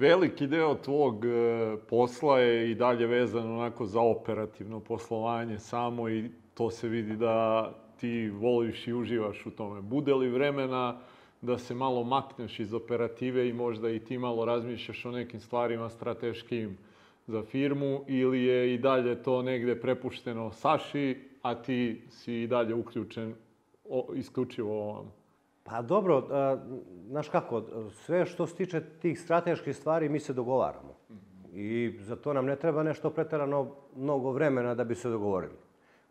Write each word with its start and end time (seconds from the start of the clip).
Veliki 0.00 0.46
deo 0.46 0.74
tvog 0.74 1.24
e, 1.24 1.76
posla 1.88 2.38
je 2.38 2.70
i 2.70 2.74
dalje 2.74 3.06
vezan 3.06 3.52
onako 3.52 3.86
za 3.86 4.00
operativno 4.00 4.80
poslovanje 4.80 5.58
samo 5.58 6.08
i 6.08 6.30
to 6.54 6.70
se 6.70 6.88
vidi 6.88 7.16
da 7.16 7.70
ti 7.96 8.30
voliš 8.30 8.86
i 8.88 8.92
uživaš 8.92 9.46
u 9.46 9.50
tome. 9.50 9.80
Bude 9.80 10.14
li 10.14 10.30
vremena 10.30 11.00
da 11.40 11.58
se 11.58 11.74
malo 11.74 12.04
makneš 12.04 12.60
iz 12.60 12.74
operative 12.74 13.48
i 13.48 13.52
možda 13.52 13.90
i 13.90 13.98
ti 13.98 14.18
malo 14.18 14.44
razmišljaš 14.44 15.04
o 15.04 15.10
nekim 15.10 15.40
stvarima 15.40 15.90
strateškim 15.90 16.78
za 17.26 17.42
firmu 17.42 18.04
ili 18.08 18.44
je 18.44 18.74
i 18.74 18.78
dalje 18.78 19.22
to 19.22 19.42
negde 19.42 19.80
prepušteno 19.80 20.52
Saši, 20.52 21.16
a 21.42 21.54
ti 21.54 22.02
si 22.08 22.42
i 22.42 22.46
dalje 22.46 22.74
uključen 22.74 23.34
o, 23.88 24.06
isključivo 24.14 24.82
ovom? 24.82 25.19
Pa 25.70 25.82
dobro, 25.82 26.26
znaš 27.08 27.28
kako, 27.28 27.62
sve 27.92 28.26
što 28.26 28.46
se 28.46 28.56
tiče 28.56 28.80
tih 29.02 29.20
strateških 29.20 29.76
stvari 29.76 30.08
mi 30.08 30.20
se 30.20 30.32
dogovaramo. 30.32 30.96
I 31.52 31.98
za 32.00 32.16
to 32.16 32.32
nam 32.32 32.46
ne 32.46 32.56
treba 32.56 32.82
nešto 32.82 33.10
pretarano 33.10 33.74
mnogo 33.96 34.30
vremena 34.30 34.74
da 34.74 34.84
bi 34.84 34.94
se 34.94 35.08
dogovorili. 35.08 35.54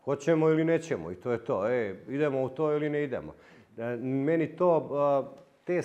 Hoćemo 0.04 0.48
ili 0.48 0.64
nećemo 0.64 1.10
i 1.10 1.14
to 1.14 1.32
je 1.32 1.44
to. 1.44 1.68
E, 1.68 1.96
idemo 2.08 2.42
u 2.42 2.48
to 2.48 2.72
ili 2.72 2.90
ne 2.90 3.04
idemo. 3.04 3.34
E, 3.78 3.96
meni 4.02 4.56
to, 4.56 4.88
te, 5.64 5.82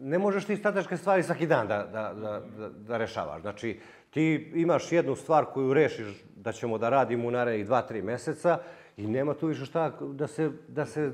ne 0.00 0.18
možeš 0.18 0.44
ti 0.44 0.56
strateške 0.56 0.96
stvari 0.96 1.22
svaki 1.22 1.46
dan 1.46 1.68
da, 1.68 1.78
da, 1.92 2.14
da, 2.20 2.42
da, 2.58 2.68
da 2.68 2.96
rešavaš. 2.96 3.40
Znači, 3.40 3.80
ti 4.10 4.52
imaš 4.54 4.92
jednu 4.92 5.16
stvar 5.16 5.44
koju 5.44 5.74
rešiš 5.74 6.24
da 6.36 6.52
ćemo 6.52 6.78
da 6.78 6.88
radimo 6.88 7.28
u 7.28 7.30
narednih 7.30 7.66
dva, 7.66 7.82
tri 7.82 8.02
meseca 8.02 8.58
i 8.96 9.06
nema 9.06 9.34
tu 9.34 9.46
više 9.46 9.64
šta 9.64 9.92
da 10.00 10.26
se, 10.26 10.50
da 10.68 10.86
se 10.86 11.12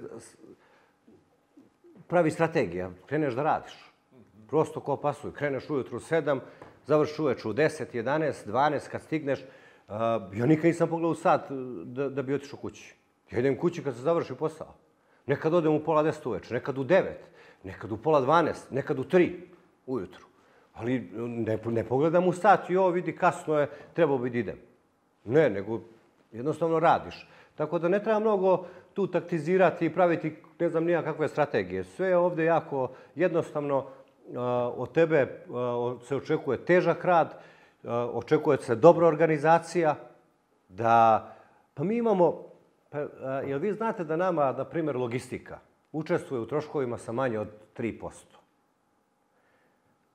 pravi 2.10 2.30
strategija. 2.30 2.90
Kreneš 3.06 3.34
da 3.34 3.42
radiš. 3.42 3.72
Prosto 4.48 4.80
ko 4.80 4.96
pasuj. 4.96 5.32
Kreneš 5.32 5.70
ujutru 5.70 5.96
u 5.96 6.00
sedam, 6.00 6.40
završiš 6.86 7.18
uveče 7.18 7.48
u 7.48 7.52
10, 7.52 7.94
11, 7.94 8.46
12, 8.46 8.88
kad 8.90 9.02
stigneš. 9.02 9.40
Uh, 9.40 9.96
ja 10.34 10.46
nikad 10.46 10.64
nisam 10.64 10.88
pogledao 10.88 11.14
sat 11.14 11.46
da, 11.84 12.08
da 12.08 12.22
bi 12.22 12.34
otišao 12.34 12.58
kući. 12.58 12.94
Ja 13.30 13.38
idem 13.38 13.58
kući 13.58 13.84
kad 13.84 13.94
se 13.94 14.02
završi 14.02 14.34
posao. 14.34 14.74
Nekad 15.26 15.54
odem 15.54 15.74
u 15.74 15.84
pola 15.84 16.04
10 16.04 16.28
uveče, 16.28 16.54
nekad 16.54 16.78
u 16.78 16.84
9, 16.84 17.04
nekad 17.64 17.92
u 17.92 17.96
pola 17.96 18.22
12, 18.22 18.54
nekad 18.70 18.98
u 18.98 19.04
3 19.04 19.32
ujutru. 19.86 20.26
Ali 20.72 21.00
ne, 21.14 21.58
ne 21.66 21.84
pogledam 21.84 22.28
u 22.28 22.32
sat 22.32 22.70
i 22.70 22.76
ovo 22.76 22.90
vidi 22.90 23.16
kasno 23.16 23.58
je, 23.58 23.70
trebao 23.94 24.18
bi 24.18 24.30
da 24.30 24.38
idem. 24.38 24.58
Ne, 25.24 25.50
nego 25.50 25.80
jednostavno 26.32 26.80
radiš. 26.80 27.28
Tako 27.54 27.78
da 27.78 27.88
ne 27.88 28.02
treba 28.02 28.18
mnogo 28.18 28.66
tu 29.00 29.06
taktizirati 29.06 29.86
i 29.86 29.94
praviti 29.94 30.36
ne 30.58 30.68
znam 30.68 30.84
nija 30.84 31.02
kakve 31.02 31.28
strategije. 31.28 31.84
Sve 31.84 32.08
je 32.08 32.16
ovde 32.16 32.44
jako 32.44 32.90
jednostavno. 33.14 33.86
Od 34.76 34.92
tebe 34.92 35.44
se 36.04 36.16
očekuje 36.16 36.64
težak 36.64 37.04
rad, 37.04 37.34
očekuje 38.12 38.58
se 38.58 38.74
dobra 38.76 39.06
organizacija, 39.06 39.94
da... 40.68 41.26
Pa 41.74 41.84
mi 41.84 41.96
imamo... 41.96 42.44
Pa, 42.90 42.98
jel 43.46 43.58
vi 43.58 43.72
znate 43.72 44.04
da 44.04 44.16
nama, 44.16 44.52
na 44.52 44.64
primjer, 44.64 44.96
logistika 44.96 45.58
učestvuje 45.92 46.40
u 46.40 46.46
troškovima 46.46 46.98
sa 46.98 47.12
manje 47.12 47.38
od 47.38 47.48
3%? 47.76 48.12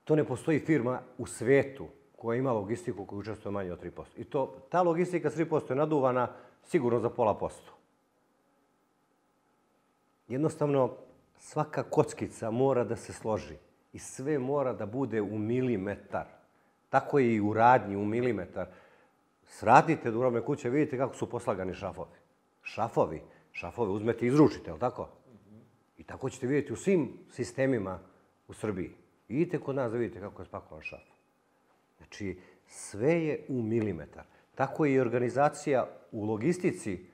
To 0.03 0.15
ne 0.15 0.23
postoji 0.23 0.59
firma 0.59 0.99
u 1.17 1.25
svetu 1.25 1.87
koja 2.15 2.37
ima 2.37 2.51
logistiku 2.51 3.05
koja 3.05 3.19
učestvuje 3.19 3.51
manje 3.51 3.73
od 3.73 3.81
3%. 3.83 4.03
I 4.17 4.23
to, 4.23 4.55
ta 4.69 4.81
logistika 4.81 5.29
s 5.29 5.37
3% 5.37 5.69
je 5.69 5.75
naduvana 5.75 6.27
sigurno 6.63 6.99
za 6.99 7.09
pola 7.09 7.33
posto. 7.33 7.74
Jednostavno, 10.27 10.97
svaka 11.37 11.83
kockica 11.83 12.51
mora 12.51 12.83
da 12.83 12.95
se 12.95 13.13
složi 13.13 13.55
i 13.93 13.99
sve 13.99 14.39
mora 14.39 14.73
da 14.73 14.85
bude 14.85 15.21
u 15.21 15.37
milimetar. 15.37 16.25
Tako 16.89 17.19
je 17.19 17.35
i 17.35 17.41
u 17.41 17.53
radnji, 17.53 17.95
u 17.95 18.05
milimetar. 18.05 18.67
Sradite 19.43 20.11
do 20.11 20.41
kuće, 20.45 20.69
vidite 20.69 20.97
kako 20.97 21.15
su 21.15 21.29
poslagani 21.29 21.73
šafovi. 21.73 22.09
Šafovi, 22.61 23.21
šafovi 23.51 23.91
uzmete 23.91 24.25
i 24.25 24.27
izručite, 24.27 24.71
je 24.71 24.79
tako? 24.79 25.09
I 25.97 26.03
tako 26.03 26.29
ćete 26.29 26.47
vidjeti 26.47 26.73
u 26.73 26.75
svim 26.75 27.13
sistemima 27.31 27.99
u 28.47 28.53
Srbiji. 28.53 28.91
Idite 29.27 29.59
kod 29.59 29.75
nas 29.75 29.91
da 29.91 29.97
vidite 29.97 30.19
kako 30.19 30.41
je 30.41 30.45
spakovan 30.45 30.83
šaf. 30.83 31.03
Znači, 31.97 32.39
sve 32.67 33.25
je 33.25 33.45
u 33.49 33.61
milimetar. 33.61 34.23
Tako 34.55 34.85
je 34.85 34.93
i 34.93 34.99
organizacija 34.99 35.87
u 36.11 36.25
logistici 36.25 37.05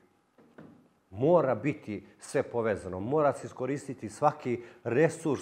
mora 1.11 1.55
biti 1.55 2.05
sve 2.19 2.43
povezano. 2.43 2.99
Mora 2.99 3.33
se 3.33 3.47
iskoristiti 3.47 4.09
svaki 4.09 4.61
resurs 4.83 5.41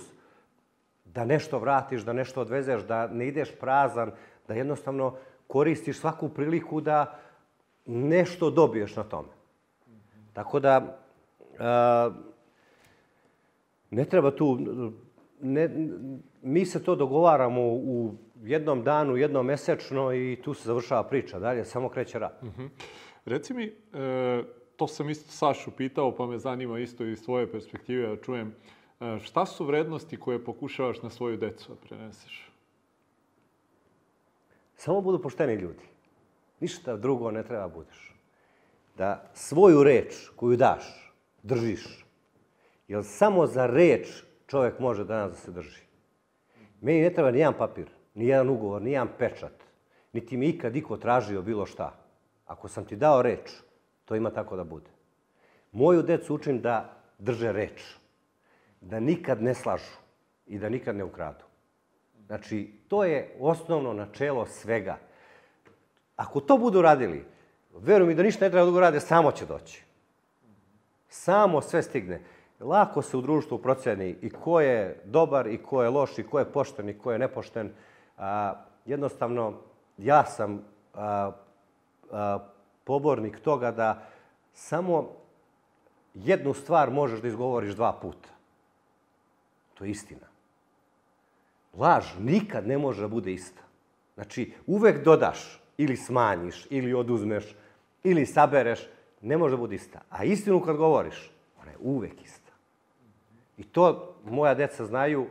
da 1.05 1.25
nešto 1.25 1.59
vratiš, 1.59 2.01
da 2.01 2.13
nešto 2.13 2.41
odvezeš, 2.41 2.83
da 2.83 3.07
ne 3.07 3.27
ideš 3.27 3.49
prazan, 3.59 4.11
da 4.47 4.53
jednostavno 4.53 5.15
koristiš 5.47 5.99
svaku 5.99 6.29
priliku 6.29 6.81
da 6.81 7.19
nešto 7.85 8.49
dobiješ 8.49 8.95
na 8.95 9.03
tome. 9.03 9.27
Tako 10.33 10.59
da, 10.59 10.99
ne 13.91 14.05
treba 14.05 14.31
tu... 14.31 14.59
Ne, 15.41 15.69
mi 16.41 16.65
se 16.65 16.83
to 16.83 16.95
dogovaramo 16.95 17.61
u 17.61 18.15
jednom 18.43 18.83
danu, 18.83 19.17
jednom 19.17 19.45
mesečno 19.45 20.13
i 20.13 20.37
tu 20.43 20.53
se 20.53 20.67
završava 20.67 21.03
priča. 21.03 21.39
Dalje 21.39 21.65
samo 21.65 21.89
kreće 21.89 22.19
rad. 22.19 22.39
Uh 22.41 22.47
mhm. 22.47 22.61
-huh. 22.61 22.69
Reci 23.25 23.53
mi, 23.53 23.65
e, 23.93 24.43
to 24.79 24.87
sam 24.87 25.09
isto 25.09 25.31
Sašu 25.31 25.71
pitao, 25.71 26.15
pa 26.15 26.25
me 26.25 26.37
zanima 26.39 26.79
isto 26.79 27.05
iz 27.05 27.23
tvoje 27.23 27.51
perspektive 27.51 28.07
da 28.07 28.21
čujem. 28.21 28.55
E, 28.99 29.19
šta 29.19 29.45
su 29.45 29.65
vrednosti 29.65 30.19
koje 30.19 30.45
pokušavaš 30.45 31.01
na 31.01 31.09
svoju 31.09 31.37
decu 31.37 31.69
da 31.69 31.75
preneseš? 31.75 32.51
Samo 34.75 35.01
budu 35.01 35.21
pošteni 35.21 35.53
ljudi. 35.53 35.83
Ništa 36.59 36.97
drugo 36.97 37.31
ne 37.31 37.43
treba 37.43 37.67
budeš. 37.67 38.15
Da 38.97 39.31
svoju 39.33 39.83
reč 39.83 40.29
koju 40.35 40.57
daš, 40.57 41.13
držiš. 41.43 42.05
Jer 42.87 43.03
samo 43.03 43.47
za 43.47 43.65
reč 43.65 44.07
čovjek 44.47 44.79
može 44.79 45.03
danas 45.03 45.31
da 45.31 45.37
se 45.37 45.51
drži. 45.51 45.81
Meni 46.81 47.01
ne 47.01 47.13
treba 47.13 47.31
nijedan 47.31 47.53
papir, 47.57 47.89
nijedan 48.13 48.49
ugovor, 48.49 48.81
nijedan 48.81 49.09
pečat. 49.17 49.63
Niti 50.13 50.37
mi 50.37 50.49
ikad 50.49 50.75
iko 50.75 50.97
tražio 50.97 51.41
bilo 51.41 51.65
šta. 51.65 51.95
Ako 52.45 52.67
sam 52.67 52.85
ti 52.85 52.95
dao 52.95 53.21
reč, 53.21 53.51
to 54.09 54.15
ima 54.15 54.29
tako 54.29 54.55
da 54.55 54.63
bude. 54.63 54.89
Moju 55.71 56.01
decu 56.01 56.35
učim 56.35 56.61
da 56.61 56.97
drže 57.19 57.51
reč. 57.51 57.83
Da 58.81 58.99
nikad 58.99 59.41
ne 59.41 59.53
slažu 59.53 59.99
i 60.47 60.57
da 60.57 60.69
nikad 60.69 60.95
ne 60.95 61.03
ukradu. 61.03 61.45
Znači, 62.25 62.73
to 62.87 63.03
je 63.03 63.35
osnovno 63.39 63.93
načelo 63.93 64.45
svega. 64.45 64.97
Ako 66.15 66.39
to 66.39 66.57
budu 66.57 66.81
radili, 66.81 67.25
veruj 67.77 68.07
mi 68.07 68.15
da 68.15 68.23
ništa 68.23 68.45
ne 68.45 68.51
treba 68.51 68.71
da 68.71 68.79
rade, 68.79 68.99
samo 68.99 69.31
će 69.31 69.45
doći. 69.45 69.83
Samo 71.09 71.61
sve 71.61 71.83
stigne 71.83 72.21
lako 72.59 73.01
se 73.01 73.17
u 73.17 73.21
društvu 73.21 73.57
proceni 73.57 74.15
i 74.21 74.29
ko 74.29 74.61
je 74.61 75.01
dobar 75.05 75.47
i 75.47 75.57
ko 75.57 75.83
je 75.83 75.89
loš 75.89 76.17
i 76.17 76.23
ko 76.23 76.39
je 76.39 76.45
pošten 76.45 76.89
i 76.89 76.97
ko 76.97 77.11
je 77.11 77.19
nepošten. 77.19 77.71
A, 78.17 78.53
jednostavno, 78.85 79.53
ja 79.97 80.25
sam 80.25 80.65
a, 80.93 81.31
a, 82.11 82.39
pobornik 82.89 83.39
toga 83.39 83.71
da 83.71 84.01
samo 84.53 85.11
jednu 86.13 86.53
stvar 86.53 86.89
možeš 86.91 87.21
da 87.21 87.27
izgovoriš 87.27 87.75
dva 87.77 87.91
puta. 88.01 88.29
To 89.73 89.85
je 89.85 89.91
istina. 89.91 90.25
Laž 91.77 92.05
nikad 92.19 92.67
ne 92.67 92.77
može 92.77 93.05
da 93.05 93.07
bude 93.07 93.33
ista. 93.33 93.61
Znači, 94.15 94.53
uvek 94.67 95.03
dodaš 95.05 95.61
ili 95.77 95.97
smanjiš, 95.97 96.65
ili 96.69 96.93
oduzmeš, 96.93 97.53
ili 98.03 98.25
sabereš, 98.25 98.87
ne 99.21 99.37
može 99.37 99.53
da 99.55 99.61
bude 99.61 99.75
ista. 99.75 100.01
A 100.09 100.23
istinu 100.23 100.61
kad 100.65 100.77
govoriš, 100.77 101.31
ona 101.61 101.71
je 101.71 101.77
uvek 101.79 102.25
ista. 102.25 102.51
I 103.57 103.63
to 103.63 104.15
moja 104.25 104.55
deca 104.55 104.85
znaju, 104.85 105.27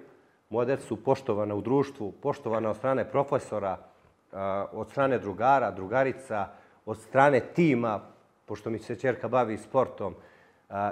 moja 0.51 0.65
deca 0.65 0.87
su 0.87 0.97
poštovana 0.97 1.55
u 1.55 1.61
društvu, 1.61 2.13
poštovana 2.23 2.71
od 2.71 2.77
strane 2.77 3.11
profesora, 3.11 3.79
od 4.73 4.91
strane 4.91 5.19
drugara, 5.19 5.71
drugarica, 5.71 6.49
od 6.89 6.99
strane 6.99 7.41
tima, 7.41 8.01
pošto 8.47 8.71
mi 8.71 8.79
se 8.79 8.97
čerka 8.97 9.29
bavi 9.29 9.59
sportom, 9.59 10.15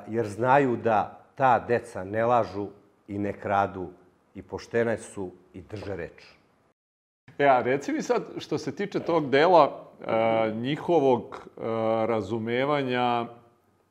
jer 0.09 0.27
znaju 0.29 0.77
da 0.77 1.25
ta 1.35 1.59
deca 1.59 2.05
ne 2.05 2.25
lažu 2.25 2.69
i 3.09 3.19
ne 3.19 3.33
kradu 3.33 3.89
i 4.35 4.43
poštene 4.43 4.99
su 4.99 5.31
i 5.55 5.63
drže 5.63 5.97
reč. 5.97 6.25
Ja, 7.39 7.63
reci 7.63 7.93
mi 7.93 8.03
sad, 8.03 8.23
što 8.39 8.59
se 8.59 8.75
tiče 8.77 9.01
tog 9.01 9.31
dela, 9.31 9.85
njihovog 10.55 11.49
razumevanja 12.07 13.27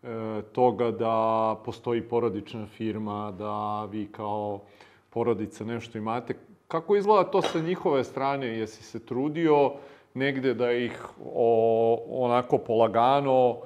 E, 0.05 0.41
toga 0.53 0.91
da 0.91 1.55
postoji 1.65 2.01
porodična 2.01 2.65
firma, 2.67 3.33
da 3.37 3.85
vi 3.85 4.07
kao 4.11 4.59
porodica 5.09 5.63
nešto 5.63 5.97
imate. 5.97 6.35
Kako 6.67 6.95
izgleda 6.95 7.31
to 7.31 7.41
sa 7.41 7.59
njihove 7.59 8.03
strane? 8.03 8.47
Jesi 8.47 8.83
se 8.83 9.05
trudio 9.05 9.71
negde 10.15 10.53
da 10.53 10.71
ih 10.71 11.05
o, 11.33 12.05
onako 12.09 12.57
polagano 12.57 13.57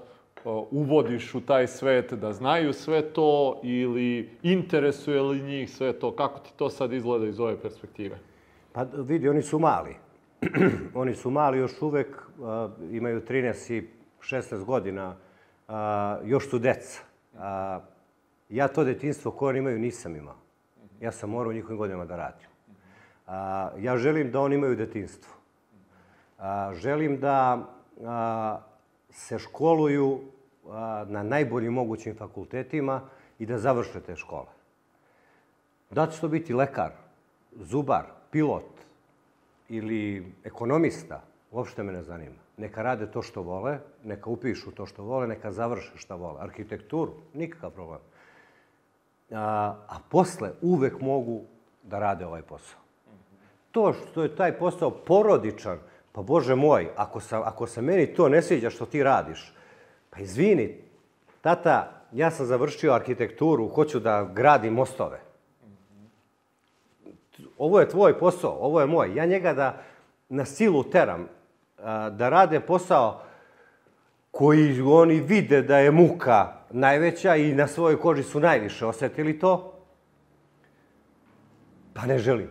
uvodiš 0.72 1.36
u 1.36 1.42
taj 1.42 1.68
svet, 1.68 2.14
da 2.14 2.34
znaju 2.34 2.74
sve 2.74 3.02
to 3.14 3.60
ili 3.64 4.30
interesuje 4.44 5.22
li 5.22 5.42
njih 5.42 5.72
sve 5.72 5.94
to? 5.94 6.16
Kako 6.16 6.40
ti 6.40 6.54
to 6.56 6.70
sad 6.70 6.94
izgleda 6.94 7.26
iz 7.26 7.40
ove 7.40 7.62
perspektive? 7.62 8.18
Pa 8.74 8.86
vidi, 8.94 9.30
oni 9.30 9.42
su 9.42 9.60
mali. 9.60 9.96
oni 10.94 11.16
su 11.16 11.30
mali 11.30 11.58
još 11.58 11.82
uvek, 11.82 12.08
a, 12.44 12.70
imaju 12.92 13.22
13 13.22 13.74
i 13.74 13.88
16 14.22 14.64
godina, 14.64 15.16
a, 15.68 16.20
još 16.26 16.50
su 16.50 16.60
deca. 16.60 17.02
A, 17.38 17.80
ja 18.50 18.68
to 18.68 18.84
detinstvo 18.84 19.32
koje 19.32 19.50
oni 19.50 19.60
imaju 19.60 19.80
nisam 19.80 20.16
imao. 20.16 20.36
Ja 21.02 21.12
sam 21.12 21.30
morao 21.30 21.50
u 21.50 21.54
njihovim 21.54 21.78
godinama 21.78 22.06
da 22.06 22.16
radim. 22.16 22.48
A, 23.28 23.70
ja 23.80 23.98
želim 23.98 24.32
da 24.32 24.40
oni 24.40 24.56
imaju 24.56 24.76
detinstvo. 24.76 25.39
Želim 26.74 27.20
da 27.20 27.68
se 29.10 29.40
školuju 29.40 30.20
na 31.08 31.24
najboljim 31.24 31.74
mogućim 31.74 32.16
fakultetima 32.18 33.02
i 33.40 33.46
da 33.46 33.58
završe 33.58 34.02
te 34.02 34.16
škole. 34.16 34.48
Da 35.90 36.08
će 36.08 36.22
to 36.22 36.28
biti 36.28 36.54
lekar, 36.54 36.92
zubar, 37.56 38.04
pilot 38.32 38.70
ili 39.70 40.34
ekonomista, 40.44 41.22
uopšte 41.52 41.84
me 41.84 41.92
ne 41.92 42.04
zanima. 42.04 42.36
Neka 42.58 42.82
rade 42.82 43.12
to 43.12 43.22
što 43.22 43.42
vole, 43.42 43.80
neka 44.04 44.30
upišu 44.30 44.72
to 44.72 44.86
što 44.86 45.04
vole, 45.04 45.28
neka 45.28 45.52
završe 45.52 45.92
što 45.96 46.18
vole. 46.18 46.42
Arhitekturu, 46.42 47.14
nikakav 47.34 47.72
problem. 47.72 48.00
A, 49.32 49.76
a 49.88 49.96
posle 50.10 50.52
uvek 50.62 51.02
mogu 51.02 51.42
da 51.84 52.00
rade 52.00 52.26
ovaj 52.26 52.42
posao. 52.42 52.80
To 53.72 53.94
što 53.94 54.24
je 54.24 54.36
taj 54.36 54.58
posao 54.58 54.92
porodičan, 54.92 55.80
pa 56.12 56.22
Bože 56.22 56.56
moj, 56.56 56.88
ako, 56.96 57.20
sam, 57.20 57.42
ako 57.46 57.68
se 57.68 57.82
meni 57.82 58.14
to 58.14 58.30
ne 58.30 58.42
sviđa 58.42 58.70
što 58.70 58.86
ti 58.86 59.04
radiš, 59.04 59.54
pa 60.10 60.20
izvini, 60.20 60.78
tata, 61.42 61.92
ja 62.12 62.32
sam 62.32 62.46
završio 62.46 62.94
arhitekturu, 62.94 63.68
hoću 63.68 64.00
da 64.00 64.30
gradim 64.34 64.74
mostove. 64.74 65.20
Ovo 67.58 67.80
je 67.80 67.90
tvoj 67.90 68.20
posao, 68.20 68.58
ovo 68.60 68.82
je 68.82 68.88
moj. 68.88 69.16
Ja 69.16 69.26
njega 69.26 69.54
da 69.54 69.82
na 70.30 70.46
silu 70.46 70.84
teram 70.84 71.28
da 72.12 72.30
rade 72.30 72.60
posao 72.60 73.22
koji 74.32 74.82
oni 74.82 75.20
vide 75.20 75.62
da 75.62 75.78
je 75.78 75.92
muka 75.92 76.54
najveća 76.70 77.36
i 77.36 77.54
na 77.54 77.68
svojoj 77.68 78.00
koži 78.00 78.24
su 78.24 78.40
najviše 78.40 78.86
osetili 78.86 79.40
to, 79.40 79.74
pa 81.94 82.06
ne 82.06 82.18
želim. 82.18 82.50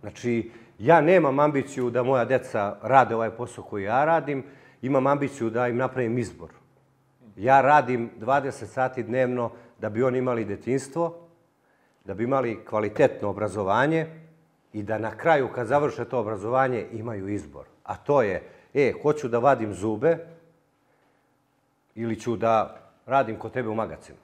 Znači, 0.00 0.50
ja 0.78 1.00
nemam 1.00 1.38
ambiciju 1.38 1.90
da 1.90 2.02
moja 2.02 2.24
deca 2.24 2.76
rade 2.82 3.14
ovaj 3.14 3.30
posao 3.30 3.64
koji 3.64 3.84
ja 3.84 4.04
radim, 4.04 4.44
imam 4.82 5.06
ambiciju 5.06 5.50
da 5.50 5.68
im 5.68 5.76
napravim 5.76 6.18
izbor. 6.18 6.50
Ja 7.36 7.60
radim 7.60 8.10
20 8.20 8.50
sati 8.66 9.02
dnevno 9.02 9.50
da 9.78 9.88
bi 9.90 10.02
oni 10.02 10.18
imali 10.18 10.44
detinstvo, 10.44 11.14
da 12.04 12.14
bi 12.14 12.24
imali 12.24 12.64
kvalitetno 12.64 13.28
obrazovanje 13.28 14.06
i 14.72 14.82
da 14.82 14.98
na 14.98 15.16
kraju, 15.16 15.48
kad 15.54 15.66
završe 15.66 16.04
to 16.04 16.20
obrazovanje, 16.20 16.86
imaju 16.92 17.28
izbor. 17.28 17.66
A 17.84 17.96
to 17.96 18.22
je, 18.22 18.42
e, 18.74 18.92
hoću 19.02 19.28
da 19.28 19.38
vadim 19.38 19.74
zube 19.74 20.18
ili 21.94 22.20
ću 22.20 22.36
da 22.36 22.80
radim 23.06 23.36
kod 23.36 23.52
tebe 23.52 23.68
u 23.68 23.74
magacinu. 23.74 24.18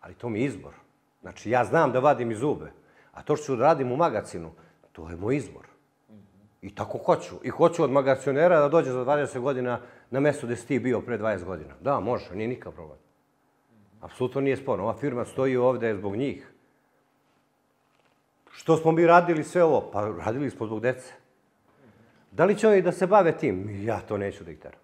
Ali 0.00 0.14
to 0.14 0.28
mi 0.28 0.40
je 0.40 0.44
izbor. 0.44 0.74
Znači, 1.22 1.50
ja 1.50 1.64
znam 1.64 1.92
da 1.92 1.98
vadim 1.98 2.30
i 2.30 2.34
zube, 2.34 2.72
a 3.12 3.22
to 3.22 3.36
što 3.36 3.46
ću 3.46 3.56
da 3.56 3.64
radim 3.64 3.92
u 3.92 3.96
magacinu, 3.96 4.50
to 4.92 5.10
je 5.10 5.16
moj 5.16 5.36
izbor. 5.36 5.65
I 6.66 6.74
tako 6.74 6.98
hoću. 6.98 7.34
I 7.42 7.48
hoću 7.48 7.84
od 7.84 7.90
magacionera 7.90 8.60
da 8.60 8.68
dođe 8.68 8.90
za 8.90 9.04
20 9.04 9.38
godina 9.38 9.80
na 10.10 10.20
mesto 10.20 10.46
gde 10.46 10.56
si 10.56 10.66
ti 10.66 10.78
bio 10.78 11.00
pre 11.00 11.18
20 11.18 11.44
godina. 11.44 11.74
Da, 11.80 12.00
može, 12.00 12.34
nije 12.34 12.48
nikakav 12.48 12.72
problem. 12.72 12.98
Apsolutno 14.00 14.40
nije 14.40 14.56
sporno. 14.56 14.84
Ova 14.84 14.96
firma 14.96 15.24
stoji 15.24 15.56
ovde 15.56 15.94
zbog 15.94 16.16
njih. 16.16 16.52
Što 18.50 18.76
smo 18.76 18.92
mi 18.92 19.06
radili 19.06 19.44
sve 19.44 19.64
ovo? 19.64 19.90
Pa 19.92 20.08
radili 20.24 20.50
smo 20.50 20.66
zbog 20.66 20.80
dece. 20.80 21.14
Da 22.30 22.44
li 22.44 22.56
će 22.58 22.68
oni 22.68 22.82
da 22.82 22.92
se 22.92 23.06
bave 23.06 23.32
tim? 23.32 23.84
Ja 23.84 24.00
to 24.00 24.18
neću 24.18 24.44
da 24.44 24.50
ih 24.50 24.58
teram. 24.58 24.80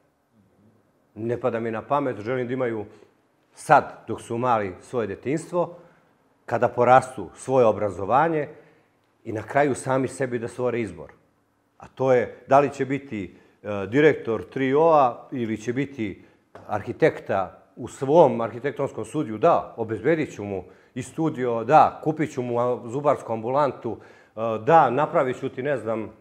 Ne 1.15 1.41
pada 1.41 1.61
mi 1.61 1.71
na 1.71 1.83
pamet, 1.83 2.21
želim 2.21 2.47
da 2.47 2.53
imaju 2.53 2.85
sad, 3.55 4.05
dok 4.07 4.21
su 4.21 4.39
mali, 4.39 4.75
svoje 4.81 5.07
detinstvo, 5.07 5.79
kada 6.47 6.69
porastu 6.69 7.31
svoje 7.35 7.67
obrazovanje 7.67 8.49
i 9.25 9.33
na 9.33 9.43
kraju 9.43 9.75
sami 9.75 10.09
sebi 10.09 10.39
da 10.39 10.49
stvore 10.49 10.81
izbor. 10.81 11.22
A 11.83 11.87
to 11.95 12.13
je 12.13 12.45
da 12.47 12.61
li 12.61 12.71
će 12.71 12.85
biti 12.85 13.37
e, 13.63 13.87
direktor 13.87 14.45
3O-a 14.55 15.29
ili 15.33 15.57
će 15.57 15.73
biti 15.73 16.25
arhitekta 16.67 17.63
u 17.77 17.89
svom 17.89 18.41
arhitektonskom 18.41 19.05
studiju, 19.05 19.39
da, 19.39 19.75
obezbedit 19.77 20.35
ću 20.35 20.45
mu 20.45 20.65
i 20.95 21.03
studio, 21.03 21.65
da, 21.65 22.01
kupit 22.05 22.33
ću 22.33 22.43
mu 22.43 22.55
zubarsku 22.89 23.33
ambulantu, 23.33 23.97
e, 23.97 24.41
da, 24.65 24.91
napravit 24.91 25.41
ću 25.41 25.49
ti, 25.49 25.63
ne 25.63 25.77
znam, 25.77 26.13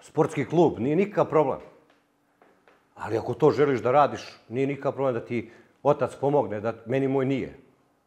sportski 0.00 0.44
klub, 0.44 0.78
nije 0.78 0.96
nikakav 0.96 1.28
problem. 1.28 1.58
Ali 2.94 3.18
ako 3.18 3.34
to 3.34 3.50
želiš 3.50 3.80
da 3.80 3.92
radiš, 3.92 4.22
nije 4.48 4.66
nikakav 4.66 4.92
problem 4.92 5.14
da 5.14 5.24
ti 5.24 5.50
otac 5.82 6.16
pomogne, 6.20 6.60
da 6.60 6.74
meni 6.86 7.08
moj 7.08 7.24
nije. 7.24 7.58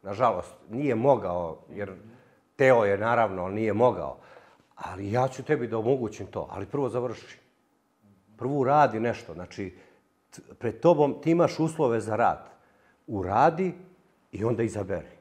Nažalost, 0.02 0.54
nije 0.70 0.94
mogao, 0.94 1.58
jer 1.74 1.92
Teo 2.56 2.84
je 2.84 2.98
naravno, 2.98 3.48
nije 3.48 3.72
mogao. 3.72 4.18
Ali 4.74 5.12
ja 5.12 5.28
ću 5.28 5.42
tebi 5.42 5.68
da 5.68 5.78
omogućim 5.78 6.26
to, 6.26 6.48
ali 6.50 6.66
prvo 6.66 6.88
završi. 6.88 7.38
Prvo 8.36 8.64
radi 8.64 9.00
nešto, 9.00 9.34
znači, 9.34 9.76
pred 10.58 10.80
tobom 10.80 11.20
ti 11.22 11.30
imaš 11.30 11.60
uslove 11.60 12.00
za 12.00 12.16
rad. 12.16 12.50
Uradi 13.06 13.74
i 14.32 14.44
onda 14.44 14.62
izaberi. 14.62 15.16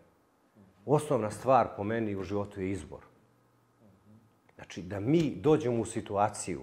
Osnovna 0.86 1.32
stvar 1.32 1.68
po 1.78 1.84
meni 1.84 2.16
u 2.16 2.24
životu 2.24 2.62
je 2.62 2.72
izbor. 2.72 3.00
Znači, 4.56 4.82
da 4.82 5.00
mi 5.00 5.36
dođemo 5.36 5.82
u 5.82 5.86
situaciju 5.86 6.62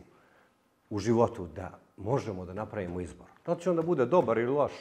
u 0.91 0.99
životu 0.99 1.47
da 1.47 1.79
možemo 1.97 2.45
da 2.45 2.53
napravimo 2.53 3.01
izbor. 3.01 3.27
Da 3.47 3.57
će 3.57 3.71
onda 3.71 3.83
bude 3.83 4.07
dobar 4.07 4.39
ili 4.39 4.53
loš, 4.53 4.73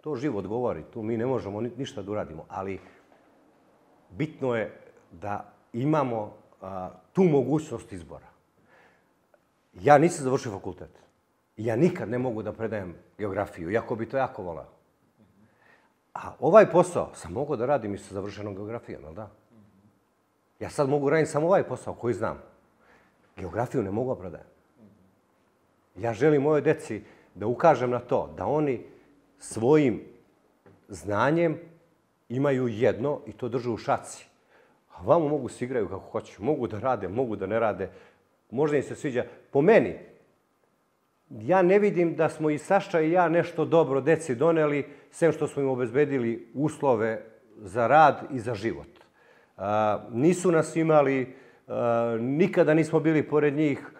to 0.00 0.16
život 0.16 0.46
govori, 0.46 0.84
tu 0.92 1.02
mi 1.02 1.16
ne 1.16 1.26
možemo 1.26 1.60
ništa 1.60 2.02
da 2.02 2.10
uradimo, 2.10 2.44
ali 2.48 2.80
bitno 4.10 4.54
je 4.54 4.80
da 5.12 5.52
imamo 5.72 6.34
a, 6.60 6.90
tu 7.18 7.24
mogućnost 7.24 7.92
izbora. 7.92 8.26
Ja 9.74 9.98
nisam 9.98 10.24
završio 10.24 10.52
fakultet. 10.52 10.90
Ja 11.56 11.76
nikad 11.76 12.08
ne 12.08 12.18
mogu 12.18 12.42
da 12.42 12.52
predajem 12.52 12.94
geografiju, 13.18 13.70
iako 13.70 13.96
bi 13.96 14.08
to 14.08 14.16
jako 14.16 14.42
volao. 14.42 14.68
A 16.14 16.32
ovaj 16.40 16.70
posao 16.70 17.10
sam 17.14 17.32
mogao 17.32 17.56
da 17.56 17.66
radim 17.66 17.94
i 17.94 17.98
sa 17.98 18.14
završenom 18.14 18.54
geografijom, 18.54 19.02
ali 19.04 19.14
da? 19.14 19.30
Ja 20.60 20.70
sad 20.70 20.88
mogu 20.88 21.10
raditi 21.10 21.30
samo 21.30 21.46
ovaj 21.46 21.62
posao 21.62 21.94
koji 21.94 22.14
znam. 22.14 22.38
Geografiju 23.36 23.82
ne 23.82 23.90
mogu 23.90 24.14
da 24.14 24.20
predajem. 24.20 24.46
Ja 25.96 26.14
želim 26.14 26.42
moje 26.42 26.62
deci 26.62 27.02
da 27.34 27.46
ukažem 27.46 27.90
na 27.90 28.00
to 28.00 28.30
da 28.36 28.46
oni 28.46 28.86
svojim 29.38 30.02
znanjem 30.88 31.58
imaju 32.28 32.68
jedno 32.68 33.20
i 33.26 33.32
to 33.32 33.48
drže 33.48 33.70
u 33.70 33.76
šaci. 33.76 34.27
A 34.98 35.02
vamo 35.04 35.28
mogu 35.28 35.48
se 35.48 35.64
igraju 35.64 35.88
kako 35.88 36.10
hoću. 36.10 36.44
Mogu 36.44 36.66
da 36.66 36.78
rade, 36.78 37.08
mogu 37.08 37.36
da 37.36 37.46
ne 37.46 37.60
rade. 37.60 37.90
Možda 38.50 38.76
im 38.76 38.82
se 38.82 38.94
sviđa. 38.94 39.24
Po 39.50 39.62
meni, 39.62 39.94
ja 41.30 41.62
ne 41.62 41.78
vidim 41.78 42.16
da 42.16 42.28
smo 42.28 42.50
i 42.50 42.58
Saša 42.58 43.00
i 43.00 43.10
ja 43.10 43.28
nešto 43.28 43.64
dobro 43.64 44.00
deci 44.00 44.34
doneli, 44.34 44.86
sem 45.10 45.32
što 45.32 45.46
smo 45.46 45.62
im 45.62 45.68
obezbedili 45.68 46.48
uslove 46.54 47.22
za 47.56 47.86
rad 47.86 48.22
i 48.30 48.38
za 48.38 48.54
život. 48.54 48.88
A, 49.56 49.98
nisu 50.12 50.52
nas 50.52 50.76
imali, 50.76 51.34
a, 51.68 52.16
nikada 52.20 52.74
nismo 52.74 53.00
bili 53.00 53.22
pored 53.22 53.54
njih. 53.54 53.90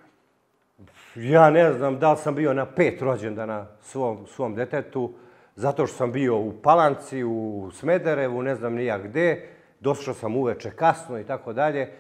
Ja 1.15 1.51
ne 1.51 1.73
znam 1.73 1.99
da 1.99 2.13
li 2.13 2.19
sam 2.19 2.35
bio 2.35 2.55
na 2.55 2.67
pet 2.67 3.03
rođendana 3.03 3.67
svom, 3.83 4.27
svom 4.27 4.55
detetu, 4.55 5.13
zato 5.57 5.87
što 5.87 5.97
sam 5.97 6.13
bio 6.13 6.37
u 6.37 6.53
Palanci, 6.63 7.25
u 7.25 7.71
Smederevu, 7.73 8.43
ne 8.43 8.55
znam 8.55 8.75
nija 8.75 8.99
gde, 8.99 9.49
došao 9.81 10.15
sam 10.15 10.37
uveče 10.37 10.71
kasno 10.71 11.19
i 11.19 11.25
tako 11.25 11.53
dalje. 11.53 11.93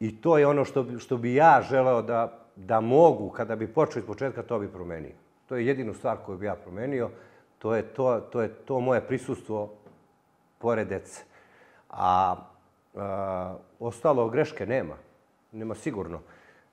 I 0.00 0.20
to 0.20 0.38
je 0.38 0.46
ono 0.46 0.64
što, 0.64 0.86
što 0.98 1.16
bi 1.16 1.34
ja 1.34 1.62
želeo 1.70 2.02
da, 2.02 2.38
da 2.56 2.80
mogu, 2.80 3.30
kada 3.30 3.56
bi 3.56 3.66
počeo 3.66 4.00
iz 4.00 4.06
početka, 4.06 4.42
to 4.42 4.58
bi 4.58 4.68
promenio. 4.68 5.14
To 5.48 5.56
je 5.56 5.66
jedinu 5.66 5.94
stvar 5.94 6.16
koju 6.26 6.38
bi 6.38 6.46
ja 6.46 6.54
promenio, 6.54 7.10
to 7.58 7.74
je 7.74 7.82
to, 7.82 8.20
to, 8.20 8.42
je 8.42 8.48
to 8.48 8.80
moje 8.80 9.00
prisustvo 9.00 9.74
pored 10.58 10.88
dece. 10.88 11.22
A, 11.90 12.36
a 12.94 13.56
ostalo 13.80 14.28
greške 14.28 14.66
nema, 14.66 14.94
nema 15.52 15.74
sigurno. 15.74 16.20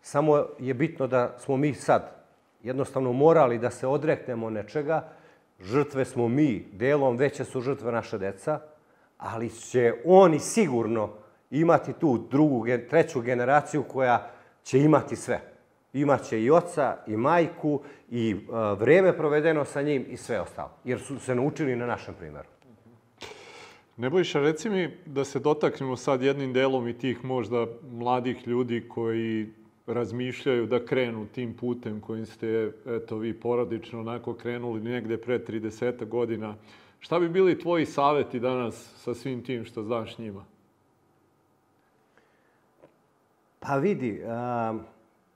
Samo 0.02 0.46
je 0.60 0.74
bitno 0.74 1.08
da 1.08 1.36
smo 1.38 1.58
mi 1.58 1.74
sad 1.74 2.16
jednostavno 2.64 3.14
morali 3.14 3.60
da 3.60 3.72
se 3.72 3.88
odreknemo 3.88 4.50
nečega, 4.50 5.08
žrtve 5.60 6.06
smo 6.06 6.28
mi, 6.28 6.68
delom 6.72 7.18
veće 7.18 7.46
su 7.46 7.62
žrtve 7.62 7.92
naše 7.92 8.18
deca, 8.18 8.60
ali 9.18 9.50
će 9.50 9.94
oni 10.06 10.40
sigurno 10.40 11.10
imati 11.52 11.94
tu 11.94 12.28
drugu, 12.32 12.66
treću 12.90 13.22
generaciju 13.22 13.84
koja 13.84 14.32
će 14.64 14.80
imati 14.80 15.16
sve. 15.16 15.42
Imaće 15.94 16.42
i 16.44 16.52
oca, 16.52 16.98
i 17.08 17.18
majku, 17.18 17.82
i 18.10 18.36
vreme 18.78 19.18
provedeno 19.18 19.66
sa 19.66 19.82
njim 19.82 20.06
i 20.10 20.18
sve 20.18 20.42
ostalo. 20.42 20.72
Jer 20.84 21.00
su 21.00 21.20
se 21.20 21.36
naučili 21.36 21.76
na 21.76 21.86
našem 21.86 22.14
primjeru. 22.20 22.48
Nebojša, 23.98 24.40
reci 24.40 24.70
mi 24.70 24.98
da 25.06 25.24
se 25.24 25.40
dotaknemo 25.40 25.96
sad 25.98 26.22
jednim 26.22 26.54
delom 26.54 26.88
i 26.88 26.98
tih 26.98 27.24
možda 27.26 27.68
mladih 27.92 28.48
ljudi 28.48 28.88
koji 28.90 29.48
razmišljaju 29.88 30.66
da 30.66 30.86
krenu 30.86 31.26
tim 31.26 31.54
putem 31.54 32.02
kojim 32.02 32.26
ste, 32.26 32.72
eto, 32.86 33.18
vi 33.18 33.34
porodično 33.34 34.00
onako 34.00 34.34
krenuli 34.34 34.82
negde 34.82 35.18
pre 35.18 35.40
30 35.40 36.06
godina. 36.06 36.56
Šta 37.00 37.20
bi 37.20 37.30
bili 37.30 37.60
tvoji 37.60 37.86
saveti 37.86 38.40
danas 38.40 38.94
sa 38.98 39.14
svim 39.14 39.44
tim 39.44 39.66
što 39.66 39.84
znaš 39.84 40.18
njima? 40.18 40.46
Pa 43.60 43.76
vidi, 43.76 44.24
a, 44.28 44.74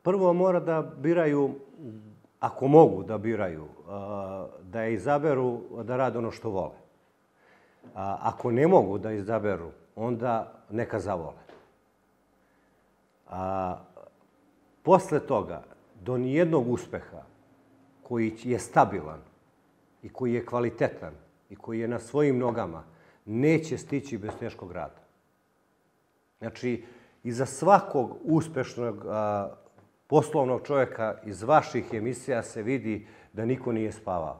prvo 0.01 0.33
mora 0.33 0.59
da 0.59 0.81
biraju, 0.81 1.55
ako 2.39 2.67
mogu 2.67 3.03
da 3.03 3.17
biraju, 3.17 3.67
a, 3.87 4.47
da 4.61 4.85
izaberu 4.85 5.61
da 5.83 5.97
rade 5.97 6.17
ono 6.17 6.31
što 6.31 6.49
vole. 6.49 6.77
A, 7.95 8.17
ako 8.21 8.51
ne 8.51 8.67
mogu 8.67 8.97
da 8.97 9.11
izaberu, 9.11 9.71
onda 9.95 10.53
neka 10.69 10.99
zavole. 10.99 11.43
A, 13.29 13.77
posle 14.83 15.19
toga, 15.19 15.63
do 16.01 16.17
nijednog 16.17 16.69
uspeha 16.69 17.23
koji 18.03 18.33
je 18.43 18.59
stabilan 18.59 19.21
i 20.03 20.09
koji 20.09 20.33
je 20.33 20.45
kvalitetan 20.45 21.13
i 21.49 21.55
koji 21.55 21.79
je 21.79 21.87
na 21.87 21.99
svojim 21.99 22.37
nogama, 22.37 22.83
neće 23.25 23.77
stići 23.77 24.17
bez 24.17 24.31
teškog 24.39 24.71
rada. 24.71 25.01
Znači, 26.39 26.83
iza 27.23 27.45
svakog 27.45 28.17
uspešnog 28.23 29.05
a, 29.07 29.49
poslovnog 30.07 30.61
čovjeka 30.67 31.17
iz 31.25 31.43
vaših 31.43 31.93
emisija 31.93 32.43
se 32.43 32.63
vidi 32.63 33.07
da 33.33 33.45
niko 33.45 33.71
nije 33.71 33.91
spavao, 33.91 34.39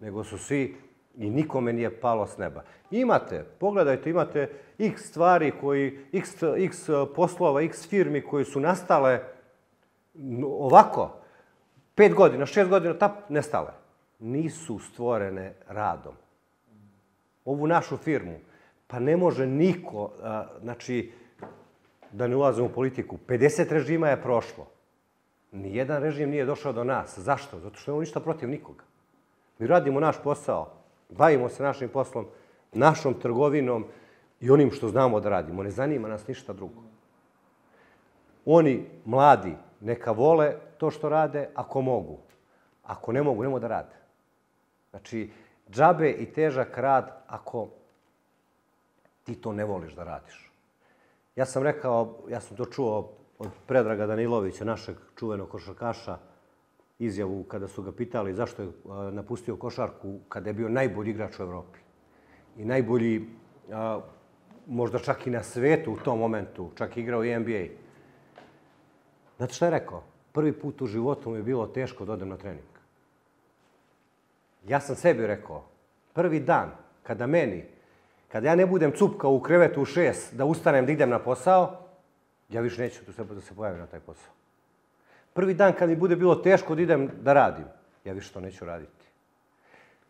nego 0.00 0.24
su 0.24 0.38
svi 0.38 0.76
i 1.16 1.30
nikome 1.30 1.72
nije 1.72 2.00
palo 2.00 2.26
s 2.26 2.38
neba. 2.38 2.64
Imate, 2.90 3.44
pogledajte, 3.58 4.10
imate 4.10 4.50
x 4.78 5.02
stvari 5.02 5.52
koji, 5.60 6.06
x, 6.12 6.42
x 6.58 6.86
poslova, 7.14 7.62
x 7.62 7.88
firmi 7.88 8.20
koji 8.20 8.44
su 8.44 8.60
nastale 8.60 9.20
ovako, 10.44 11.10
pet 11.94 12.14
godina, 12.14 12.46
šest 12.46 12.70
godina, 12.70 12.98
tap, 12.98 13.30
nestale. 13.30 13.72
Nisu 14.18 14.78
stvorene 14.78 15.54
radom. 15.68 16.21
Ovu 17.44 17.66
našu 17.66 17.96
firmu, 17.96 18.38
pa 18.86 18.98
ne 18.98 19.16
može 19.16 19.46
niko, 19.46 20.10
znači, 20.60 21.12
da 22.12 22.26
ne 22.26 22.36
ulazimo 22.36 22.66
u 22.66 22.72
politiku, 22.72 23.18
50 23.28 23.72
režima 23.72 24.08
je 24.08 24.22
prošlo. 24.22 24.66
Nijedan 25.52 26.02
režim 26.02 26.30
nije 26.30 26.44
došao 26.44 26.72
do 26.72 26.84
nas. 26.84 27.18
Zašto? 27.18 27.58
Zato 27.58 27.76
što 27.76 27.90
imamo 27.90 28.00
ništa 28.00 28.20
protiv 28.20 28.48
nikoga. 28.48 28.84
Mi 29.58 29.66
radimo 29.66 30.00
naš 30.00 30.16
posao, 30.22 30.72
bavimo 31.08 31.48
se 31.48 31.62
našim 31.62 31.88
poslom, 31.88 32.26
našom 32.72 33.14
trgovinom 33.14 33.84
i 34.40 34.50
onim 34.50 34.70
što 34.70 34.88
znamo 34.88 35.20
da 35.20 35.28
radimo. 35.28 35.62
Ne 35.62 35.70
zanima 35.70 36.08
nas 36.08 36.26
ništa 36.26 36.52
drugo. 36.52 36.82
Oni, 38.44 38.86
mladi, 39.04 39.54
neka 39.80 40.12
vole 40.12 40.54
to 40.78 40.90
što 40.90 41.08
rade 41.08 41.48
ako 41.54 41.80
mogu. 41.80 42.18
Ako 42.82 43.12
ne 43.12 43.22
mogu, 43.22 43.42
nemo 43.42 43.58
da 43.58 43.68
rade. 43.68 43.96
Znači, 44.90 45.30
džabe 45.70 46.10
i 46.10 46.32
težak 46.32 46.78
rad 46.78 47.24
ako 47.26 47.68
ti 49.24 49.34
to 49.34 49.52
ne 49.52 49.64
voliš 49.64 49.94
da 49.94 50.04
radiš. 50.04 50.50
Ja 51.36 51.46
sam 51.46 51.62
rekao, 51.62 52.18
ja 52.28 52.40
sam 52.40 52.56
to 52.56 52.64
čuo 52.64 53.12
od 53.38 53.48
Predraga 53.66 54.06
Danilovića, 54.06 54.64
našeg 54.64 54.96
čuvenog 55.16 55.48
košarkaša, 55.48 56.18
izjavu 56.98 57.44
kada 57.44 57.68
su 57.68 57.82
ga 57.82 57.92
pitali 57.92 58.34
zašto 58.34 58.62
je 58.62 58.68
napustio 59.12 59.56
košarku 59.56 60.18
kada 60.28 60.50
je 60.50 60.54
bio 60.54 60.68
najbolji 60.68 61.10
igrač 61.10 61.40
u 61.40 61.42
Evropi. 61.42 61.78
I 62.56 62.64
najbolji, 62.64 63.26
možda 64.66 64.98
čak 64.98 65.26
i 65.26 65.30
na 65.30 65.42
svetu 65.42 65.92
u 65.92 65.96
tom 65.96 66.18
momentu, 66.18 66.70
čak 66.74 66.96
igrao 66.96 67.24
i 67.24 67.38
NBA. 67.38 67.64
Znate 69.36 69.54
šta 69.54 69.66
je 69.66 69.70
rekao? 69.70 70.02
Prvi 70.32 70.52
put 70.52 70.82
u 70.82 70.86
životu 70.86 71.30
mi 71.30 71.36
je 71.36 71.42
bilo 71.42 71.66
teško 71.66 72.04
da 72.04 72.12
odem 72.12 72.28
na 72.28 72.36
trening. 72.36 72.71
Ja 74.68 74.80
sam 74.80 74.96
sebi 74.96 75.26
rekao, 75.26 75.64
prvi 76.12 76.40
dan 76.40 76.70
kada 77.02 77.26
meni 77.26 77.64
Kad 78.32 78.44
ja 78.44 78.54
ne 78.54 78.66
budem 78.66 78.92
cupka 78.92 79.28
u 79.28 79.40
krevetu 79.40 79.82
u 79.82 79.84
šest 79.84 80.34
da 80.34 80.44
ustanem 80.44 80.86
da 80.86 80.92
idem 80.92 81.10
na 81.10 81.18
posao, 81.18 81.78
ja 82.48 82.60
više 82.60 82.82
neću 82.82 83.04
tu 83.04 83.24
da 83.24 83.40
se 83.40 83.54
pojavim 83.54 83.80
na 83.80 83.86
taj 83.86 84.00
posao. 84.00 84.32
Prvi 85.32 85.54
dan 85.54 85.72
kad 85.72 85.88
mi 85.88 85.96
bude 85.96 86.16
bilo 86.16 86.34
teško 86.34 86.74
da 86.74 86.82
idem 86.82 87.10
da 87.20 87.32
radim, 87.32 87.64
ja 88.04 88.12
više 88.12 88.32
to 88.32 88.40
neću 88.40 88.64
raditi. 88.64 89.06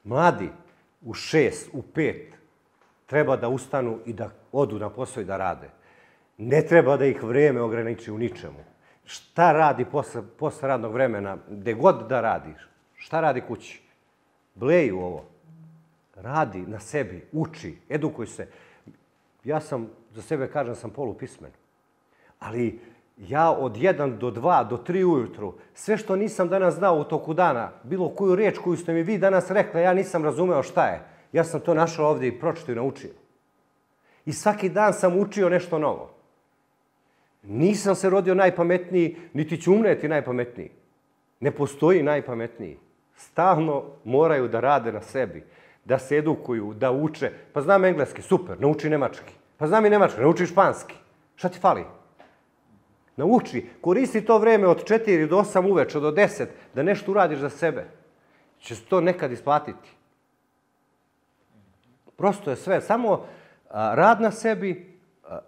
Mladi 0.04 0.48
u 1.02 1.14
šest, 1.14 1.70
u 1.72 1.82
pet, 1.82 2.34
treba 3.06 3.36
da 3.36 3.48
ustanu 3.48 3.98
i 4.06 4.12
da 4.12 4.30
odu 4.52 4.78
na 4.78 4.90
posao 4.90 5.20
i 5.20 5.24
da 5.24 5.36
rade. 5.36 5.70
Ne 6.38 6.62
treba 6.66 6.96
da 6.96 7.04
ih 7.04 7.22
vreme 7.22 7.60
ograniči 7.60 8.12
u 8.12 8.18
ničemu. 8.18 8.64
Šta 9.04 9.52
radi 9.52 9.84
posle, 9.84 10.22
posle 10.38 10.68
radnog 10.68 10.92
vremena, 10.92 11.36
gde 11.48 11.74
god 11.74 12.08
da 12.08 12.20
radiš? 12.20 12.68
Šta 12.94 13.20
radi 13.20 13.40
kući? 13.40 13.81
Bleju 14.54 14.98
ovo 14.98 15.24
radi 16.22 16.64
na 16.66 16.80
sebi, 16.80 17.26
uči, 17.32 17.76
edukuj 17.88 18.26
se. 18.26 18.46
Ja 19.44 19.60
sam, 19.60 19.90
za 20.14 20.22
sebe 20.22 20.48
kažem, 20.48 20.74
sam 20.74 20.90
polupismen. 20.90 21.50
Ali 22.38 22.80
ja 23.18 23.50
od 23.50 23.76
1 23.76 24.18
do 24.18 24.30
2 24.30 24.68
do 24.68 24.76
3 24.76 25.04
ujutru, 25.04 25.54
sve 25.74 25.96
što 25.96 26.16
nisam 26.16 26.48
danas 26.48 26.74
znao 26.74 26.98
u 26.98 27.04
toku 27.04 27.34
dana, 27.34 27.70
bilo 27.82 28.08
koju 28.08 28.34
riječ 28.34 28.58
koju 28.58 28.76
ste 28.76 28.92
mi 28.92 29.02
vi 29.02 29.18
danas 29.18 29.50
rekla, 29.50 29.80
ja 29.80 29.94
nisam 29.94 30.24
razumeo 30.24 30.62
šta 30.62 30.86
je. 30.86 31.00
Ja 31.32 31.44
sam 31.44 31.60
to 31.60 31.74
našao 31.74 32.08
ovdje 32.08 32.28
i 32.28 32.40
pročito 32.40 32.72
i 32.72 32.74
naučio. 32.74 33.10
I 34.26 34.32
svaki 34.32 34.68
dan 34.68 34.92
sam 34.92 35.18
učio 35.18 35.48
nešto 35.48 35.78
novo. 35.78 36.10
Nisam 37.42 37.94
se 37.94 38.10
rodio 38.10 38.34
najpametniji, 38.34 39.16
niti 39.32 39.60
ću 39.60 39.72
umreti 39.72 40.08
najpametniji. 40.08 40.70
Ne 41.40 41.50
postoji 41.50 42.02
najpametniji. 42.02 42.78
Stalno 43.22 43.82
moraju 44.04 44.48
da 44.48 44.60
rade 44.60 44.92
na 44.92 45.00
sebi 45.00 45.44
da 45.84 45.98
se 45.98 46.16
edukuju, 46.16 46.74
da 46.74 46.90
uče. 46.92 47.30
Pa 47.52 47.60
znam 47.60 47.84
engleski, 47.84 48.22
super, 48.22 48.60
nauči 48.60 48.90
nemački. 48.90 49.34
Pa 49.56 49.66
znam 49.66 49.86
i 49.86 49.90
nemački, 49.90 50.20
nauči 50.20 50.46
španski. 50.46 50.94
Šta 51.36 51.48
ti 51.48 51.58
fali? 51.58 51.84
Nauči, 53.16 53.66
koristi 53.80 54.24
to 54.24 54.38
vreme 54.38 54.66
od 54.68 54.84
4 54.84 55.28
do 55.28 55.36
8 55.36 55.70
uveče, 55.70 56.00
do 56.00 56.10
10, 56.10 56.46
da 56.74 56.82
nešto 56.82 57.10
uradiš 57.10 57.38
za 57.38 57.50
sebe. 57.50 57.84
Će 58.58 58.76
se 58.76 58.84
to 58.84 59.00
nekad 59.00 59.32
isplatiti. 59.32 59.90
Prosto 62.16 62.50
je 62.50 62.56
sve, 62.56 62.80
samo 62.80 63.26
a, 63.70 63.94
rad 63.94 64.20
na 64.20 64.30
sebi, 64.30 64.98
a, 65.24 65.38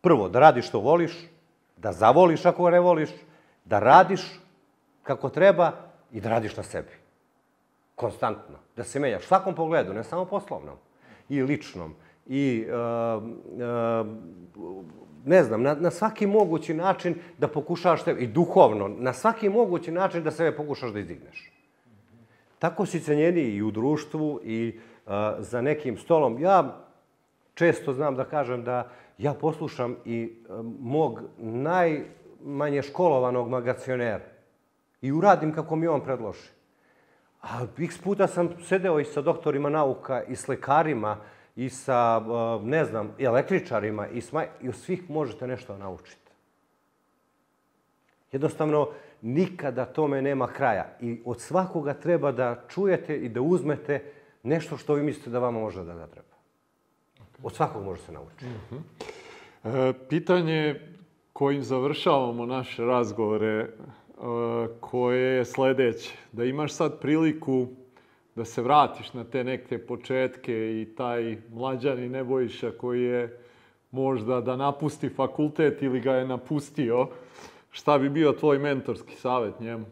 prvo, 0.00 0.28
da 0.28 0.40
radiš 0.40 0.68
što 0.68 0.80
voliš, 0.80 1.16
da 1.76 1.92
zavoliš 1.92 2.46
ako 2.46 2.70
ne 2.70 2.80
voliš, 2.80 3.10
da 3.64 3.78
radiš 3.78 4.40
kako 5.02 5.28
treba 5.28 5.72
i 6.12 6.20
da 6.20 6.28
radiš 6.28 6.56
na 6.56 6.62
sebi 6.62 6.97
konstantno, 7.98 8.58
da 8.76 8.84
se 8.84 9.00
menjaš 9.00 9.24
u 9.24 9.26
svakom 9.26 9.54
pogledu, 9.54 9.94
ne 9.94 10.04
samo 10.04 10.24
poslovnom, 10.24 10.76
i 11.28 11.42
ličnom, 11.42 11.94
i 12.26 12.66
uh, 12.68 13.22
uh, 13.22 14.06
ne 15.24 15.42
znam, 15.42 15.62
na, 15.62 15.74
na 15.74 15.90
svaki 15.90 16.26
mogući 16.26 16.74
način 16.74 17.14
da 17.38 17.48
pokušaš 17.48 18.04
te, 18.04 18.12
i 18.18 18.26
duhovno, 18.26 18.88
na 18.88 19.12
svaki 19.12 19.48
mogući 19.48 19.90
način 19.92 20.22
da 20.22 20.30
sebe 20.30 20.56
pokušaš 20.56 20.92
da 20.92 20.98
izdigneš. 20.98 21.52
Tako 22.58 22.86
si 22.86 23.00
cenjeni 23.00 23.40
i 23.40 23.62
u 23.62 23.70
društvu 23.70 24.40
i 24.44 24.78
uh, 24.78 25.12
za 25.38 25.60
nekim 25.60 25.98
stolom. 25.98 26.38
Ja 26.38 26.84
često 27.54 27.92
znam 27.92 28.16
da 28.16 28.24
kažem 28.24 28.64
da 28.64 28.90
ja 29.18 29.34
poslušam 29.34 29.96
i 30.04 30.32
mog 30.80 31.20
najmanje 31.38 32.82
školovanog 32.82 33.48
magacionera 33.48 34.24
i 35.02 35.12
uradim 35.12 35.52
kako 35.54 35.76
mi 35.76 35.86
on 35.86 36.00
predloži. 36.00 36.57
A 37.50 37.66
x 37.78 37.98
puta 37.98 38.26
sam 38.26 38.50
sedeo 38.62 39.00
i 39.00 39.04
sa 39.04 39.20
doktorima 39.20 39.68
nauka, 39.68 40.22
i 40.22 40.36
s 40.36 40.48
lekarima, 40.48 41.16
i 41.56 41.68
sa, 41.68 42.22
ne 42.62 42.84
znam, 42.84 43.10
električarima, 43.18 44.08
i, 44.08 44.20
sma... 44.20 44.44
i 44.62 44.68
od 44.68 44.76
svih 44.76 45.10
možete 45.10 45.46
nešto 45.46 45.78
naučiti. 45.78 46.30
Jednostavno, 48.32 48.88
nikada 49.22 49.84
tome 49.84 50.22
nema 50.22 50.46
kraja. 50.46 50.96
I 51.00 51.20
od 51.24 51.40
svakoga 51.40 51.94
treba 51.94 52.32
da 52.32 52.64
čujete 52.68 53.16
i 53.16 53.28
da 53.28 53.40
uzmete 53.40 54.02
nešto 54.42 54.76
što 54.76 54.94
vi 54.94 55.02
mislite 55.02 55.30
da 55.30 55.38
vama 55.38 55.60
može 55.60 55.84
da 55.84 55.94
ga 55.94 56.06
treba. 56.06 56.28
Od 57.42 57.54
svakog 57.54 57.84
može 57.84 58.02
se 58.02 58.12
naučiti. 58.12 58.44
Uh 58.44 58.50
mhm. 58.50 58.82
-huh. 59.64 59.90
e, 59.90 59.92
pitanje 60.08 60.80
kojim 61.32 61.62
završavamo 61.62 62.46
naše 62.46 62.84
razgovore 62.84 63.68
koje 64.80 65.36
je 65.36 65.44
sledeće. 65.44 66.16
Da 66.32 66.44
imaš 66.44 66.72
sad 66.72 67.00
priliku 67.00 67.66
da 68.34 68.44
se 68.44 68.62
vratiš 68.62 69.12
na 69.12 69.24
te 69.24 69.44
neke 69.44 69.78
početke 69.78 70.52
i 70.52 70.94
taj 70.96 71.36
mlađani 71.50 72.08
Nebojša 72.08 72.70
koji 72.70 73.02
je 73.02 73.38
možda 73.90 74.40
da 74.40 74.56
napusti 74.56 75.08
fakultet 75.08 75.82
ili 75.82 76.00
ga 76.00 76.12
je 76.12 76.26
napustio, 76.26 77.08
šta 77.70 77.98
bi 77.98 78.08
bio 78.10 78.32
tvoj 78.32 78.58
mentorski 78.58 79.16
savet 79.16 79.60
njemu? 79.60 79.86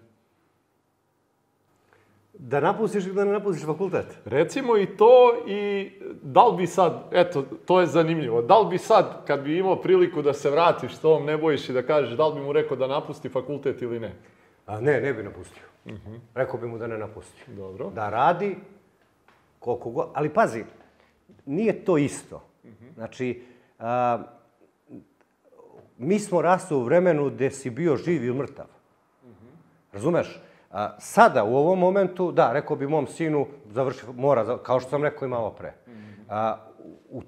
Da 2.38 2.60
napustiš 2.60 3.06
ili 3.06 3.14
da 3.14 3.24
ne 3.24 3.32
napustiš 3.32 3.66
fakultet? 3.66 4.06
Recimo 4.24 4.76
i 4.76 4.86
to 4.96 5.44
i 5.46 5.90
da 6.22 6.46
li 6.46 6.56
bi 6.56 6.66
sad, 6.66 7.08
eto, 7.12 7.42
to 7.42 7.80
je 7.80 7.86
zanimljivo, 7.86 8.42
da 8.42 8.58
li 8.58 8.68
bi 8.70 8.78
sad, 8.78 9.26
kad 9.26 9.40
bi 9.42 9.58
imao 9.58 9.76
priliku 9.76 10.22
da 10.22 10.32
se 10.32 10.50
vratiš 10.50 10.98
tom, 10.98 11.24
ne 11.24 11.36
bojiš 11.36 11.68
i 11.68 11.72
da 11.72 11.82
kažeš, 11.82 12.16
da 12.16 12.26
li 12.26 12.34
bi 12.34 12.46
mu 12.46 12.52
rekao 12.52 12.76
da 12.76 12.86
napusti 12.86 13.28
fakultet 13.28 13.82
ili 13.82 14.00
ne? 14.00 14.14
A 14.66 14.80
ne, 14.80 15.00
ne 15.00 15.12
bi 15.12 15.22
napustio. 15.22 15.62
Rekao 16.34 16.60
bi 16.60 16.66
mu 16.66 16.78
da 16.78 16.86
ne 16.86 16.98
napusti. 16.98 17.42
Dobro. 17.46 17.90
Da 17.90 18.10
radi 18.10 18.56
koliko 19.58 19.90
god. 19.90 20.08
Ali 20.14 20.28
pazi, 20.28 20.64
nije 21.46 21.84
to 21.84 21.98
isto. 21.98 22.42
Znači, 22.94 23.42
a, 23.78 24.22
mi 25.98 26.18
smo 26.18 26.42
rasli 26.42 26.76
u 26.76 26.82
vremenu 26.82 27.30
gde 27.30 27.50
si 27.50 27.70
bio 27.70 27.96
živ 27.96 28.24
ili 28.24 28.38
mrtav. 28.38 28.66
Razumeš? 29.92 30.40
A, 30.76 30.96
sada, 30.98 31.44
u 31.44 31.56
ovom 31.56 31.78
momentu, 31.78 32.32
da, 32.32 32.52
rekao 32.52 32.76
bi 32.76 32.86
mom 32.86 33.06
sinu, 33.06 33.46
završi, 33.66 34.00
mora, 34.14 34.58
kao 34.58 34.80
što 34.80 34.90
sam 34.90 35.02
rekao 35.02 35.26
i 35.26 35.28
malo 35.28 35.50
pre. 35.50 35.72
A, 36.28 36.56
u, 37.10 37.22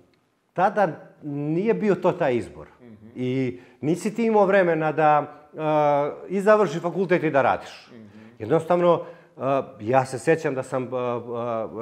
tada 0.53 0.89
nije 1.23 1.75
bio 1.75 1.95
to 1.95 2.13
taj 2.13 2.37
izbor. 2.37 2.67
I 3.15 3.61
nisi 3.81 4.15
ti 4.15 4.25
imao 4.27 4.47
vremena 4.47 4.93
da 4.93 5.33
a, 5.57 6.11
i 6.29 6.41
završi 6.41 6.81
fakultet 6.81 7.23
i 7.23 7.31
da 7.31 7.43
radiš. 7.43 7.91
Jednostavno, 8.39 9.05
ja 9.81 10.05
se 10.05 10.19
sećam 10.19 10.55
da 10.55 10.63
sam 10.63 10.91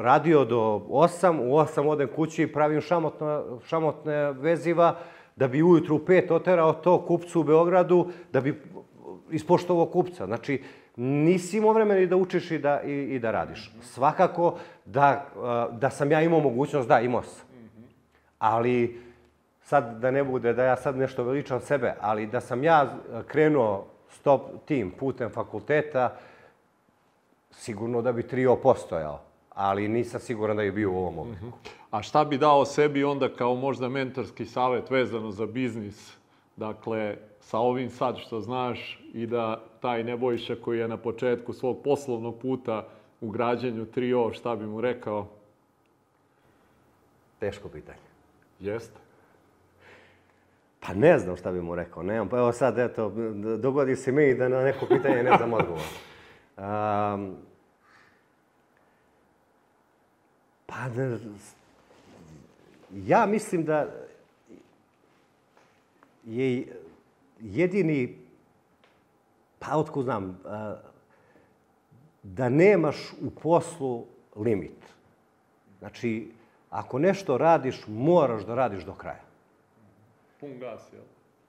radio 0.03 0.45
do 0.45 0.87
8, 0.89 1.41
u 1.41 1.53
8 1.53 1.89
odem 1.89 2.09
kući 2.17 2.43
i 2.43 2.53
pravim 2.53 2.81
šamotno, 2.81 3.59
šamotne 3.67 4.33
veziva, 4.33 4.97
da 5.37 5.49
bi 5.49 5.63
ujutru 5.63 5.97
u 5.97 5.99
5 5.99 6.33
oterao 6.33 6.73
to 6.73 7.07
kupcu 7.07 7.41
u 7.41 7.45
Beogradu, 7.45 8.07
da 8.33 8.41
bi 8.41 8.63
ispoštovao 9.31 9.87
kupca. 9.87 10.27
Znači, 10.27 10.63
nisi 10.97 11.59
imao 11.59 11.73
vremena 11.73 12.01
i 12.01 12.07
da 12.07 12.17
učiš 12.17 12.51
i 12.51 12.59
da, 12.59 12.83
i, 12.83 12.93
i 12.93 13.19
da 13.19 13.31
radiš. 13.31 13.73
Svakako 13.83 14.59
da, 14.85 15.27
da 15.73 15.91
sam 15.91 16.13
ja 16.13 16.23
imao 16.23 16.41
mogućnost, 16.41 16.89
da, 16.89 17.01
imao 17.01 17.23
sam. 17.23 17.47
Ali, 18.39 19.01
sad 19.63 19.99
da 20.01 20.11
ne 20.11 20.25
bude 20.25 20.53
da 20.53 20.65
ja 20.65 20.77
sad 20.77 20.97
nešto 20.97 21.25
veličam 21.25 21.61
sebe, 21.61 21.95
ali 22.01 22.27
da 22.27 22.41
sam 22.41 22.65
ja 22.65 22.95
krenuo 23.27 23.87
stop 24.11 24.43
tim 24.65 24.91
putem 24.91 25.31
fakulteta, 25.31 26.17
sigurno 27.51 28.03
da 28.03 28.13
bi 28.13 28.23
trio 28.23 28.57
postojao. 28.57 29.21
Ali 29.55 29.89
nisam 29.89 30.21
siguran 30.21 30.57
da 30.57 30.63
je 30.63 30.73
bio 30.73 30.93
u 30.93 30.97
ovom 30.97 31.19
obliku. 31.19 31.47
A 31.91 32.03
šta 32.03 32.25
bi 32.25 32.39
dao 32.39 32.65
sebi 32.65 33.05
onda 33.05 33.29
kao 33.29 33.55
možda 33.55 33.89
mentorski 33.89 34.45
savjet 34.45 34.91
vezano 34.91 35.31
za 35.31 35.47
biznis? 35.47 36.13
Dakle, 36.57 37.17
sa 37.47 37.59
ovim 37.59 37.91
sad 37.91 38.19
što 38.19 38.41
znaš 38.41 39.01
i 39.13 39.27
da 39.27 39.63
taj 39.81 40.05
Nebojša 40.05 40.57
koji 40.65 40.79
je 40.79 40.89
na 40.89 40.97
početku 40.97 41.53
svog 41.53 41.83
poslovnog 41.85 42.39
puta 42.39 42.89
u 43.21 43.31
građenju 43.31 43.87
3O, 43.95 44.35
šta 44.35 44.57
bi 44.57 44.67
mu 44.67 44.81
rekao? 44.81 45.29
Teško 47.39 47.69
pitanje. 47.69 47.99
Jeste. 48.61 48.99
Pa 50.81 50.95
ne 50.95 51.19
znam 51.19 51.37
šta 51.37 51.53
bi 51.53 51.61
mu 51.61 51.75
rekao, 51.75 52.03
nemam. 52.03 52.29
Pa 52.29 52.39
evo 52.39 52.53
sad, 52.53 52.79
eto, 52.79 53.13
dogodi 53.59 53.97
se 53.97 54.13
mi 54.13 54.35
da 54.35 54.49
na 54.49 54.63
neko 54.63 54.87
pitanje 54.87 55.23
ne 55.23 55.37
znam 55.37 55.53
odgovor. 55.53 55.87
Um, 56.57 57.37
pa 60.67 60.89
ne, 60.89 61.19
ja 62.91 63.27
mislim 63.27 63.65
da 63.65 63.87
je 66.25 66.67
jedini, 67.41 68.19
pa 69.59 69.77
otko 69.77 70.03
znam, 70.03 70.41
a, 70.45 70.77
da 72.23 72.49
nemaš 72.49 72.97
u 73.23 73.31
poslu 73.31 74.07
limit. 74.37 74.87
Znači, 75.79 76.31
ako 76.71 76.99
nešto 76.99 77.39
radiš, 77.39 77.85
moraš 77.87 78.45
da 78.45 78.55
radiš 78.55 78.85
do 78.85 78.95
kraja. 78.95 79.25
Pun 80.41 80.59
gas, 80.59 80.93
jel? 80.93 81.03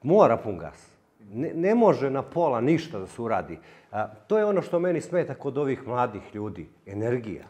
Mora 0.03 0.37
pun 0.37 0.57
gas. 0.57 0.87
Ne, 1.33 1.51
ne 1.53 1.75
može 1.75 2.09
na 2.09 2.21
pola 2.21 2.61
ništa 2.61 2.99
da 2.99 3.07
se 3.07 3.21
uradi. 3.21 3.59
A, 3.91 4.07
to 4.07 4.37
je 4.37 4.45
ono 4.45 4.61
što 4.61 4.79
meni 4.79 5.01
smeta 5.01 5.35
kod 5.35 5.57
ovih 5.57 5.87
mladih 5.87 6.21
ljudi. 6.33 6.69
Energija. 6.85 7.45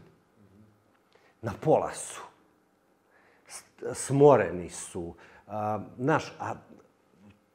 Na 1.41 1.54
pola 1.62 1.93
su. 1.93 2.21
Smoreni 3.93 4.69
su. 4.69 5.13
A, 5.47 5.80
znaš, 5.97 6.34
a 6.39 6.54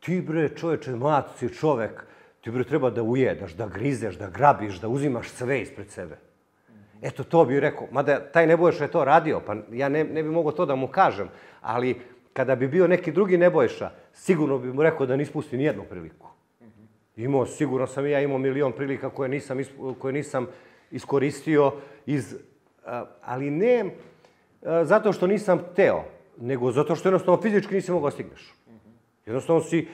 ti 0.03 0.21
bre 0.21 0.49
čoveče, 0.49 0.97
mlad 0.97 1.31
si 1.39 1.49
čovek, 1.55 2.05
ti 2.41 2.51
bre 2.51 2.65
treba 2.65 2.91
da 2.91 3.03
ujedaš, 3.03 3.55
da 3.55 3.67
grizeš, 3.67 4.19
da 4.19 4.29
grabiš, 4.31 4.81
da 4.81 4.89
uzimaš 4.89 5.29
sve 5.29 5.61
ispred 5.63 5.91
sebe. 5.91 6.19
Eto, 7.03 7.25
to 7.25 7.45
bih 7.45 7.59
rekao. 7.59 7.87
Mada 7.91 8.19
taj 8.33 8.47
Nebojša 8.47 8.85
je 8.85 8.91
to 8.91 9.05
radio, 9.05 9.41
pa 9.47 9.57
ja 9.71 9.89
ne, 9.89 10.05
ne 10.05 10.23
bi 10.23 10.29
mogao 10.29 10.53
to 10.53 10.67
da 10.67 10.75
mu 10.75 10.89
kažem. 10.89 11.29
Ali 11.61 12.01
kada 12.33 12.55
bi 12.55 12.69
bio 12.69 12.87
neki 12.87 13.13
drugi 13.13 13.39
Nebojša, 13.39 13.91
sigurno 14.13 14.59
bi 14.59 14.73
mu 14.73 14.83
rekao 14.83 15.07
da 15.07 15.17
ne 15.17 15.23
ispusti 15.23 15.57
nijednu 15.57 15.85
priliku. 15.91 16.29
Imao, 17.17 17.47
sigurno 17.47 17.87
sam 17.87 18.07
i 18.07 18.11
ja 18.11 18.21
imao 18.21 18.39
milion 18.39 18.73
prilika 18.73 19.11
koje 19.11 19.29
nisam, 19.29 19.59
koje 19.99 20.13
nisam 20.13 20.47
iskoristio 20.91 21.73
iz... 22.07 22.37
Ali 23.23 23.51
ne 23.51 23.91
zato 24.85 25.13
što 25.13 25.27
nisam 25.27 25.63
teo, 25.77 26.05
nego 26.37 26.73
zato 26.73 26.97
što 26.97 27.09
jednostavno 27.09 27.43
fizički 27.43 27.75
nisi 27.75 27.93
mogao 27.93 28.11
da 28.11 28.15
stigneš. 28.15 28.55
Jednostavno 29.27 29.63
si 29.63 29.89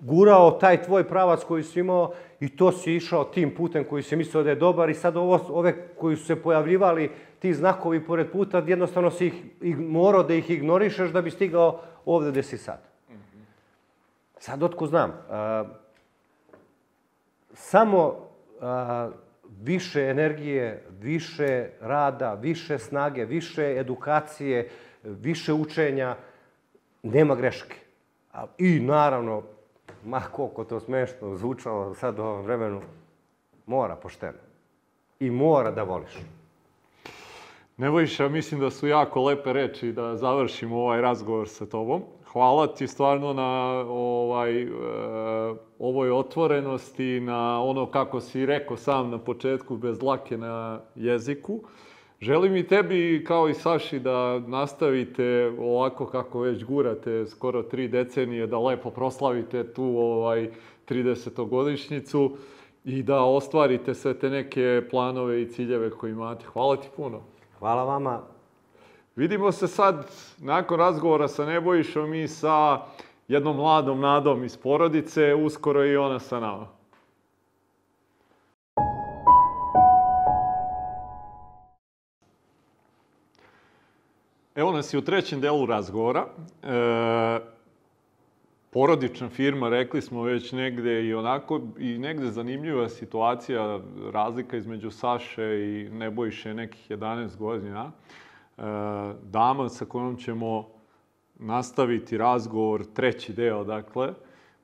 gurao 0.00 0.50
taj 0.50 0.82
tvoj 0.82 1.08
pravac 1.08 1.44
koji 1.44 1.62
si 1.62 1.80
imao 1.80 2.12
i 2.40 2.56
to 2.56 2.72
si 2.72 2.94
išao 2.94 3.24
tim 3.24 3.54
putem 3.54 3.84
koji 3.84 4.02
si 4.02 4.16
mislio 4.16 4.42
da 4.42 4.50
je 4.50 4.56
dobar 4.56 4.90
i 4.90 4.94
sad 4.94 5.16
ovo, 5.16 5.40
ove 5.48 5.88
koji 5.96 6.16
su 6.16 6.26
se 6.26 6.42
pojavljivali, 6.42 7.10
ti 7.38 7.54
znakovi 7.54 8.06
pored 8.06 8.30
puta, 8.30 8.62
jednostavno 8.66 9.10
si 9.10 9.32
ih, 9.60 9.78
morao 9.78 10.22
da 10.22 10.34
ih 10.34 10.50
ignorišeš 10.50 11.10
da 11.10 11.22
bi 11.22 11.30
stigao 11.30 11.80
ovde 12.04 12.30
gde 12.30 12.42
si 12.42 12.58
sad. 12.58 12.80
Sad 14.38 14.62
otko 14.62 14.86
znam, 14.86 15.12
a, 15.30 15.64
samo 17.54 18.28
a, 18.60 19.10
više 19.62 20.00
energije, 20.00 20.84
više 21.00 21.68
rada, 21.80 22.34
više 22.34 22.78
snage, 22.78 23.24
više 23.24 23.74
edukacije, 23.78 24.68
više 25.02 25.52
učenja, 25.52 26.16
nema 27.02 27.34
greške. 27.34 27.81
I 28.58 28.80
naravno, 28.80 29.42
ma 30.04 30.20
koliko 30.20 30.64
to 30.64 30.80
smešno 30.80 31.36
zvučalo 31.36 31.94
sad 31.94 32.18
u 32.18 32.22
ovom 32.22 32.44
vremenu, 32.44 32.80
mora 33.66 33.96
pošteno. 33.96 34.38
I 35.20 35.30
mora 35.30 35.70
da 35.70 35.82
voliš. 35.82 36.18
Nebojša, 37.76 38.28
mislim 38.28 38.60
da 38.60 38.70
su 38.70 38.88
jako 38.88 39.22
lepe 39.22 39.52
reči 39.52 39.92
da 39.92 40.16
završimo 40.16 40.76
ovaj 40.76 41.00
razgovor 41.00 41.48
sa 41.48 41.66
tobom. 41.66 42.02
Hvala 42.32 42.66
ti 42.66 42.86
stvarno 42.86 43.32
na 43.32 43.84
ovaj, 43.88 44.62
e, 44.62 44.68
ovoj 45.78 46.10
otvorenosti, 46.10 47.20
na 47.20 47.62
ono 47.62 47.86
kako 47.86 48.20
si 48.20 48.46
rekao 48.46 48.76
sam 48.76 49.10
na 49.10 49.18
početku, 49.18 49.76
bez 49.76 49.98
dlake 49.98 50.38
na 50.38 50.80
jeziku. 50.94 51.60
Želim 52.22 52.56
i 52.56 52.66
tebi, 52.66 53.24
kao 53.26 53.48
i 53.48 53.54
Saši, 53.54 53.98
da 53.98 54.38
nastavite 54.38 55.52
ovako 55.58 56.06
kako 56.06 56.40
već 56.40 56.64
gurate 56.64 57.26
skoro 57.26 57.62
tri 57.62 57.88
decenije, 57.88 58.46
da 58.46 58.58
lepo 58.58 58.90
proslavite 58.90 59.72
tu 59.72 59.84
ovaj 59.84 60.50
30-godišnjicu 60.88 62.30
i 62.84 63.02
da 63.02 63.24
ostvarite 63.24 63.94
sve 63.94 64.18
te 64.18 64.30
neke 64.30 64.82
planove 64.90 65.42
i 65.42 65.48
ciljeve 65.48 65.90
koje 65.90 66.10
imate. 66.10 66.44
Hvala 66.52 66.76
ti 66.76 66.88
puno. 66.96 67.20
Hvala 67.58 67.84
vama. 67.84 68.20
Vidimo 69.16 69.52
se 69.52 69.68
sad, 69.68 70.06
nakon 70.38 70.78
razgovora 70.78 71.28
sa 71.28 71.46
Nebojšom 71.46 72.14
i 72.14 72.28
sa 72.28 72.80
jednom 73.28 73.56
mladom 73.56 74.00
nadom 74.00 74.44
iz 74.44 74.56
porodice, 74.56 75.34
uskoro 75.34 75.86
i 75.86 75.96
ona 75.96 76.18
sa 76.18 76.40
nama. 76.40 76.81
Evo 84.54 84.72
nas 84.72 84.94
i 84.94 84.98
u 84.98 85.02
trećem 85.02 85.40
delu 85.40 85.66
razgovora. 85.66 86.26
E, 86.62 87.40
porodična 88.70 89.28
firma, 89.28 89.68
rekli 89.68 90.02
smo 90.02 90.22
već 90.22 90.52
negde 90.52 91.04
i 91.04 91.14
onako, 91.14 91.60
i 91.78 91.98
negde 91.98 92.30
zanimljiva 92.30 92.88
situacija, 92.88 93.80
razlika 94.12 94.56
između 94.56 94.90
Saše 94.90 95.44
i 95.44 95.90
Nebojše 95.92 96.54
nekih 96.54 96.90
11 96.90 97.36
godina. 97.36 97.92
E, 98.58 98.62
dama 99.22 99.68
sa 99.68 99.84
kojom 99.84 100.16
ćemo 100.16 100.68
nastaviti 101.38 102.18
razgovor, 102.18 102.84
treći 102.94 103.32
deo, 103.32 103.64
dakle, 103.64 104.12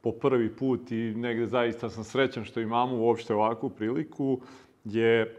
po 0.00 0.12
prvi 0.12 0.56
put 0.56 0.90
i 0.90 1.14
negde 1.16 1.46
zaista 1.46 1.90
sam 1.90 2.04
srećan 2.04 2.44
što 2.44 2.60
imamo 2.60 2.96
uopšte 2.96 3.34
ovakvu 3.34 3.70
priliku, 3.70 4.40
je 4.84 5.20
e, 5.20 5.30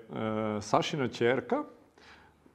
Sašina 0.61 1.07
čerka, 1.07 1.63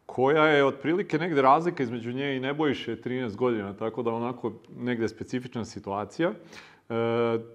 koja 0.07 0.47
je 0.47 0.65
otprilike 0.65 1.19
negde 1.19 1.43
razlika 1.43 1.83
između 1.83 2.13
nje 2.13 2.37
i 2.37 2.41
Nebojše 2.41 2.97
13 2.97 3.37
godina, 3.37 3.73
tako 3.73 4.03
da 4.03 4.11
onako 4.11 4.53
negde 4.79 5.09
specifična 5.09 5.65
situacija. 5.65 6.33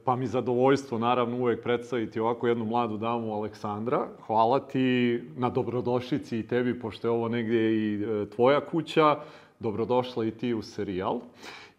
pa 0.06 0.16
mi 0.16 0.28
zadovoljstvo 0.28 0.98
naravno 0.98 1.38
uvek 1.38 1.64
predstaviti 1.64 2.20
ovako 2.20 2.48
jednu 2.48 2.66
mladu 2.66 2.98
damu 2.98 3.34
Aleksandra. 3.34 4.08
Hvala 4.28 4.60
ti 4.60 5.20
na 5.38 5.50
dobrodošlici 5.50 6.40
i 6.40 6.48
tebi, 6.48 6.80
pošto 6.80 7.08
je 7.08 7.12
ovo 7.12 7.30
negdje 7.30 7.74
i 7.74 8.04
e, 8.04 8.30
tvoja 8.30 8.66
kuća. 8.66 9.20
Dobrodošla 9.60 10.26
i 10.26 10.32
ti 10.32 10.54
u 10.54 10.62
serijal. 10.62 11.20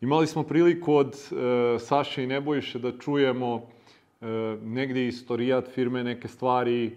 Imali 0.01 0.27
smo 0.27 0.43
priliku 0.43 0.95
od 0.95 1.15
e, 1.15 1.79
Saše 1.79 2.25
i 2.25 2.27
Nebojše 2.27 2.79
da 2.79 2.99
čujemo 2.99 3.63
e, 4.21 4.27
negdje 4.63 5.09
istorijat 5.09 5.69
firme, 5.69 6.05
neke 6.05 6.29
stvari 6.29 6.87
e, 6.87 6.93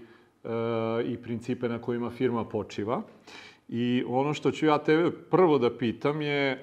i 1.06 1.18
principe 1.18 1.70
na 1.70 1.82
kojima 1.82 2.10
firma 2.10 2.46
počiva. 2.46 3.02
I 3.76 4.04
ono 4.08 4.34
što 4.34 4.52
ću 4.52 4.66
ja 4.66 4.78
tebe 4.78 5.12
prvo 5.12 5.58
da 5.58 5.78
pitam 5.78 6.22
je 6.22 6.52
e, 6.52 6.58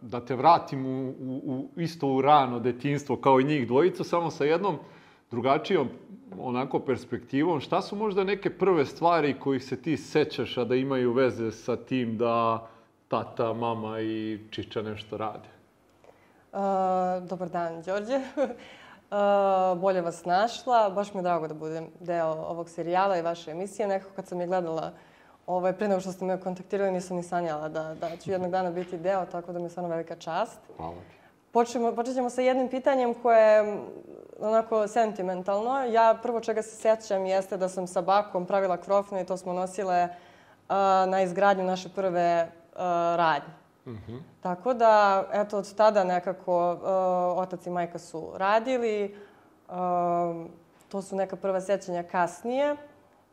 da 0.00 0.20
te 0.20 0.36
vratim 0.36 0.86
u, 0.86 1.08
u, 1.08 1.40
u 1.44 1.80
isto 1.80 2.08
u 2.08 2.22
rano 2.22 2.60
detinstvo 2.60 3.16
kao 3.16 3.40
i 3.40 3.44
njih 3.44 3.66
dvojica, 3.66 4.04
samo 4.04 4.30
sa 4.30 4.44
jednom 4.44 4.78
drugačijom 5.30 5.88
onako 6.38 6.78
perspektivom. 6.78 7.60
Šta 7.60 7.82
su 7.82 7.96
možda 7.96 8.24
neke 8.24 8.50
prve 8.50 8.86
stvari 8.86 9.38
kojih 9.40 9.64
se 9.64 9.82
ti 9.82 9.96
sećaš, 9.96 10.58
a 10.58 10.64
da 10.64 10.74
imaju 10.74 11.12
veze 11.12 11.50
sa 11.50 11.76
tim 11.76 12.18
da 12.18 12.66
tata, 13.08 13.52
mama 13.52 14.00
i 14.00 14.38
Čiča 14.50 14.82
nešto 14.82 15.16
rade? 15.16 15.48
Uh, 16.52 17.28
dobar 17.28 17.48
dan, 17.48 17.82
Đorđe. 17.82 18.16
uh, 18.16 19.80
bolje 19.82 20.00
vas 20.00 20.24
našla. 20.24 20.90
Baš 20.90 21.14
mi 21.14 21.18
je 21.18 21.22
drago 21.22 21.48
da 21.48 21.54
budem 21.54 21.86
deo 22.00 22.26
ovog 22.26 22.68
serijala 22.68 23.18
i 23.18 23.22
vaše 23.22 23.50
emisije. 23.50 23.88
Nekako 23.88 24.12
kad 24.16 24.26
sam 24.26 24.40
je 24.40 24.46
gledala 24.46 24.92
ovaj, 25.46 25.72
pre 25.72 25.88
nego 25.88 26.00
što 26.00 26.12
ste 26.12 26.24
me 26.24 26.40
kontaktirali, 26.40 26.92
nisam 26.92 27.16
ni 27.16 27.22
sanjala 27.22 27.68
da, 27.68 27.94
da 27.94 28.16
ću 28.16 28.30
jednog 28.30 28.50
dana 28.50 28.70
biti 28.70 28.98
deo, 28.98 29.26
tako 29.26 29.52
da 29.52 29.58
mi 29.58 29.64
je 29.64 29.70
stvarno 29.70 29.90
velika 29.90 30.16
čast. 30.16 30.58
Hvala 30.76 30.94
ti. 30.94 31.20
Počnemo, 31.52 31.92
počet 31.92 32.14
ćemo 32.14 32.30
sa 32.30 32.42
jednim 32.42 32.68
pitanjem 32.68 33.14
koje 33.14 33.40
je 33.40 33.78
onako 34.40 34.88
sentimentalno. 34.88 35.84
Ja 35.84 36.18
prvo 36.22 36.40
čega 36.40 36.62
se 36.62 36.76
sjećam 36.76 37.26
jeste 37.26 37.56
da 37.56 37.68
sam 37.68 37.86
sa 37.86 38.00
bakom 38.00 38.46
pravila 38.46 38.76
krofne 38.76 39.22
i 39.22 39.26
to 39.26 39.36
smo 39.36 39.52
nosile 39.52 40.08
uh, 40.08 40.74
na 41.10 41.22
izgradnju 41.22 41.64
naše 41.64 41.88
prve 41.88 42.48
uh, 42.72 42.78
radnje. 43.16 43.52
Mm 43.86 43.90
-hmm. 43.90 44.20
Tako 44.40 44.74
da, 44.74 45.24
eto, 45.32 45.58
od 45.58 45.74
tada 45.74 46.04
nekako 46.04 46.72
uh, 46.72 47.42
otac 47.42 47.66
i 47.66 47.70
majka 47.70 47.98
su 47.98 48.30
radili. 48.34 49.16
Uh, 49.68 49.74
to 50.88 51.02
su 51.02 51.16
neka 51.16 51.36
prva 51.36 51.60
sjećanja 51.60 52.02
kasnije. 52.02 52.76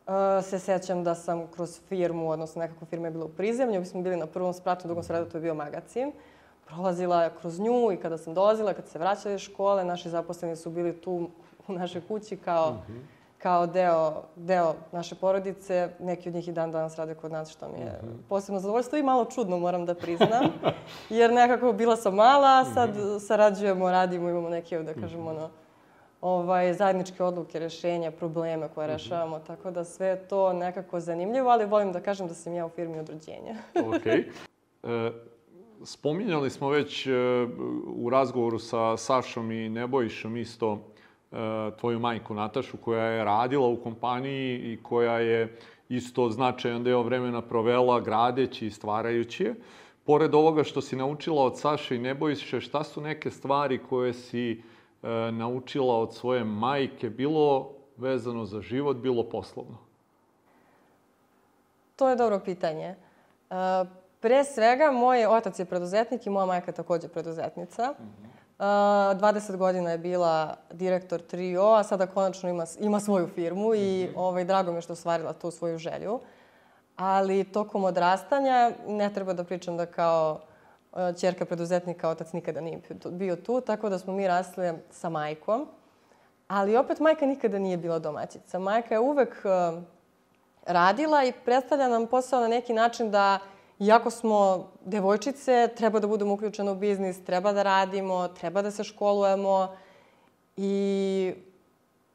Uh, 0.08 0.44
se 0.44 0.58
sećam 0.58 1.04
da 1.04 1.14
sam 1.14 1.46
kroz 1.46 1.80
firmu, 1.88 2.30
odnosno 2.30 2.60
nekako 2.62 2.84
firma 2.84 3.06
je 3.06 3.10
bila 3.10 3.24
u 3.24 3.28
prizemlju, 3.28 3.80
mi 3.80 3.86
smo 3.86 4.02
bili 4.02 4.16
na 4.16 4.26
prvom 4.26 4.52
spratu, 4.52 4.88
drugom 4.88 5.04
spratu 5.04 5.30
to 5.30 5.36
je 5.36 5.42
bio 5.42 5.54
magazin. 5.54 6.12
Prolazila 6.66 7.30
kroz 7.40 7.60
nju 7.60 7.92
i 7.92 7.96
kada 7.96 8.18
sam 8.18 8.34
dolazila, 8.34 8.72
kad 8.72 8.88
se 8.88 8.98
vraćali 8.98 9.34
iz 9.34 9.40
škole, 9.40 9.84
naši 9.84 10.10
zaposleni 10.10 10.56
su 10.56 10.70
bili 10.70 11.00
tu 11.00 11.28
u 11.68 11.72
našoj 11.72 12.00
kući 12.08 12.36
kao, 12.36 12.70
mm 12.70 12.92
-hmm. 12.92 13.00
kao 13.38 13.66
deo, 13.66 14.22
deo 14.36 14.74
naše 14.92 15.14
porodice. 15.14 15.88
Neki 16.00 16.28
od 16.28 16.34
njih 16.34 16.48
i 16.48 16.52
dan 16.52 16.72
danas 16.72 16.96
rade 16.96 17.14
kod 17.14 17.32
nas, 17.32 17.50
što 17.50 17.68
mi 17.68 17.80
je 17.80 18.00
mm 18.02 18.06
-hmm. 18.06 18.28
posebno 18.28 18.60
zadovoljstvo 18.60 18.98
i 18.98 19.02
malo 19.02 19.24
čudno, 19.24 19.58
moram 19.58 19.86
da 19.86 19.94
priznam. 19.94 20.44
Jer 21.18 21.32
nekako 21.32 21.72
bila 21.72 21.96
sam 21.96 22.14
mala, 22.14 22.64
sad 22.64 22.96
mm 22.96 23.00
-hmm. 23.00 23.20
sarađujemo, 23.20 23.90
radimo, 23.90 24.28
imamo 24.30 24.48
neke, 24.48 24.78
da 24.78 24.94
kažemo, 24.94 25.22
mm 25.22 25.26
-hmm. 25.26 25.38
ono, 25.38 25.50
ovaj, 26.20 26.74
zajedničke 26.74 27.22
odluke, 27.22 27.58
rešenja, 27.58 28.10
probleme 28.10 28.68
koje 28.74 28.86
mm 28.86 28.90
-hmm. 28.90 28.92
rešavamo. 28.92 29.38
Tako 29.38 29.70
da 29.70 29.84
sve 29.84 30.16
to 30.28 30.52
nekako 30.52 31.00
zanimljivo, 31.00 31.50
ali 31.50 31.66
volim 31.66 31.92
da 31.92 32.00
kažem 32.00 32.28
da 32.28 32.34
sam 32.34 32.54
ja 32.54 32.66
u 32.66 32.68
firmi 32.68 32.98
od 32.98 33.08
rođenja. 33.08 33.54
Okej. 33.96 34.24
Okay. 34.82 35.08
E, 35.08 35.12
spominjali 35.84 36.50
smo 36.50 36.68
već 36.68 37.06
e, 37.06 37.10
u 37.86 38.10
razgovoru 38.10 38.58
sa 38.58 38.96
Sašom 38.96 39.50
i 39.50 39.68
Nebojšom 39.68 40.36
isto 40.36 40.78
e, 41.32 41.36
tvoju 41.80 41.98
majku 41.98 42.34
Natašu 42.34 42.76
koja 42.76 43.04
je 43.04 43.24
radila 43.24 43.66
u 43.66 43.76
kompaniji 43.76 44.72
i 44.72 44.82
koja 44.82 45.18
je 45.18 45.56
isto 45.88 46.30
značajan 46.30 46.84
deo 46.84 47.02
vremena 47.02 47.42
provela 47.42 48.00
gradeći 48.00 48.66
i 48.66 48.70
stvarajući 48.70 49.44
je. 49.44 49.54
Pored 50.04 50.34
ovoga 50.34 50.64
što 50.64 50.80
si 50.80 50.96
naučila 50.96 51.44
od 51.44 51.58
Saše 51.58 51.96
i 51.96 51.98
Nebojše, 51.98 52.60
šta 52.60 52.84
su 52.84 53.00
neke 53.00 53.30
stvari 53.30 53.78
koje 53.88 54.12
si 54.12 54.62
e, 55.02 55.32
naučila 55.32 55.98
od 55.98 56.14
svoje 56.14 56.44
majke, 56.44 57.10
bilo 57.10 57.70
vezano 57.96 58.44
za 58.44 58.60
život, 58.60 58.96
bilo 58.96 59.22
poslovno? 59.22 59.78
To 61.96 62.08
je 62.08 62.16
dobro 62.16 62.40
pitanje. 62.40 62.86
E, 62.86 62.96
pre 64.20 64.44
svega, 64.44 64.90
moj 64.90 65.26
otac 65.26 65.58
je 65.58 65.64
preduzetnik 65.64 66.26
i 66.26 66.30
moja 66.30 66.46
majka 66.46 66.70
je 66.70 66.74
takođe 66.74 67.08
preduzetnica. 67.08 67.94
Mm 67.98 68.02
-hmm. 68.02 68.38
Uh, 68.58 68.64
20 68.64 69.56
godina 69.56 69.90
je 69.90 69.98
bila 69.98 70.56
direktor 70.72 71.20
Trio, 71.22 71.62
a 71.62 71.84
sada 71.84 72.06
konačno 72.06 72.48
ima, 72.48 72.64
ima 72.80 73.00
svoju 73.00 73.28
firmu 73.34 73.74
i 73.74 73.78
mm 73.78 74.14
-hmm. 74.14 74.20
ovaj, 74.20 74.44
drago 74.44 74.70
mi 74.70 74.78
je 74.78 74.82
što 74.82 74.92
ostvarila 74.92 75.32
tu 75.32 75.50
svoju 75.50 75.78
želju. 75.78 76.20
Ali 76.96 77.44
tokom 77.44 77.84
odrastanja 77.84 78.72
ne 78.86 79.14
treba 79.14 79.32
da 79.32 79.44
pričam 79.44 79.76
da 79.76 79.86
kao 79.86 80.40
čerka 81.20 81.44
preduzetnika, 81.44 82.08
otac 82.08 82.32
nikada 82.32 82.60
nije 82.60 82.80
bio 83.10 83.36
tu, 83.36 83.60
tako 83.60 83.88
da 83.88 83.98
smo 83.98 84.12
mi 84.12 84.28
rasli 84.28 84.72
sa 84.90 85.08
majkom. 85.08 85.66
Ali 86.48 86.76
opet 86.76 87.00
majka 87.00 87.26
nikada 87.26 87.58
nije 87.58 87.76
bila 87.76 87.98
domaćica. 87.98 88.58
Majka 88.58 88.94
je 88.94 89.00
uvek 89.00 89.34
uh, 89.44 89.82
radila 90.66 91.24
i 91.24 91.32
predstavlja 91.44 91.88
nam 91.88 92.06
posao 92.06 92.40
na 92.40 92.48
neki 92.48 92.72
način 92.72 93.10
da 93.10 93.38
iako 93.78 94.10
smo 94.10 94.70
devojčice, 94.84 95.68
treba 95.76 96.00
da 96.00 96.06
budemo 96.06 96.34
uključene 96.34 96.70
u 96.70 96.74
biznis, 96.74 97.24
treba 97.24 97.52
da 97.52 97.62
radimo, 97.62 98.28
treba 98.28 98.62
da 98.62 98.70
se 98.70 98.84
školujemo 98.84 99.76
i 100.56 101.34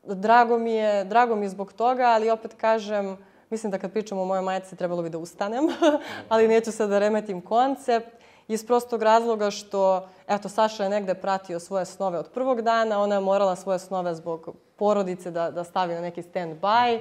drago 0.04 0.58
mi 0.58 0.74
je, 0.74 1.04
drago 1.04 1.36
mi 1.36 1.46
je 1.46 1.50
zbog 1.50 1.74
toga, 1.74 2.04
ali 2.04 2.30
opet 2.30 2.54
kažem, 2.54 3.18
mislim 3.50 3.72
da 3.72 3.78
kad 3.78 3.92
pričamo 3.92 4.22
o 4.22 4.26
mojoj 4.26 4.42
majici 4.42 4.76
trebalo 4.76 5.02
bi 5.02 5.10
da 5.10 5.18
ustanem, 5.18 5.64
ali 6.30 6.48
neću 6.48 6.72
sad 6.72 6.90
da 6.90 7.00
remetim 7.00 7.42
koncept 7.42 8.23
iz 8.48 8.66
prostog 8.68 9.04
razloga 9.04 9.52
što, 9.52 10.08
eto, 10.28 10.50
Saša 10.50 10.84
je 10.84 10.90
negde 10.90 11.14
pratio 11.14 11.60
svoje 11.60 11.86
snove 11.86 12.20
od 12.20 12.30
prvog 12.30 12.62
dana, 12.62 13.00
ona 13.00 13.16
je 13.16 13.22
morala 13.22 13.56
svoje 13.56 13.80
snove 13.80 14.16
zbog 14.16 14.56
porodice 14.76 15.32
da, 15.32 15.52
da 15.52 15.64
stavi 15.64 15.94
na 15.94 16.02
neki 16.02 16.22
stand-by. 16.22 17.00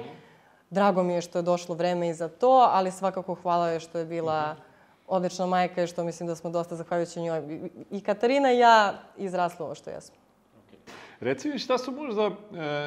Drago 0.69 1.03
mi 1.03 1.13
je 1.13 1.21
što 1.21 1.39
je 1.39 1.41
došlo 1.41 1.75
vreme 1.75 2.09
i 2.09 2.13
za 2.13 2.29
to, 2.29 2.69
ali 2.71 2.91
svakako 2.91 3.35
hvala 3.35 3.69
je 3.69 3.79
što 3.79 3.99
je 3.99 4.05
bila 4.05 4.55
odlična 5.07 5.45
majka 5.45 5.83
i 5.83 5.87
što 5.87 6.03
mislim 6.03 6.27
da 6.27 6.35
smo 6.35 6.49
dosta 6.49 6.75
zahvaljujući 6.75 7.21
njoj. 7.21 7.69
I 7.91 8.01
Katarina 8.01 8.51
i 8.53 8.57
ja 8.57 8.93
izrasli 9.17 9.63
ovo 9.63 9.75
što 9.75 9.89
jesmo. 9.89 10.15
Reci 11.19 11.49
mi 11.49 11.59
šta 11.59 11.77
su 11.77 11.91
možda 11.91 12.23
e, 12.23 12.33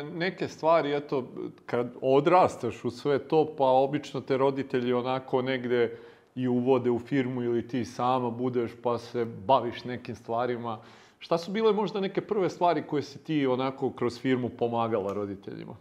neke 0.03 0.49
stvari, 0.49 0.95
eto, 0.95 1.25
kad 1.66 1.87
odrastaš 2.01 2.85
u 2.85 2.90
sve 2.90 3.19
to, 3.19 3.55
pa 3.59 3.64
obično 3.64 4.21
te 4.21 4.37
roditelji 4.37 4.92
onako 4.92 5.42
negde 5.42 5.99
i 6.37 6.49
uvode 6.49 6.90
u 6.90 6.99
firmu 6.99 7.42
ili 7.42 7.68
ti 7.68 7.85
sama 7.85 8.31
budeš 8.31 8.70
pa 8.83 8.99
se 8.99 9.25
baviš 9.25 9.85
nekim 9.85 10.16
stvarima. 10.16 10.79
Šta 11.18 11.38
su 11.38 11.51
bile 11.51 11.72
možda 11.72 12.01
neke 12.01 12.20
prve 12.20 12.51
stvari 12.51 12.87
koje 12.87 13.03
si 13.03 13.25
ti 13.25 13.46
onako 13.46 13.92
kroz 13.92 14.20
firmu 14.20 14.49
pomagala 14.49 15.12
roditeljima? 15.12 15.77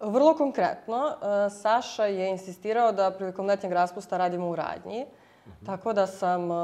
Vrlo 0.00 0.34
konkretno, 0.34 1.06
e, 1.06 1.50
Saša 1.50 2.04
je 2.04 2.30
insistirao 2.30 2.92
da 2.92 3.10
prilikom 3.10 3.46
letnjeg 3.46 3.72
raspusta 3.72 4.16
radimo 4.16 4.48
u 4.48 4.56
radnji. 4.56 5.06
-hmm. 5.46 5.66
Tako 5.66 5.92
da 5.92 6.06
sam 6.06 6.50
e, 6.50 6.54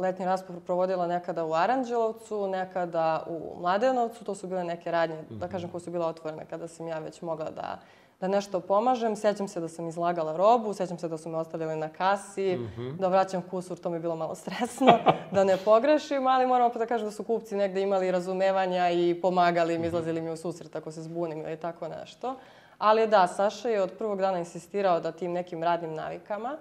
letnji 0.00 0.24
raspust 0.24 0.66
provodila 0.66 1.06
nekada 1.06 1.44
u 1.44 1.54
Aranđelovcu, 1.54 2.48
nekada 2.48 3.24
u 3.26 3.60
Mladenovcu. 3.60 4.24
To 4.24 4.34
su 4.34 4.46
bile 4.46 4.64
neke 4.64 4.90
radnje, 4.90 5.16
da 5.30 5.46
mhm. 5.46 5.52
kažem, 5.52 5.70
koje 5.70 5.80
su 5.80 5.90
bile 5.90 6.06
otvorene 6.06 6.46
kada 6.50 6.68
sam 6.68 6.88
ja 6.88 6.98
već 6.98 7.22
mogla 7.22 7.50
da 7.50 7.78
da 8.20 8.28
nešto 8.28 8.60
pomažem. 8.60 9.16
Sjećam 9.16 9.48
se 9.48 9.60
da 9.60 9.68
sam 9.68 9.88
izlagala 9.88 10.36
robu, 10.36 10.74
sjećam 10.74 10.98
se 10.98 11.08
da 11.08 11.18
su 11.18 11.28
me 11.28 11.38
ostavili 11.38 11.76
na 11.76 11.88
kasi, 11.88 12.56
mm 12.56 12.72
-hmm. 12.76 12.96
da 12.96 13.08
vraćam 13.08 13.42
kusur, 13.42 13.78
to 13.78 13.90
mi 13.90 13.96
je 13.96 14.00
bilo 14.00 14.16
malo 14.16 14.34
stresno, 14.34 14.98
da 15.34 15.44
ne 15.44 15.56
pogrešim, 15.56 16.26
ali 16.26 16.46
moram 16.46 16.66
opet 16.66 16.78
da 16.78 16.86
kažem 16.86 17.06
da 17.06 17.12
su 17.12 17.24
kupci 17.24 17.56
negde 17.56 17.82
imali 17.82 18.10
razumevanja 18.10 18.90
i 18.90 19.20
pomagali 19.22 19.72
mi, 19.72 19.78
mhm. 19.78 19.86
izlazili 19.86 20.20
mi 20.20 20.30
u 20.30 20.36
susret 20.36 20.76
ako 20.76 20.92
se 20.92 21.02
zbunim 21.02 21.40
ili 21.40 21.56
tako 21.56 21.88
nešto. 21.88 22.36
Ali 22.78 23.06
da, 23.06 23.26
Saša 23.26 23.68
je 23.68 23.82
od 23.82 23.92
prvog 23.92 24.20
dana 24.20 24.38
insistirao 24.38 25.00
da 25.00 25.12
tim 25.12 25.32
nekim 25.32 25.62
radnim 25.62 25.94
navikama. 25.94 26.56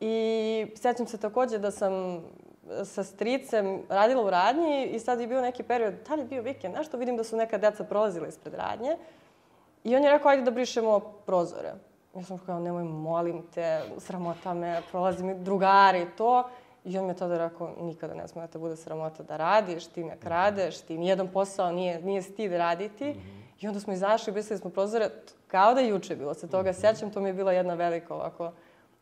I 0.00 0.66
sjećam 0.74 1.06
se 1.06 1.18
takođe 1.18 1.58
da 1.58 1.70
sam 1.70 2.22
sa 2.84 3.04
stricem 3.04 3.82
radila 3.88 4.22
u 4.22 4.30
radnji 4.30 4.86
i 4.86 4.98
sad 4.98 5.20
je 5.20 5.26
bio 5.26 5.40
neki 5.40 5.62
period, 5.62 5.94
da 6.08 6.14
li 6.14 6.20
je 6.20 6.26
bio 6.26 6.42
vikend, 6.42 6.74
nešto 6.74 6.96
vidim 6.96 7.16
da 7.16 7.24
su 7.24 7.36
neka 7.36 7.58
deca 7.58 7.84
prolazila 7.84 8.28
ispred 8.28 8.54
radnje. 8.54 8.96
I 9.86 9.96
on 9.96 10.04
je 10.04 10.10
rekao, 10.10 10.30
ajde 10.30 10.42
da 10.42 10.50
brišemo 10.50 11.00
prozore. 11.00 11.72
Ja 12.16 12.22
sam 12.22 12.38
kao, 12.38 12.60
nemoj, 12.60 12.84
molim 12.84 13.42
te, 13.54 13.82
sramota 13.98 14.54
me, 14.54 14.82
prolazi 14.90 15.24
mi 15.24 15.34
drugari, 15.34 16.06
to. 16.16 16.48
I 16.84 16.98
on 16.98 17.04
mi 17.04 17.10
je 17.10 17.16
tada 17.16 17.38
rekao, 17.38 17.74
nikada 17.80 18.14
ne 18.14 18.28
smije 18.28 18.46
da 18.46 18.52
te 18.52 18.58
bude 18.58 18.76
sramota 18.76 19.22
da 19.22 19.36
radiš, 19.36 19.86
ti 19.86 20.04
ne 20.04 20.16
kradeš, 20.20 20.80
ti 20.80 20.98
nijedan 20.98 21.28
posao 21.28 21.72
nije, 21.72 22.02
nije 22.02 22.22
stid 22.22 22.52
raditi. 22.52 23.04
Mm 23.04 23.14
-hmm. 23.14 23.42
I 23.60 23.68
onda 23.68 23.80
smo 23.80 23.92
izašli, 23.92 24.32
brisali 24.32 24.60
smo 24.60 24.70
prozore, 24.70 25.10
kao 25.46 25.74
da 25.74 25.80
je 25.80 25.88
juče 25.88 26.16
bilo. 26.16 26.34
Se 26.34 26.48
toga 26.50 26.70
mm 26.70 26.72
-hmm. 26.72 26.80
sjećam, 26.80 27.10
to 27.10 27.20
mi 27.20 27.28
je 27.28 27.34
bila 27.34 27.52
jedna 27.52 27.74
velika 27.74 28.14
ovako 28.14 28.52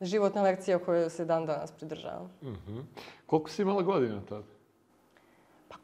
životna 0.01 0.42
lekcija 0.42 0.79
koju 0.79 1.11
se 1.11 1.25
dan 1.25 1.47
danas 1.47 1.73
pridržavam. 1.73 2.31
Mm 2.42 2.49
-hmm. 2.49 2.83
Koliko 3.27 3.51
si 3.51 3.62
imala 3.62 3.83
godina 3.83 4.20
tada? 4.29 4.42
Pa, 5.68 5.77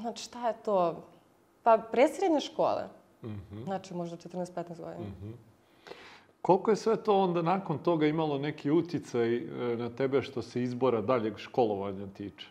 znači, 0.00 0.22
šta 0.24 0.48
je 0.48 0.54
to? 0.64 1.02
Pa 1.62 1.78
presrednje 1.78 2.40
škole. 2.40 2.97
Znači 3.64 3.94
možda 3.94 4.16
14-15 4.16 4.68
godina. 4.68 5.06
Koliko 6.42 6.70
je 6.70 6.76
sve 6.76 6.96
to 6.96 7.18
onda 7.18 7.42
nakon 7.42 7.78
toga 7.78 8.06
imalo 8.06 8.38
neki 8.38 8.70
uticaj 8.70 9.36
e, 9.36 9.42
na 9.76 9.90
tebe 9.90 10.22
što 10.22 10.42
se 10.42 10.62
izbora 10.62 11.00
daljeg 11.00 11.38
školovanja 11.38 12.06
tiče? 12.16 12.46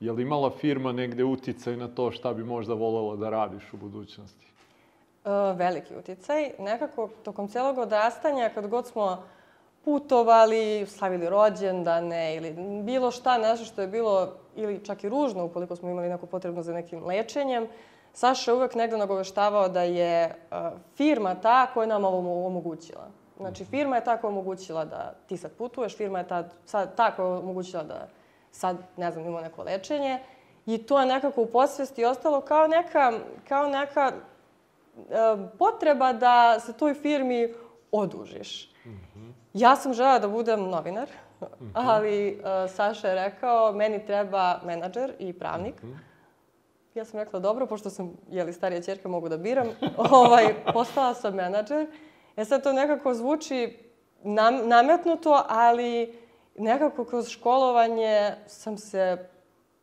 Je 0.00 0.12
li 0.12 0.22
imala 0.22 0.50
firma 0.50 0.92
negde 0.92 1.24
uticaj 1.24 1.76
na 1.76 1.88
to 1.88 2.10
šta 2.10 2.34
bi 2.34 2.44
možda 2.44 2.74
volela 2.74 3.16
da 3.16 3.30
radiš 3.30 3.72
u 3.72 3.76
budućnosti? 3.76 4.46
E, 5.24 5.30
veliki 5.54 5.94
uticaj. 5.96 6.50
Nekako, 6.58 7.08
tokom 7.22 7.48
celog 7.48 7.78
odrastanja, 7.78 8.50
kad 8.54 8.66
god 8.66 8.86
smo 8.86 9.22
putovali, 9.84 10.86
slavili 10.86 11.28
rođendane 11.28 12.36
ili 12.36 12.54
bilo 12.82 13.10
šta, 13.10 13.38
nešto 13.38 13.64
što 13.64 13.82
je 13.82 13.88
bilo 13.88 14.32
ili 14.56 14.84
čak 14.84 15.04
i 15.04 15.08
ružno 15.08 15.44
ukoliko 15.44 15.76
smo 15.76 15.90
imali 15.90 16.08
neku 16.08 16.26
potrebu 16.26 16.62
za 16.62 16.72
nekim 16.72 17.04
lečenjem, 17.04 17.66
Saša 18.16 18.50
je 18.50 18.54
uvek 18.54 18.74
negde 18.74 18.96
nagoveštavao 18.96 19.68
da 19.68 19.82
je 19.82 20.34
uh, 20.50 20.56
firma 20.94 21.34
ta 21.34 21.66
koja 21.74 21.86
nam 21.86 22.04
ovo 22.04 22.46
omogućila. 22.46 23.08
Znači, 23.36 23.64
firma 23.64 23.96
je 23.96 24.04
ta 24.04 24.16
koja 24.16 24.28
omogućila 24.28 24.84
da 24.84 25.14
ti 25.26 25.36
sad 25.36 25.52
putuješ, 25.52 25.96
firma 25.96 26.18
je 26.18 26.28
ta, 26.28 26.48
sad, 26.64 26.96
ta 26.96 27.10
koja 27.16 27.28
omogućila 27.28 27.82
da 27.82 28.08
sad, 28.50 28.76
ne 28.96 29.10
znam, 29.10 29.24
imamo 29.24 29.40
neko 29.40 29.62
lečenje. 29.62 30.18
I 30.66 30.78
to 30.78 31.00
je 31.00 31.06
nekako 31.06 31.42
u 31.42 31.46
posvesti 31.46 32.04
ostalo 32.04 32.40
kao 32.40 32.66
neka, 32.66 33.12
kao 33.48 33.68
neka 33.68 34.12
uh, 34.12 35.04
potreba 35.58 36.12
da 36.12 36.60
se 36.60 36.72
toj 36.72 36.94
firmi 36.94 37.54
odužiš. 37.92 38.72
Mm 38.84 38.90
-hmm. 38.90 39.32
Ja 39.54 39.76
sam 39.76 39.94
žela 39.94 40.18
da 40.18 40.28
budem 40.28 40.68
novinar, 40.68 41.08
mm 41.40 41.44
-hmm. 41.44 41.70
ali 41.74 42.40
uh, 42.40 42.70
Saša 42.70 43.08
je 43.08 43.14
rekao, 43.14 43.72
meni 43.72 44.06
treba 44.06 44.60
menadžer 44.64 45.12
i 45.18 45.32
pravnik. 45.32 45.82
Mm 45.82 45.86
-hmm. 45.86 46.15
Ja 46.96 47.04
sam 47.04 47.20
rekla, 47.20 47.40
dobro, 47.40 47.66
pošto 47.66 47.90
sam, 47.90 48.16
jeli, 48.30 48.52
starija 48.52 48.82
čerka, 48.82 49.08
mogu 49.08 49.28
da 49.28 49.36
biram. 49.36 49.66
ovaj, 50.10 50.54
postala 50.72 51.14
sam 51.14 51.34
menadžer. 51.34 51.86
E 52.36 52.44
sad 52.44 52.62
to 52.62 52.72
nekako 52.72 53.14
zvuči 53.14 53.78
nam, 54.22 54.68
nametnuto, 54.68 55.42
ali 55.48 56.14
nekako 56.58 57.04
kroz 57.04 57.28
školovanje 57.28 58.34
sam 58.46 58.78
se 58.78 59.28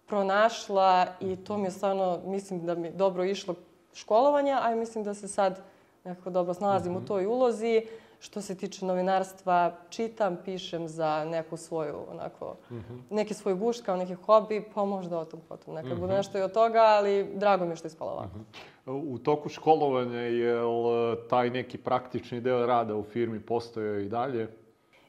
pronašla 0.05 1.07
i 1.19 1.35
to 1.35 1.57
mi 1.57 1.63
je 1.63 1.71
stvarno, 1.71 2.19
mislim 2.25 2.65
da 2.65 2.75
mi 2.75 2.91
dobro 2.91 3.23
išlo 3.23 3.55
školovanja, 3.93 4.59
a 4.61 4.75
mislim 4.75 5.03
da 5.03 5.13
se 5.13 5.27
sad 5.27 5.61
nekako 6.03 6.29
dobro 6.29 6.53
snalazim 6.53 6.91
mm 6.91 6.95
-hmm. 6.95 6.97
u 6.97 7.01
mhm. 7.01 7.07
toj 7.07 7.25
ulozi. 7.25 7.87
Što 8.23 8.41
se 8.41 8.55
tiče 8.55 8.85
novinarstva, 8.85 9.71
čitam, 9.89 10.37
pišem 10.45 10.87
za 10.87 11.25
neku 11.25 11.57
svoju, 11.57 11.95
onako, 12.11 12.55
mm 12.71 12.75
-hmm. 12.75 13.01
neki 13.09 13.33
svoj 13.33 13.53
guš 13.53 13.81
kao 13.81 13.97
neki 13.97 14.13
hobi, 14.13 14.63
pa 14.75 14.85
možda 14.85 15.19
o 15.19 15.25
tom 15.25 15.39
potom. 15.49 15.73
Nekad 15.73 15.91
mm 15.91 15.95
-hmm. 15.95 15.99
bude 15.99 16.13
nešto 16.13 16.37
i 16.37 16.41
od 16.41 16.53
toga, 16.53 16.79
ali 16.79 17.29
drago 17.35 17.65
mi 17.65 17.71
je 17.71 17.75
što 17.75 17.85
je 17.85 17.89
ispalo 17.89 18.11
ovako. 18.11 18.37
Mm 18.37 18.45
-hmm. 18.85 19.13
U 19.13 19.17
toku 19.17 19.49
školovanja 19.49 20.19
je 20.19 20.55
li 20.61 21.17
taj 21.29 21.49
neki 21.49 21.77
praktični 21.77 22.41
deo 22.41 22.65
rada 22.65 22.95
u 22.95 23.03
firmi 23.03 23.39
postojao 23.39 23.99
i 23.99 24.09
dalje? 24.09 24.47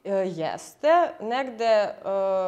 E, 0.03 0.11
jeste. 0.13 0.87
Negde, 1.21 1.65
e, 1.65 1.93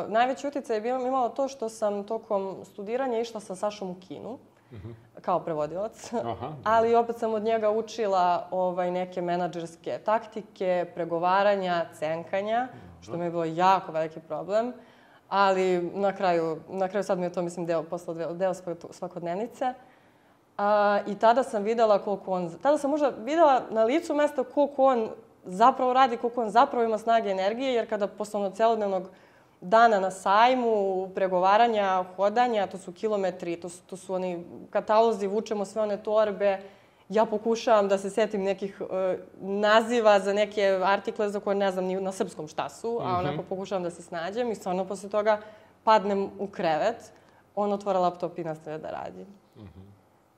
najveći 0.08 0.48
uticaj 0.48 0.78
je 0.78 0.82
bilo, 0.82 1.08
imalo 1.08 1.30
to 1.30 1.48
što 1.48 1.70
sam 1.70 2.04
tokom 2.04 2.58
studiranja 2.64 3.20
išla 3.20 3.40
sa 3.40 3.56
Sašom 3.56 3.90
u 3.90 3.96
kinu. 4.08 4.38
Mm 4.72 4.76
-hmm 4.76 5.08
kao 5.22 5.40
prevodilac. 5.40 6.14
Aha. 6.14 6.54
Ali 6.64 6.96
opet 6.96 7.18
sam 7.18 7.34
od 7.34 7.44
njega 7.44 7.70
učila 7.70 8.48
ovaj, 8.52 8.92
neke 8.92 9.22
menadžerske 9.22 10.00
taktike, 10.06 10.86
pregovaranja, 10.96 11.86
cenkanja, 11.94 12.68
što 13.02 13.18
mi 13.18 13.26
je 13.26 13.32
bilo 13.32 13.46
jako 13.46 13.92
veliki 13.92 14.20
problem. 14.20 14.74
Ali 15.30 15.82
na 15.94 16.16
kraju, 16.16 16.62
na 16.70 16.88
kraju 16.88 17.04
sad 17.04 17.20
mi 17.20 17.26
je 17.26 17.34
to, 17.34 17.42
mislim, 17.42 17.66
deo 17.66 17.84
posla, 17.84 18.14
deo 18.34 18.54
svakodnevnice. 18.92 19.74
A, 20.58 21.00
I 21.08 21.16
tada 21.16 21.44
sam 21.44 21.64
videla 21.64 22.00
koliko 22.00 22.32
on, 22.32 22.52
tada 22.62 22.78
sam 22.78 22.92
možda 22.92 23.10
videla 23.10 23.62
na 23.70 23.84
licu 23.84 24.16
mesta 24.16 24.44
koliko 24.44 24.86
on 24.86 25.10
zapravo 25.46 25.94
radi, 25.94 26.18
koliko 26.18 26.42
on 26.42 26.50
zapravo 26.50 26.86
ima 26.86 26.98
snage 26.98 27.30
i 27.30 27.32
energije, 27.32 27.74
jer 27.74 27.90
kada 27.90 28.08
posle 28.08 28.40
ono 28.40 28.50
celodnevnog 28.50 29.10
dana 29.62 30.00
na 30.00 30.12
sajmu, 30.12 31.10
pregovaranja, 31.16 32.04
hodanja, 32.16 32.68
to 32.68 32.78
su 32.78 32.92
kilometri, 32.92 33.56
to 33.56 33.70
su, 33.70 33.82
to 33.84 33.98
su 33.98 34.14
oni 34.14 34.46
katalozi, 34.70 35.28
vučemo 35.28 35.66
sve 35.66 35.82
one 35.82 35.98
torbe. 36.04 36.60
Ja 37.10 37.26
pokušavam 37.26 37.88
da 37.88 37.98
se 37.98 38.10
setim 38.10 38.44
nekih 38.44 38.82
uh, 38.82 38.88
naziva 39.40 40.20
za 40.20 40.34
neke 40.34 40.80
artikle 40.84 41.30
za 41.30 41.40
koje 41.40 41.56
ne 41.56 41.72
znam 41.72 41.86
ni 41.86 42.02
na 42.02 42.12
srpskom 42.12 42.48
šta 42.48 42.70
su, 42.70 43.00
a 43.02 43.20
onako 43.20 43.38
mhm. 43.42 43.48
pokušavam 43.50 43.84
da 43.84 43.90
se 43.90 44.02
snađem 44.02 44.52
i 44.52 44.56
stvarno 44.56 44.86
posle 44.86 45.10
toga 45.10 45.42
padnem 45.84 46.30
u 46.40 46.48
krevet, 46.48 47.12
on 47.56 47.74
otvara 47.74 48.00
laptop 48.00 48.40
i 48.40 48.44
nastavlja 48.44 48.78
da 48.78 48.90
radi. 48.90 49.26
Mm 49.56 49.62
-hmm. 49.62 49.88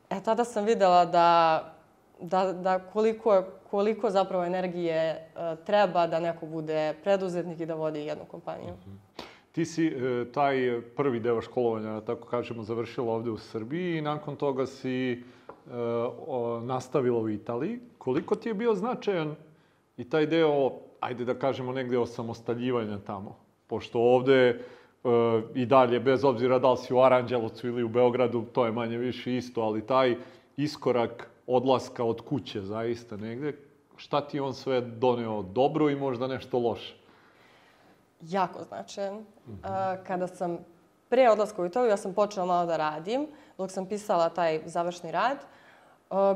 E, 0.10 0.23
tada 0.23 0.43
sam 0.43 0.65
videla 0.65 1.05
da, 1.05 1.63
da, 2.19 2.53
da 2.53 2.79
koliko, 2.79 3.43
koliko 3.69 4.10
zapravo 4.10 4.45
energije 4.45 5.32
uh, 5.36 5.65
treba 5.65 6.08
da 6.08 6.19
neko 6.19 6.45
bude 6.45 6.93
preduzetnik 7.03 7.60
i 7.60 7.65
da 7.65 7.75
vodi 7.75 7.99
jednu 7.99 8.25
kompaniju. 8.25 8.73
Mm 8.73 8.91
-hmm. 8.91 9.10
Ti 9.51 9.65
si 9.65 9.88
e, 9.88 10.25
taj 10.32 10.82
prvi 10.95 11.19
deo 11.19 11.41
školovanja, 11.41 12.01
tako 12.01 12.27
kažemo, 12.27 12.63
završila 12.63 13.13
ovde 13.13 13.32
u 13.32 13.38
Srbiji 13.38 13.97
i 13.97 14.01
nakon 14.01 14.36
toga 14.36 14.65
si 14.65 15.12
e, 15.12 15.19
nastavila 16.63 17.19
u 17.19 17.29
Italiji. 17.29 17.79
Koliko 17.97 18.36
ti 18.36 18.49
je 18.49 18.53
bio 18.53 18.75
značajan 18.75 19.36
i 19.97 20.10
taj 20.10 20.25
deo, 20.25 20.71
ajde 20.99 21.25
da 21.25 21.34
kažemo, 21.34 21.71
negde 21.71 21.97
osamostaljivanja 21.97 22.99
tamo? 22.99 23.36
Pošto 23.67 23.99
ovde 23.99 24.47
e, 24.47 24.58
i 25.55 25.65
dalje, 25.65 25.99
bez 25.99 26.23
obzira 26.23 26.60
da 26.60 26.71
li 26.71 26.77
si 26.77 26.93
u 26.93 27.01
Aranđelovcu 27.01 27.67
ili 27.67 27.84
u 27.84 27.89
Beogradu, 27.89 28.45
to 28.53 28.65
je 28.65 28.71
manje 28.71 28.97
više 28.97 29.36
isto, 29.38 29.62
ali 29.62 29.86
taj 29.86 30.15
iskorak 30.58 31.29
odlaska 31.49 32.03
od 32.03 32.21
kuće 32.21 32.62
zaista 32.62 33.17
negde, 33.17 33.53
šta 33.97 34.27
ti 34.27 34.39
on 34.39 34.53
sve 34.53 34.81
doneo 34.81 35.41
dobro 35.41 35.89
i 35.89 35.95
možda 35.95 36.27
nešto 36.27 36.59
loše? 36.59 36.99
jako 38.21 38.63
značajan. 38.63 39.15
Mm 39.15 39.25
-hmm. 39.63 39.97
Kada 40.07 40.27
sam 40.27 40.57
pre 41.09 41.29
odlaska 41.29 41.62
u 41.62 41.65
Italiju, 41.65 41.89
ja 41.89 41.97
sam 41.97 42.13
počela 42.13 42.45
malo 42.45 42.65
da 42.65 42.77
radim, 42.77 43.27
dok 43.57 43.71
sam 43.71 43.85
pisala 43.85 44.29
taj 44.29 44.62
završni 44.65 45.12
rad. 45.12 45.38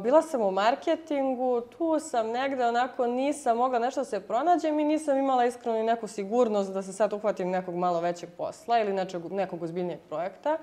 Bila 0.04 0.22
sam 0.22 0.42
u 0.42 0.52
marketingu, 0.52 1.62
tu 1.62 2.00
sam 2.00 2.28
negde 2.28 2.66
onako 2.66 3.08
nisam 3.08 3.58
mogla 3.58 3.80
nešto 3.80 4.02
da 4.02 4.06
se 4.06 4.20
pronađem 4.20 4.80
i 4.80 4.84
nisam 4.84 5.18
imala 5.18 5.46
iskreno 5.46 5.78
ni 5.78 5.84
neku 5.84 6.08
sigurnost 6.08 6.74
da 6.74 6.82
se 6.82 6.94
sad 6.94 7.14
uhvatim 7.14 7.50
nekog 7.50 7.76
malo 7.76 8.02
većeg 8.02 8.30
posla 8.38 8.80
ili 8.80 8.94
nečeg, 8.94 9.32
nekog 9.32 9.64
ozbiljnijeg 9.64 10.00
projekta. 10.10 10.58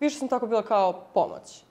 Više 0.00 0.18
sam 0.18 0.28
tako 0.28 0.46
bila 0.46 0.62
kao 0.62 1.04
pomoć. 1.14 1.64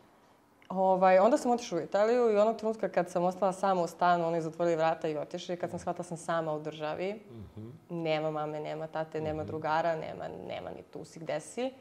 Ovaj, 0.70 1.20
onda 1.20 1.38
sam 1.38 1.52
otišla 1.52 1.78
u 1.78 1.82
Italiju 1.82 2.32
i 2.32 2.38
onog 2.38 2.58
trenutka 2.58 2.90
kad 2.90 3.10
sam 3.10 3.24
ostala 3.24 3.54
sama 3.54 3.82
u 3.82 3.88
stanu, 3.88 4.28
oni 4.28 4.42
zatvorili 4.42 4.76
vrata 4.76 5.08
i 5.08 5.18
otišli. 5.18 5.58
Kad 5.58 5.70
sam 5.70 5.80
shvatila 5.80 6.04
sam 6.04 6.18
sama 6.18 6.54
u 6.54 6.60
državi, 6.60 7.14
mm 7.14 7.46
-hmm. 7.58 7.72
nema 7.90 8.32
mame, 8.32 8.60
nema 8.60 8.88
tate, 8.88 9.22
nema 9.22 9.42
mhm. 9.42 9.48
drugara, 9.48 9.96
nema, 9.96 10.28
nema 10.48 10.70
ni 10.70 10.84
tu 10.84 11.06
si 11.06 11.20
gde 11.20 11.40
si. 11.40 11.74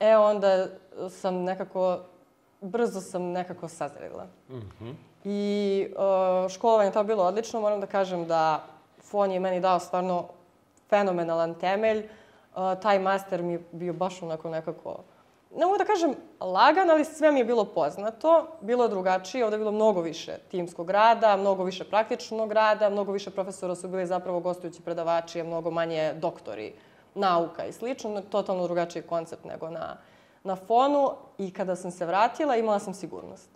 E, 0.00 0.16
onda 0.16 0.66
sam 1.10 1.34
nekako, 1.34 2.00
brzo 2.60 3.00
sam 3.00 3.22
nekako 3.22 3.68
sazrela. 3.68 4.26
Mm 4.48 4.54
-hmm. 4.80 4.94
I 5.24 5.86
uh, 5.96 6.50
školovanje 6.50 6.90
to 6.90 7.04
bilo 7.04 7.24
odlično. 7.24 7.60
Moram 7.60 7.80
da 7.80 7.86
kažem 7.86 8.26
da 8.26 8.64
FON 8.98 9.30
je 9.30 9.40
meni 9.40 9.60
dao 9.60 9.80
stvarno 9.80 10.28
fenomenalan 10.88 11.54
temelj. 11.54 11.98
Uh, 12.56 12.80
taj 12.82 12.98
master 12.98 13.42
mi 13.42 13.52
je 13.52 13.62
bio 13.72 13.92
baš 13.92 14.22
onako 14.22 14.50
nekako 14.50 14.98
ne 15.56 15.66
mogu 15.66 15.78
da 15.78 15.84
kažem 15.84 16.14
lagan, 16.40 16.90
ali 16.90 17.04
sve 17.04 17.32
mi 17.32 17.40
je 17.40 17.44
bilo 17.44 17.64
poznato. 17.64 18.46
Bilo 18.60 18.84
je 18.84 18.88
drugačije, 18.88 19.44
ovde 19.44 19.54
je 19.54 19.58
bilo 19.58 19.72
mnogo 19.72 20.00
više 20.00 20.38
timskog 20.50 20.90
rada, 20.90 21.36
mnogo 21.36 21.64
više 21.64 21.84
praktičnog 21.84 22.52
rada, 22.52 22.90
mnogo 22.90 23.12
više 23.12 23.30
profesora 23.30 23.74
su 23.74 23.88
bili 23.88 24.06
zapravo 24.06 24.40
gostujući 24.40 24.82
predavači, 24.82 25.40
a 25.40 25.44
mnogo 25.44 25.70
manje 25.70 26.12
doktori 26.14 26.72
nauka 27.14 27.66
i 27.66 27.72
slično. 27.72 28.22
Totalno 28.30 28.62
drugačiji 28.62 29.02
koncept 29.02 29.44
nego 29.44 29.70
na, 29.70 29.96
na 30.44 30.56
fonu. 30.56 31.10
I 31.38 31.52
kada 31.52 31.76
sam 31.76 31.90
se 31.90 32.06
vratila, 32.06 32.56
imala 32.56 32.78
sam 32.78 32.94
sigurnost. 32.94 33.50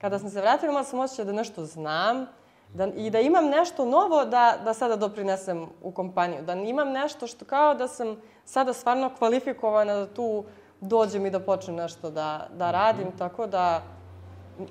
Kada 0.00 0.18
sam 0.18 0.30
se 0.30 0.40
vratila, 0.40 0.70
imala 0.70 0.84
sam 0.84 0.98
osjećaj 0.98 1.24
da 1.24 1.32
nešto 1.32 1.64
znam 1.64 2.26
da, 2.74 2.86
i 2.96 3.10
da 3.10 3.20
imam 3.20 3.48
nešto 3.48 3.84
novo 3.84 4.24
da, 4.24 4.58
da 4.64 4.74
sada 4.74 4.96
doprinesem 4.96 5.66
u 5.82 5.90
kompaniju. 5.90 6.42
Da 6.42 6.52
imam 6.52 6.92
nešto 6.92 7.26
što 7.26 7.44
kao 7.44 7.74
da 7.74 7.88
sam 7.88 8.16
sada 8.44 8.72
stvarno 8.72 9.10
kvalifikovana 9.18 9.94
da 9.94 10.06
tu 10.06 10.44
dođem 10.80 11.26
i 11.26 11.30
da 11.30 11.40
počnem 11.40 11.76
nešto 11.76 12.10
da, 12.10 12.48
da 12.54 12.70
radim, 12.70 13.08
mm. 13.08 13.18
tako 13.18 13.46
da 13.46 13.82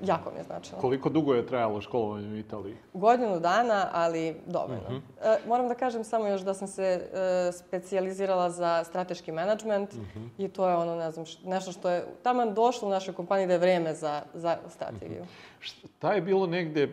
jako 0.04 0.30
mi 0.30 0.38
je 0.38 0.44
značilo. 0.44 0.80
Koliko 0.80 1.08
dugo 1.08 1.34
je 1.34 1.46
trajalo 1.46 1.80
školovanje 1.80 2.28
u 2.28 2.36
Italiji? 2.36 2.76
Godinu 2.92 3.40
dana, 3.40 3.88
ali 3.92 4.36
dovoljno. 4.46 4.90
Mm 4.90 4.94
-hmm. 4.94 5.00
e, 5.22 5.38
moram 5.48 5.68
da 5.68 5.74
kažem 5.74 6.04
samo 6.04 6.26
još 6.26 6.40
da 6.40 6.54
sam 6.54 6.68
se 6.68 6.82
e, 6.82 7.52
specijalizirala 7.52 8.50
za 8.50 8.84
strateški 8.84 9.32
menadžment 9.32 9.94
mm 9.94 10.00
-hmm. 10.14 10.28
i 10.38 10.48
to 10.48 10.68
je 10.68 10.76
ono, 10.76 10.96
ne 10.96 11.10
znam, 11.10 11.26
nešto 11.44 11.72
što 11.72 11.90
je 11.90 12.06
taman 12.22 12.54
došlo 12.54 12.88
u 12.88 12.90
našoj 12.90 13.14
kompaniji 13.14 13.46
da 13.46 13.52
je 13.52 13.58
vreme 13.58 13.94
za, 13.94 14.22
za 14.34 14.56
strategiju. 14.68 15.22
Mm 15.22 15.24
-hmm. 15.24 15.56
Šta 15.60 16.12
je 16.12 16.22
bilo 16.22 16.46
negde 16.46 16.82
e, 16.82 16.90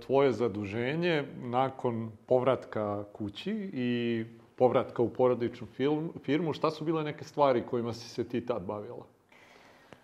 tvoje 0.00 0.32
zaduženje 0.32 1.24
nakon 1.42 2.10
povratka 2.26 3.04
kući 3.12 3.70
i 3.72 4.24
povratka 4.56 5.02
u 5.02 5.08
porodičnu 5.08 5.66
film, 5.66 6.12
firmu, 6.24 6.52
šta 6.52 6.70
su 6.70 6.84
bile 6.84 7.04
neke 7.04 7.24
stvari 7.24 7.66
kojima 7.70 7.92
si 7.92 8.08
se 8.08 8.28
ti 8.28 8.46
tad 8.46 8.62
bavila? 8.62 8.96
Uh, 8.96 9.02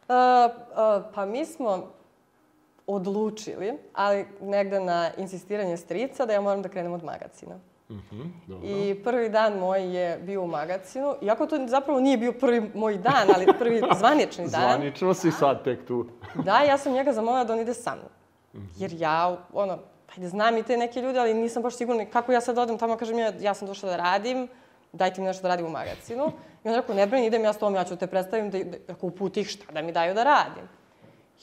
uh, 0.09 1.05
pa 1.15 1.27
mi 1.27 1.45
smo 1.45 1.91
odlučili, 2.87 3.73
ali 3.93 4.27
negde 4.41 4.81
na 4.81 5.11
insistiranje 5.19 5.77
strica, 5.77 6.27
da 6.27 6.33
ja 6.33 6.41
moram 6.41 6.63
da 6.63 6.69
krenem 6.69 6.93
od 6.93 7.05
magacina. 7.05 7.55
Mhm, 7.91 8.23
dobro. 8.47 8.69
I 8.69 9.03
prvi 9.05 9.29
dan 9.29 9.59
moj 9.59 9.97
je 9.97 10.19
bio 10.19 10.43
u 10.43 10.47
magacinu, 10.47 11.15
iako 11.23 11.47
to 11.47 11.67
zapravo 11.67 12.01
nije 12.01 12.19
bio 12.19 12.33
prvi 12.33 12.71
moj 12.75 12.99
dan, 12.99 13.29
ali 13.35 13.47
prvi 13.59 13.83
zvanični 13.99 14.49
dan. 14.49 14.61
Zvanično 14.61 15.15
si 15.15 15.31
sad 15.31 15.65
tek 15.65 15.87
tu. 15.87 16.07
Da, 16.45 16.59
ja 16.61 16.79
sam 16.79 16.93
njega 16.93 17.13
zamolila 17.13 17.45
da 17.45 17.53
on 17.53 17.61
ide 17.61 17.75
sa 17.75 17.95
mnom. 17.95 18.11
Jer 18.77 18.93
ja, 18.93 19.37
ono, 19.53 19.79
ajde, 20.17 20.29
znam 20.29 20.57
i 20.57 20.63
te 20.63 20.77
neke 20.77 21.01
ljude, 21.01 21.19
ali 21.19 21.35
nisam 21.35 21.63
baš 21.63 21.77
sigurna 21.77 22.05
kako 22.05 22.33
ja 22.33 22.41
sad 22.41 22.59
odem 22.59 22.79
tamo, 22.79 22.97
kažem 22.97 23.19
ja, 23.19 23.33
ja 23.41 23.55
sam 23.55 23.69
došla 23.69 23.91
da 23.91 23.97
radim, 23.97 24.49
dajte 24.93 25.21
mi 25.21 25.27
nešto 25.27 25.43
da 25.43 25.49
radim 25.49 25.67
u 25.67 25.71
magacinu. 25.71 26.33
I 26.65 26.69
on 26.69 26.75
rekao, 26.75 26.95
ne 26.95 27.07
brini, 27.07 27.27
idem 27.27 27.45
ja 27.45 27.53
s 27.53 27.59
tom, 27.59 27.75
ja 27.75 27.85
ću 27.85 27.97
te 27.97 28.07
predstavim, 28.07 28.51
da, 28.51 28.59
da, 28.59 28.77
ako 28.89 29.07
uputi 29.07 29.41
ih 29.41 29.49
šta 29.49 29.73
da 29.73 29.83
mi 29.83 29.93
daju 29.93 30.15
da 30.15 30.25
radim. 30.25 30.69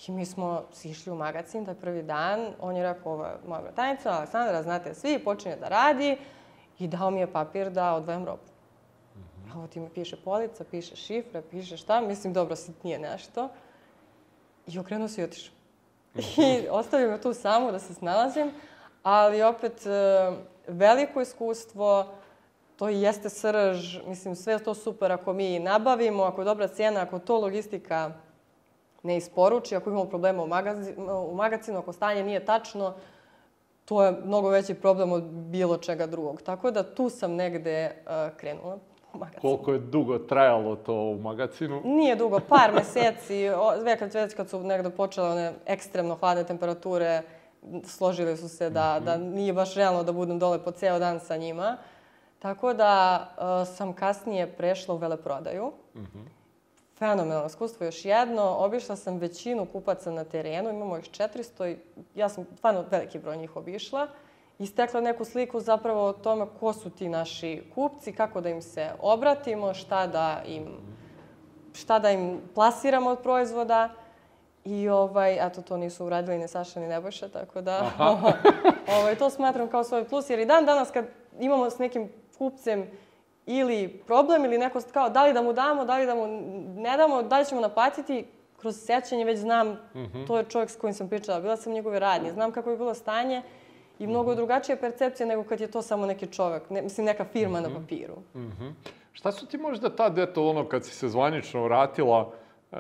I 0.08 0.12
mi 0.12 0.26
smo 0.26 0.64
sišli 0.74 1.12
u 1.12 1.16
magacin 1.16 1.66
taj 1.66 1.76
prvi 1.76 2.04
dan, 2.04 2.54
on 2.60 2.76
je 2.76 2.84
rekao, 2.84 3.26
je 3.26 3.48
moja 3.48 3.62
bratanica, 3.62 4.12
Aleksandra, 4.12 4.64
znate 4.64 4.94
svi, 4.94 5.20
počinje 5.20 5.56
da 5.56 5.68
radi 5.68 6.18
i 6.80 6.88
dao 6.88 7.12
mi 7.12 7.20
je 7.20 7.32
papir 7.32 7.70
da 7.70 7.94
odvojam 7.94 8.26
robu. 8.26 8.42
Ovo 9.56 9.68
ti 9.68 9.80
mi 9.80 9.90
piše 9.90 10.18
polica, 10.24 10.64
piše 10.72 10.96
šifra, 10.96 11.42
piše 11.52 11.78
šta, 11.78 12.02
mislim, 12.02 12.34
dobro, 12.34 12.56
sitnije 12.56 13.00
nešto. 13.00 13.50
I 14.68 14.80
okrenuo 14.80 15.08
se 15.08 15.22
i 15.22 15.24
otišao. 15.24 15.59
I 16.16 16.68
ostavio 16.70 17.12
me 17.12 17.22
tu 17.22 17.34
samu 17.34 17.72
da 17.72 17.80
se 17.80 17.94
snalazim, 17.94 18.52
ali 19.04 19.42
opet 19.42 19.86
e, 19.86 20.32
veliko 20.68 21.22
iskustvo, 21.22 22.06
to 22.76 22.90
i 22.90 23.02
jeste 23.02 23.30
srž, 23.30 23.98
mislim, 24.08 24.36
sve 24.36 24.60
to 24.60 24.74
super 24.74 25.12
ako 25.12 25.34
mi 25.34 25.60
nabavimo, 25.60 26.24
ako 26.24 26.42
je 26.42 26.46
dobra 26.46 26.68
cijena, 26.68 27.02
ako 27.02 27.20
to 27.20 27.40
logistika 27.40 28.12
ne 29.04 29.18
isporuči, 29.18 29.76
ako 29.76 29.90
imamo 29.90 30.06
problema 30.06 30.44
u, 30.44 30.48
magazi, 30.48 30.94
u 31.32 31.36
magacinu, 31.36 31.80
ako 31.80 31.94
stanje 31.94 32.24
nije 32.24 32.46
tačno, 32.46 32.94
to 33.86 34.04
je 34.04 34.12
mnogo 34.26 34.50
veći 34.50 34.74
problem 34.74 35.12
od 35.12 35.24
bilo 35.24 35.78
čega 35.78 36.08
drugog. 36.08 36.42
Tako 36.42 36.72
da 36.72 36.96
tu 36.96 37.10
sam 37.10 37.36
negde 37.36 37.92
uh, 38.06 38.38
krenula 38.38 38.78
u 39.14 39.18
magacinu. 39.18 39.42
Koliko 39.42 39.74
je 39.74 39.80
dugo 39.80 40.20
trajalo 40.20 40.76
to 40.76 40.94
u 40.94 41.20
magacinu? 41.20 41.82
Nije 41.86 42.16
dugo, 42.16 42.40
par 42.40 42.74
meseci, 42.74 43.50
već 43.84 44.00
kad, 44.00 44.14
već 44.14 44.34
kad 44.34 44.50
su 44.50 44.64
negde 44.64 44.90
počele 44.90 45.30
one 45.30 45.54
ekstremno 45.66 46.16
hladne 46.16 46.44
temperature, 46.44 47.22
složili 47.86 48.38
su 48.38 48.50
se 48.50 48.70
da, 48.70 49.02
da 49.06 49.18
nije 49.18 49.54
baš 49.54 49.76
realno 49.76 50.04
da 50.04 50.12
budem 50.12 50.40
dole 50.40 50.64
po 50.64 50.72
ceo 50.72 51.00
dan 51.00 51.20
sa 51.20 51.38
njima. 51.38 51.78
Tako 52.40 52.74
da 52.74 53.28
uh, 53.38 53.76
sam 53.76 53.94
kasnije 53.94 54.48
prešla 54.48 54.94
u 54.96 54.98
veleprodaju. 54.98 55.72
Fenomenalno 56.98 57.48
iskustvo 57.48 57.86
još 57.86 58.06
jedno. 58.06 58.56
Obišla 58.60 58.96
sam 58.96 59.18
većinu 59.18 59.66
kupaca 59.66 60.12
na 60.12 60.24
terenu, 60.24 60.70
imamo 60.70 60.98
ih 60.98 61.04
400 61.04 61.72
i 61.72 61.78
ja 62.16 62.30
sam 62.30 62.46
stvarno 62.58 62.86
veliki 62.92 63.20
broj 63.20 63.38
njih 63.38 63.56
obišla. 63.56 64.08
I 64.60 64.66
stekla 64.66 65.02
neku 65.02 65.26
sliku 65.26 65.60
zapravo 65.60 66.06
o 66.06 66.14
tome 66.14 66.46
ko 66.60 66.74
su 66.74 66.90
ti 66.90 67.10
naši 67.10 67.64
kupci, 67.76 68.14
kako 68.14 68.42
da 68.42 68.50
im 68.50 68.62
se 68.62 68.92
obratimo, 69.02 69.74
šta 69.74 70.08
da 70.08 70.42
im, 70.48 70.68
šta 71.74 72.00
da 72.00 72.12
im 72.12 72.42
plasiramo 72.56 73.10
od 73.10 73.20
proizvoda. 73.20 73.90
I 74.66 74.90
ovaj, 74.90 75.48
eto, 75.48 75.62
to 75.62 75.78
nisu 75.78 76.06
uradili 76.06 76.38
ni 76.38 76.48
Saša 76.48 76.80
ni 76.80 76.88
Nebojša, 76.88 77.30
tako 77.30 77.62
da 77.62 77.92
ovaj, 79.00 79.16
to 79.16 79.30
smatram 79.30 79.68
kao 79.68 79.84
svoj 79.84 80.04
plus. 80.04 80.30
Jer 80.30 80.40
i 80.40 80.46
dan 80.46 80.66
danas 80.66 80.92
kad 80.92 81.06
imamo 81.40 81.70
s 81.70 81.78
nekim 81.78 82.10
kupcem 82.38 82.88
ili 83.46 84.04
problem 84.08 84.46
ili 84.46 84.58
neko 84.58 84.82
kao 84.94 85.10
da 85.10 85.24
li 85.26 85.34
da 85.34 85.42
mu 85.42 85.54
damo, 85.54 85.86
da 85.86 85.98
li 85.98 86.06
da 86.06 86.16
mu 86.16 86.28
ne 86.76 86.98
damo, 86.98 87.24
da 87.24 87.40
li 87.40 87.46
ćemo 87.46 87.62
naplatiti, 87.62 88.26
kroz 88.58 88.76
sećanje 88.86 89.26
već 89.26 89.40
znam, 89.40 89.80
to 90.28 90.38
je 90.38 90.44
čovjek 90.44 90.70
s 90.70 90.76
kojim 90.76 90.94
sam 90.94 91.10
pričala, 91.10 91.40
bila 91.40 91.58
sam 91.58 91.74
njegove 91.74 92.00
radnje, 92.00 92.32
znam 92.32 92.52
kako 92.52 92.70
je 92.70 92.78
bilo 92.78 92.94
stanje 92.94 93.42
i 94.00 94.08
mnogo 94.08 94.32
je 94.32 94.36
drugačija 94.36 94.78
percepcija 94.78 95.28
nego 95.28 95.44
kad 95.44 95.62
je 95.62 95.72
to 95.72 95.82
samo 95.82 96.06
neki 96.06 96.28
čovjek, 96.28 96.70
ne, 96.70 96.82
mislim 96.82 97.06
neka 97.06 97.26
firma 97.26 97.62
na 97.62 97.70
papiru. 97.70 98.16
Mhm. 98.36 98.68
Šta 99.12 99.32
su 99.32 99.46
ti 99.46 99.58
možda 99.58 99.90
tad, 99.90 100.18
eto, 100.18 100.50
ono, 100.50 100.66
kad 100.66 100.86
si 100.86 100.92
se 100.92 101.10
zvanično 101.10 101.64
vratila 101.64 102.32
e, 102.72 102.78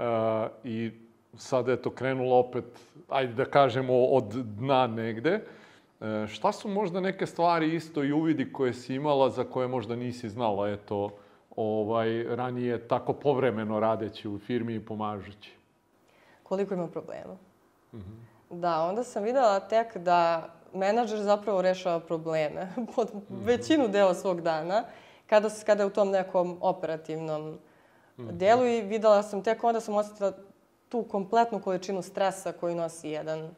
i 0.64 0.92
sad, 1.38 1.70
eto, 1.70 1.90
krenula 1.90 2.36
opet, 2.36 2.66
ajde 3.10 3.34
da 3.34 3.46
kažemo, 3.46 3.94
od 3.94 4.34
dna 4.34 4.88
negde, 4.88 5.42
e, 6.02 6.28
šta 6.28 6.52
su 6.52 6.68
možda 6.68 7.00
neke 7.00 7.26
stvari 7.26 7.76
isto 7.76 8.04
i 8.04 8.12
uvidi 8.12 8.54
koje 8.54 8.74
si 8.74 8.96
imala 8.96 9.30
za 9.30 9.44
koje 9.44 9.68
možda 9.68 9.96
nisi 9.96 10.30
znala, 10.30 10.70
eto, 10.70 11.10
ovaj, 11.56 12.24
ranije 12.24 12.88
tako 12.88 13.14
povremeno 13.14 13.80
radeći 13.80 14.30
u 14.30 14.40
firmi 14.40 14.76
i 14.76 14.86
pomažući? 14.86 15.60
koliko 16.50 16.74
ima 16.74 16.88
problema. 16.88 17.38
Da, 18.50 18.84
onda 18.84 19.04
sam 19.04 19.24
videla 19.24 19.60
tek 19.60 19.98
da 19.98 20.50
menadžer 20.74 21.20
zapravo 21.20 21.62
rešava 21.62 22.00
probleme 22.00 22.68
pod 22.96 23.12
većinu 23.30 23.88
dela 23.88 24.14
svog 24.14 24.42
dana, 24.42 24.84
kada, 25.28 25.50
kada 25.66 25.84
je 25.84 25.88
u 25.88 25.90
tom 25.90 26.10
nekom 26.10 26.58
operativnom 26.62 27.58
delu 28.18 28.66
i 28.66 28.82
videla 28.82 29.24
sam 29.24 29.44
tek 29.44 29.64
onda 29.64 29.80
sam 29.80 29.96
osetila 29.96 30.34
tu 30.90 31.04
kompletnu 31.04 31.62
količinu 31.62 32.02
stresa 32.02 32.52
koju 32.52 32.76
nosi 32.76 33.10
jedan, 33.10 33.50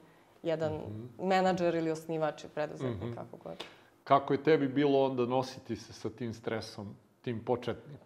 jedan 0.44 0.80
menadžer 1.20 1.76
ili 1.76 1.92
osnivač 1.92 2.44
i 2.44 2.48
preduzetnik, 2.48 3.16
kako 3.16 3.38
god. 3.44 3.64
Kako 4.04 4.34
je 4.34 4.44
tebi 4.44 4.68
bilo 4.68 5.06
onda 5.06 5.26
nositi 5.26 5.76
se 5.76 5.94
sa 5.94 6.10
tim 6.10 6.34
stresom, 6.34 6.96
tim 7.22 7.46
početnim? 7.46 7.98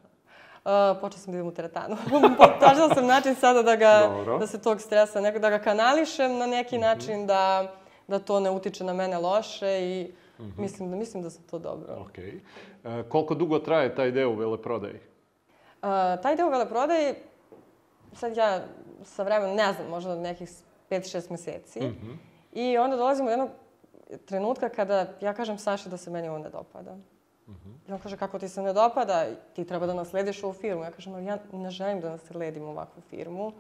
Uh, 0.66 0.72
počela 1.02 1.20
sam 1.20 1.32
da 1.32 1.38
idem 1.38 1.48
u 1.48 1.54
teretanu. 1.54 1.98
Tražila 2.60 2.90
sam 2.96 3.06
način 3.06 3.36
sada 3.36 3.62
da, 3.62 3.76
ga, 3.76 4.08
Dobro. 4.08 4.38
da 4.38 4.48
se 4.48 4.62
tog 4.62 4.82
stresa, 4.82 5.22
nek, 5.22 5.40
da 5.40 5.50
ga 5.50 5.60
kanališem 5.60 6.38
na 6.38 6.46
neki 6.46 6.78
način, 6.78 7.28
da, 7.28 7.76
da 8.08 8.20
to 8.20 8.40
ne 8.40 8.52
utiče 8.52 8.84
na 8.84 8.94
mene 8.94 9.18
loše 9.18 9.80
i 9.82 10.12
mislim, 10.58 10.92
da, 10.92 10.98
mislim 10.98 11.24
da 11.24 11.30
sam 11.30 11.44
to 11.44 11.60
dobro. 11.60 11.94
Ok. 12.00 12.18
E, 12.18 12.34
koliko 13.10 13.36
dugo 13.36 13.60
traje 13.60 13.96
taj 13.96 14.12
deo 14.12 14.30
u 14.30 14.36
veleprodaji? 14.36 14.96
Uh, 14.96 15.90
taj 16.22 16.36
deo 16.36 16.50
veleprodaje, 16.50 17.16
sad 18.14 18.38
ja 18.38 18.66
sa 19.04 19.24
vremenom, 19.24 19.56
ne 19.56 19.74
znam, 19.74 19.90
možda 19.90 20.16
nekih 20.16 20.50
5-6 20.90 21.32
meseci. 21.32 21.80
I 22.54 22.78
onda 22.78 22.98
dolazimo 22.98 23.26
do 23.26 23.32
jednog 23.32 23.50
trenutka 24.26 24.70
kada 24.70 25.08
ja 25.22 25.34
kažem 25.34 25.58
Saši 25.58 25.90
da 25.90 25.98
se 25.98 26.12
meni 26.12 26.30
ovo 26.30 26.38
ne 26.38 26.50
dopada. 26.50 26.98
I 27.88 27.92
on 27.92 28.00
kaže, 28.00 28.18
kako 28.18 28.40
ti 28.40 28.50
se 28.50 28.62
ne 28.62 28.74
dopada, 28.74 29.26
ti 29.56 29.66
treba 29.66 29.86
da 29.86 29.94
naslediš 29.94 30.44
ovu 30.44 30.54
firmu. 30.54 30.84
Ja 30.84 30.92
kažem, 30.92 31.14
ali 31.14 31.26
ja 31.26 31.38
ne 31.54 31.70
želim 31.70 32.02
da 32.02 32.10
nasledim 32.10 32.64
ovakvu 32.64 33.02
firmu. 33.10 33.52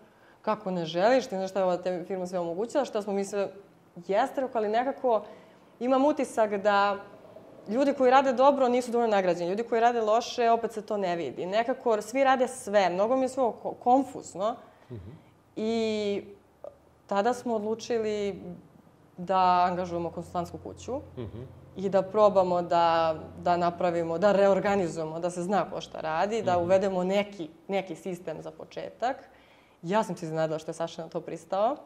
Kako 0.42 0.72
ne 0.72 0.86
želiš? 0.86 1.28
Ti 1.28 1.36
znaš 1.36 1.50
šta 1.50 1.60
je 1.60 1.66
ova 1.66 1.78
te 1.78 2.04
firma 2.08 2.28
sve 2.28 2.40
omogućila, 2.40 2.86
šta 2.86 3.02
smo 3.02 3.14
mi 3.14 3.26
sve... 3.26 3.50
Jeste, 3.98 4.42
rekao, 4.42 4.60
ali 4.60 4.70
nekako 4.70 5.24
imam 5.80 6.06
utisak 6.06 6.52
da 6.54 6.98
ljudi 7.68 7.94
koji 7.94 8.12
rade 8.12 8.34
dobro 8.34 8.68
nisu 8.68 8.92
dovoljno 8.92 9.16
nagrađeni. 9.16 9.50
Ljudi 9.50 9.64
koji 9.64 9.82
rade 9.82 10.02
loše, 10.02 10.50
opet 10.52 10.72
se 10.72 10.82
to 10.82 10.98
ne 10.98 11.16
vidi. 11.16 11.46
Nekako 11.46 12.02
svi 12.02 12.24
rade 12.24 12.48
sve. 12.48 12.90
Mnogo 12.90 13.16
mi 13.16 13.22
je 13.22 13.30
sve 13.30 13.44
ko- 13.54 13.74
konfuzno. 13.74 14.56
I 15.56 16.24
tada 17.08 17.34
smo 17.34 17.56
odlučili 17.56 18.42
da 19.18 19.38
angažujemo 19.64 20.10
konsultantsku 20.10 20.58
kuću 20.60 21.00
i 21.78 21.90
da 21.90 22.02
probamo 22.02 22.62
da, 22.62 23.16
da 23.38 23.58
napravimo, 23.58 24.18
da 24.18 24.32
reorganizujemo, 24.32 25.20
da 25.20 25.30
se 25.30 25.44
zna 25.44 25.66
ko 25.66 25.82
šta 25.82 26.00
radi, 26.00 26.42
da 26.42 26.58
uvedemo 26.58 27.04
neki, 27.04 27.50
neki 27.68 27.96
sistem 27.96 28.42
za 28.42 28.52
početak. 28.52 29.16
Ja 29.84 30.04
sam 30.04 30.18
se 30.18 30.26
iznenadila 30.26 30.60
što 30.60 30.70
je 30.70 30.76
Saša 30.76 31.02
na 31.02 31.10
to 31.10 31.22
pristao. 31.22 31.78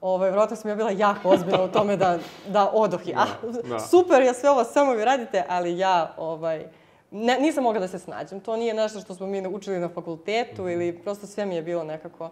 Ovaj, 0.00 0.30
vjerojatno 0.30 0.56
sam 0.56 0.70
ja 0.70 0.76
bila 0.76 0.90
jako 0.90 1.28
ozbiljna 1.28 1.62
u 1.62 1.68
tome 1.68 1.96
da, 1.96 2.18
da 2.48 2.70
odoh. 2.72 3.08
i, 3.08 3.14
ah, 3.16 3.48
da. 3.68 3.78
super 3.90 4.22
je 4.22 4.34
sve 4.34 4.50
ovo, 4.50 4.64
samo 4.64 4.92
vi 4.92 5.04
radite, 5.04 5.44
ali 5.48 5.78
ja 5.78 6.14
ovaj, 6.16 6.66
ne, 7.10 7.38
nisam 7.40 7.62
mogla 7.64 7.80
da 7.80 7.88
se 7.88 7.98
snađem. 7.98 8.40
To 8.40 8.56
nije 8.56 8.74
nešto 8.74 9.00
što 9.00 9.14
smo 9.14 9.26
mi 9.26 9.46
učili 9.46 9.78
na 9.78 9.88
fakultetu 9.88 10.68
ili 10.68 10.98
prosto 10.98 11.26
sve 11.26 11.46
mi 11.46 11.54
je 11.54 11.62
bilo 11.62 11.84
nekako... 11.84 12.30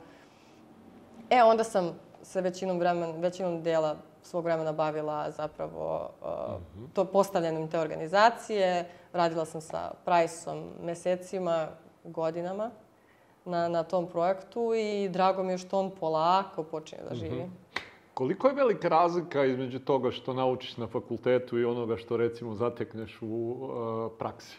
E, 1.31 1.43
onda 1.43 1.65
sam 1.65 1.99
se 2.23 2.41
većinom, 2.41 2.79
vremen, 2.79 3.21
većinom 3.21 3.63
dela 3.63 3.97
svog 4.23 4.45
vremena 4.45 4.73
bavila 4.73 5.31
zapravo 5.31 6.11
uh, 6.23 6.29
to 6.93 7.05
postavljanjem 7.05 7.69
te 7.69 7.79
organizacije. 7.79 8.89
Radila 9.13 9.45
sam 9.45 9.61
sa 9.61 9.91
Priceom 10.05 10.65
mesecima, 10.83 11.69
godinama 12.05 12.71
na, 13.49 13.69
na 13.69 13.83
tom 13.83 14.07
projektu 14.07 14.75
i 14.75 15.09
drago 15.09 15.43
mi 15.43 15.53
je 15.53 15.59
što 15.59 15.79
on 15.79 15.91
polako 15.91 16.63
počinje 16.63 17.03
da 17.09 17.15
živi. 17.15 17.51
Koliko 18.15 18.49
je 18.49 18.55
velika 18.55 18.89
razlika 18.89 19.45
između 19.45 19.79
toga 19.79 20.11
što 20.11 20.35
naučiš 20.35 20.77
na 20.77 20.87
fakultetu 20.87 21.59
i 21.59 21.65
onoga 21.65 21.97
što 21.97 22.17
recimo 22.17 22.55
zatekneš 22.55 23.19
u 23.23 23.57
e, 23.57 24.19
praksi? 24.19 24.57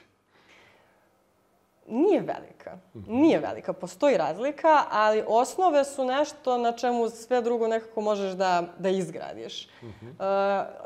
Nije 1.87 2.21
velika. 2.21 2.77
Nije 3.07 3.39
velika. 3.39 3.73
Postoji 3.73 4.17
razlika, 4.17 4.83
ali 4.91 5.23
osnove 5.27 5.85
su 5.85 6.05
nešto 6.05 6.57
na 6.57 6.71
čemu 6.71 7.09
sve 7.09 7.41
drugo 7.41 7.67
nekako 7.67 8.01
možeš 8.01 8.31
da, 8.31 8.63
da 8.77 8.89
izgradiš. 8.89 9.65
E, 9.65 9.67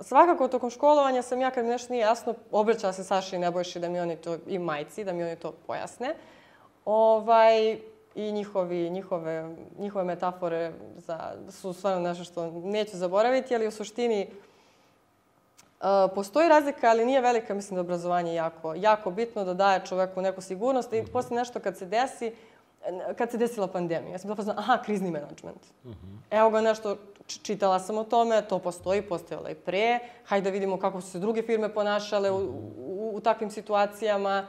svakako, 0.02 0.48
tokom 0.48 0.70
školovanja 0.70 1.22
sam 1.22 1.42
ja, 1.42 1.52
kad 1.52 1.66
mi 1.66 1.72
nešto 1.72 1.94
nije 1.94 2.02
jasno, 2.02 2.34
obraćala 2.52 2.94
se 2.94 3.04
Saši 3.04 3.36
i 3.36 3.40
Nebojši 3.40 3.80
da 3.80 3.90
mi 3.90 4.00
oni 4.00 4.16
to, 4.16 4.38
i 4.48 4.60
majci, 4.60 5.04
da 5.04 5.14
mi 5.14 5.24
oni 5.24 5.36
to 5.36 5.52
pojasne. 5.68 6.16
Ovaj, 6.86 7.80
i 8.16 8.32
njihovi, 8.32 8.90
njihove, 8.90 9.56
njihove 9.80 10.06
metafore 10.06 10.74
za, 10.98 11.34
su 11.50 11.74
stvarno 11.74 12.00
nešto 12.00 12.24
što 12.24 12.52
neću 12.52 12.98
zaboraviti, 12.98 13.56
ali 13.56 13.68
u 13.68 13.72
suštini 13.72 14.28
uh, 14.28 15.88
postoji 16.16 16.50
razlika, 16.50 16.90
ali 16.90 17.06
nije 17.06 17.22
velika, 17.22 17.54
mislim 17.54 17.76
da 17.76 17.80
je 17.80 17.86
obrazovanje 17.86 18.34
jako, 18.34 18.74
jako 18.76 19.12
bitno 19.12 19.44
da 19.44 19.54
daje 19.54 19.86
čoveku 19.86 20.22
neku 20.22 20.42
sigurnost 20.42 20.94
i 20.94 21.06
posle 21.14 21.38
nešto 21.38 21.60
kad 21.60 21.78
se 21.78 21.86
desi, 21.86 22.34
kad 23.18 23.32
se 23.32 23.38
desila 23.38 23.68
pandemija, 23.68 24.12
ja 24.12 24.20
sam 24.20 24.28
bila 24.28 24.36
pozna, 24.36 24.54
aha, 24.58 24.78
krizni 24.86 25.12
menadžment. 25.12 25.62
Uh 25.84 25.92
-huh. 25.92 26.18
Evo 26.32 26.50
ga 26.50 26.62
nešto, 26.62 26.98
čitala 27.28 27.80
sam 27.80 27.98
o 27.98 28.04
tome, 28.04 28.42
to 28.42 28.60
postoji, 28.60 29.02
postojalo 29.02 29.50
i 29.50 29.56
pre, 29.56 30.00
hajde 30.26 30.50
da 30.50 30.54
vidimo 30.54 30.80
kako 30.80 31.02
su 31.02 31.12
se 31.12 31.20
druge 31.20 31.42
firme 31.42 31.74
ponašale 31.74 32.32
u, 32.32 32.38
u, 32.78 33.12
u 33.16 33.20
takvim 33.20 33.52
situacijama. 33.52 34.48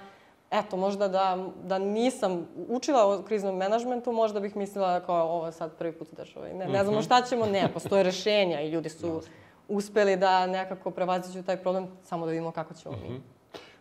Eto, 0.54 0.76
možda 0.76 1.08
da, 1.08 1.48
da 1.64 1.78
nisam 1.78 2.48
učila 2.68 3.14
o 3.14 3.22
kriznom 3.22 3.56
menadžmentu, 3.56 4.12
možda 4.12 4.40
bih 4.40 4.56
mislila 4.56 5.00
kao 5.00 5.28
ovo 5.28 5.52
sad 5.52 5.76
prvi 5.78 5.92
put 5.92 6.12
u 6.12 6.16
državi. 6.16 6.54
Ne, 6.54 6.66
ne 6.66 6.84
znamo 6.84 7.02
šta 7.02 7.22
ćemo, 7.22 7.46
ne, 7.46 7.72
postoje 7.72 8.02
rešenja 8.02 8.60
i 8.60 8.70
ljudi 8.70 8.88
su 8.88 9.20
uspeli 9.68 10.16
da 10.16 10.46
nekako 10.46 10.90
prevaziću 10.90 11.42
taj 11.42 11.56
problem, 11.56 11.88
samo 12.02 12.26
da 12.26 12.30
vidimo 12.30 12.50
kako 12.50 12.74
ćemo 12.74 12.94
mi. 12.96 13.20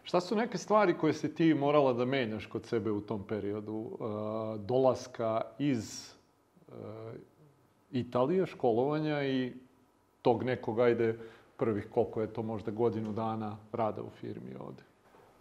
Šta 0.04 0.22
su 0.22 0.36
neke 0.36 0.58
stvari 0.58 0.98
koje 0.98 1.14
si 1.14 1.36
ti 1.36 1.54
morala 1.54 1.94
da 1.94 2.06
menjaš 2.06 2.46
kod 2.46 2.66
sebe 2.66 2.92
u 2.92 3.02
tom 3.02 3.24
periodu 3.28 3.74
uh, 3.74 4.00
dolaska 4.60 5.42
iz 5.60 6.12
uh, 6.68 6.76
Italije, 7.92 8.46
školovanja 8.46 9.24
i 9.24 9.54
tog 10.22 10.44
nekog, 10.44 10.80
ajde, 10.80 11.20
prvih 11.58 11.88
koliko 11.94 12.22
je 12.22 12.34
to 12.34 12.44
možda 12.44 12.72
godinu 12.72 13.12
dana 13.12 13.58
rada 13.72 14.02
u 14.02 14.10
firmi 14.10 14.56
ovde? 14.60 14.84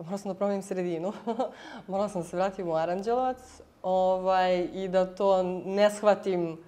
Morala 0.02 0.18
sam 0.18 0.32
da 0.32 0.34
promenim 0.34 0.62
sredinu. 0.62 1.12
Morala 1.88 2.08
sam 2.08 2.22
da 2.22 2.28
se 2.28 2.36
vratim 2.36 2.68
u 2.68 2.74
Aranđelovac 2.74 3.38
ovaj, 3.82 4.68
i 4.72 4.88
da 4.88 5.14
to 5.14 5.42
ne 5.64 5.90
shvatim 5.90 6.58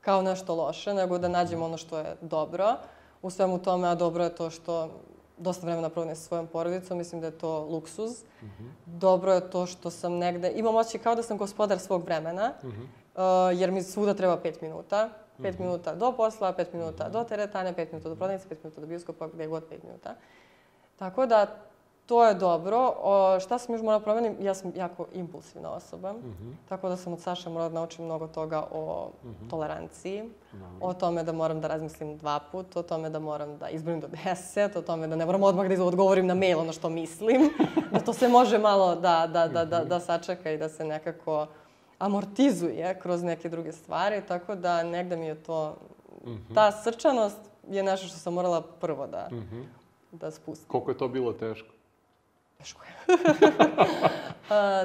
kao 0.00 0.22
nešto 0.22 0.54
loše, 0.54 0.94
nego 0.94 1.18
da 1.18 1.28
nađem 1.28 1.62
ono 1.62 1.76
što 1.76 1.98
je 1.98 2.16
dobro 2.20 2.76
u 3.22 3.30
svemu 3.30 3.58
tome, 3.58 3.88
a 3.88 3.94
dobro 3.94 4.24
je 4.24 4.34
to 4.34 4.50
što 4.50 4.90
dosta 5.38 5.66
vremena 5.66 5.88
provodim 5.88 6.16
sa 6.16 6.22
svojom 6.22 6.46
porodicom, 6.46 6.98
mislim 6.98 7.20
da 7.20 7.26
je 7.26 7.38
to 7.38 7.64
luksuz. 7.64 8.22
Mm 8.42 8.46
-hmm. 8.46 8.70
Dobro 8.86 9.32
je 9.32 9.50
to 9.50 9.66
što 9.66 9.90
sam 9.90 10.12
negde, 10.12 10.52
imam 10.54 10.76
osjećaj 10.76 11.00
kao 11.00 11.14
da 11.14 11.22
sam 11.22 11.38
gospodar 11.38 11.78
svog 11.78 12.04
vremena, 12.04 12.52
mm 12.62 12.66
-hmm. 12.66 13.52
uh, 13.52 13.60
jer 13.60 13.70
mi 13.70 13.82
svuda 13.82 14.14
treba 14.14 14.36
pet 14.36 14.60
minuta. 14.60 15.08
Pet 15.42 15.54
mm 15.54 15.62
-hmm. 15.62 15.66
minuta 15.66 15.94
do 15.94 16.12
posla, 16.12 16.52
pet 16.52 16.72
minuta 16.72 17.08
do 17.08 17.24
teretane, 17.24 17.72
pet 17.72 17.92
minuta 17.92 18.08
do 18.08 18.16
prodavnice, 18.16 18.48
pet 18.48 18.64
minuta 18.64 18.80
do 18.80 18.86
bioskopa, 18.86 19.28
gde 19.28 19.46
god 19.46 19.64
pet 19.68 19.82
minuta. 19.82 20.14
Tako 20.98 21.26
da 21.26 21.69
to 22.10 22.24
je 22.26 22.34
dobro. 22.34 22.94
O, 23.02 23.40
šta 23.40 23.58
sam 23.58 23.74
još 23.74 23.82
morala 23.82 24.00
promenim? 24.00 24.36
Ja 24.40 24.54
sam 24.54 24.72
jako 24.76 25.06
impulsivna 25.12 25.70
osoba. 25.70 26.12
Mm 26.12 26.16
-hmm. 26.16 26.68
Tako 26.68 26.88
da 26.88 26.96
sam 26.96 27.12
od 27.12 27.20
Saša 27.20 27.50
morala 27.50 27.68
da 27.68 27.74
naučim 27.74 28.04
mnogo 28.04 28.26
toga 28.26 28.66
o 28.72 29.10
mm 29.24 29.28
-hmm. 29.28 29.50
toleranciji, 29.50 30.22
mm 30.22 30.30
-hmm. 30.52 30.78
o 30.80 30.94
tome 30.94 31.22
da 31.22 31.32
moram 31.32 31.60
da 31.60 31.68
razmislim 31.68 32.18
dva 32.18 32.40
put, 32.52 32.76
o 32.76 32.82
tome 32.82 33.10
da 33.10 33.18
moram 33.18 33.58
da 33.58 33.68
izbrojim 33.68 34.00
do 34.00 34.08
deset, 34.08 34.76
o 34.76 34.82
tome 34.82 35.06
da 35.06 35.16
ne 35.16 35.26
moram 35.26 35.42
odmah 35.42 35.68
da 35.68 35.84
odgovorim 35.84 36.26
na 36.26 36.34
mail 36.34 36.58
ono 36.58 36.72
što 36.72 36.88
mislim, 36.88 37.50
da 37.92 38.00
to 38.00 38.12
se 38.12 38.28
može 38.28 38.58
malo 38.58 38.94
da, 38.94 39.26
da, 39.32 39.48
da, 39.48 39.64
da, 39.64 39.84
da 39.84 40.00
sačeka 40.00 40.50
i 40.50 40.58
da 40.58 40.68
se 40.68 40.84
nekako 40.84 41.46
amortizuje 41.98 42.98
kroz 43.02 43.22
neke 43.22 43.48
druge 43.48 43.72
stvari, 43.72 44.22
tako 44.28 44.54
da 44.54 44.82
negde 44.82 45.16
mi 45.16 45.26
je 45.26 45.42
to, 45.42 45.76
mm 46.24 46.30
-hmm. 46.30 46.54
ta 46.54 46.72
srčanost 46.72 47.38
je 47.68 47.82
nešto 47.82 48.06
što 48.06 48.16
sam 48.16 48.34
morala 48.34 48.62
prvo 48.62 49.06
da, 49.06 49.28
mm 49.32 49.36
-hmm. 49.36 49.64
da 50.12 50.30
spustim. 50.30 50.68
Koliko 50.68 50.90
je 50.90 50.98
to 50.98 51.08
bilo 51.08 51.32
teško? 51.32 51.79
Teško 52.60 52.82
je. 52.84 53.16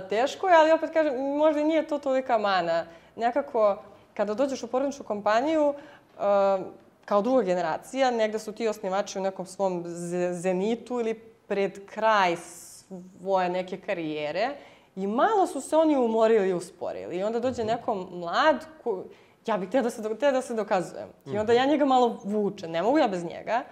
teško 0.09 0.49
je, 0.49 0.55
ali 0.55 0.71
opet 0.71 0.89
kažem, 0.93 1.13
možda 1.37 1.61
i 1.61 1.63
nije 1.63 1.87
to 1.87 1.97
tolika 1.99 2.37
mana. 2.37 2.85
Nekako, 3.15 3.77
kada 4.13 4.33
dođeš 4.33 4.63
u 4.63 4.67
porodičnu 4.67 5.05
kompaniju, 5.05 5.73
kao 7.05 7.21
druga 7.21 7.43
generacija, 7.43 8.11
negde 8.11 8.39
su 8.39 8.51
ti 8.51 8.67
osnivači 8.67 9.19
u 9.19 9.21
nekom 9.21 9.45
svom 9.45 9.83
zenitu 10.31 10.99
ili 10.99 11.13
pred 11.47 11.85
kraj 11.85 12.35
svoje 12.37 13.49
neke 13.49 13.77
karijere 13.77 14.49
i 14.95 15.07
malo 15.07 15.47
su 15.47 15.61
se 15.61 15.77
oni 15.77 15.97
umorili 15.97 16.49
i 16.49 16.53
usporili. 16.53 17.17
I 17.17 17.23
onda 17.23 17.39
dođe 17.39 17.63
mhm. 17.63 17.71
neko 17.71 17.95
mlad, 17.95 18.65
ko, 18.83 19.03
ja 19.45 19.57
bih 19.57 19.69
te 19.69 19.81
da 19.81 19.89
se, 19.89 20.17
te 20.19 20.31
da 20.31 20.41
se 20.41 20.53
dokazujem. 20.53 21.09
I 21.25 21.37
onda 21.37 21.53
mhm. 21.53 21.61
ja 21.61 21.65
njega 21.65 21.85
malo 21.85 22.19
vučem, 22.23 22.71
ne 22.71 22.81
mogu 22.81 22.97
ja 22.97 23.07
bez 23.07 23.23
njega, 23.23 23.63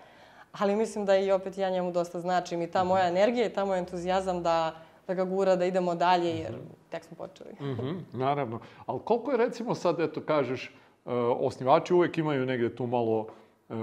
ali 0.59 0.75
mislim 0.75 1.05
da 1.05 1.17
i 1.17 1.31
opet 1.31 1.57
ja 1.57 1.69
njemu 1.69 1.91
dosta 1.91 2.19
značim 2.19 2.61
i 2.61 2.71
ta 2.71 2.79
mhm. 2.79 2.87
moja 2.87 3.07
energija 3.07 3.45
i 3.45 3.53
ta 3.53 3.65
moj 3.65 3.79
entuzijazam 3.79 4.43
da, 4.43 4.75
da 5.07 5.13
ga 5.13 5.25
gura, 5.25 5.55
da 5.55 5.65
idemo 5.65 5.95
dalje, 5.95 6.29
jer 6.29 6.53
tek 6.89 7.03
smo 7.03 7.17
počeli. 7.17 7.53
Mm 7.59 7.77
-hmm, 7.77 7.99
naravno. 8.13 8.59
Ali 8.85 8.99
koliko 9.05 9.31
je 9.31 9.37
recimo 9.37 9.75
sad, 9.75 9.99
eto, 9.99 10.21
kažeš, 10.21 10.75
uh, 11.05 11.13
osnivači 11.39 11.93
uvek 11.93 12.17
imaju 12.17 12.45
negde 12.45 12.75
tu 12.75 12.87
malo, 12.87 13.27
uh, 13.69 13.77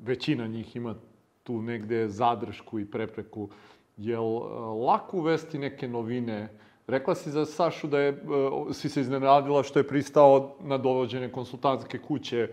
većina 0.00 0.46
njih 0.46 0.76
ima 0.76 0.94
tu 1.42 1.62
negde 1.62 2.08
zadršku 2.08 2.78
i 2.78 2.90
prepreku. 2.90 3.48
Jel 3.96 4.24
uh, 4.24 4.44
lako 4.86 5.16
uvesti 5.16 5.58
neke 5.58 5.88
novine? 5.88 6.48
Rekla 6.86 7.14
si 7.14 7.30
za 7.30 7.44
Sašu 7.44 7.86
da 7.86 7.98
je, 7.98 8.24
si 8.72 8.88
se 8.88 9.00
iznenadila 9.00 9.62
što 9.62 9.78
je 9.78 9.88
pristao 9.88 10.56
na 10.60 10.78
dovođene 10.78 11.32
konsultantske 11.32 11.98
kuće 11.98 12.48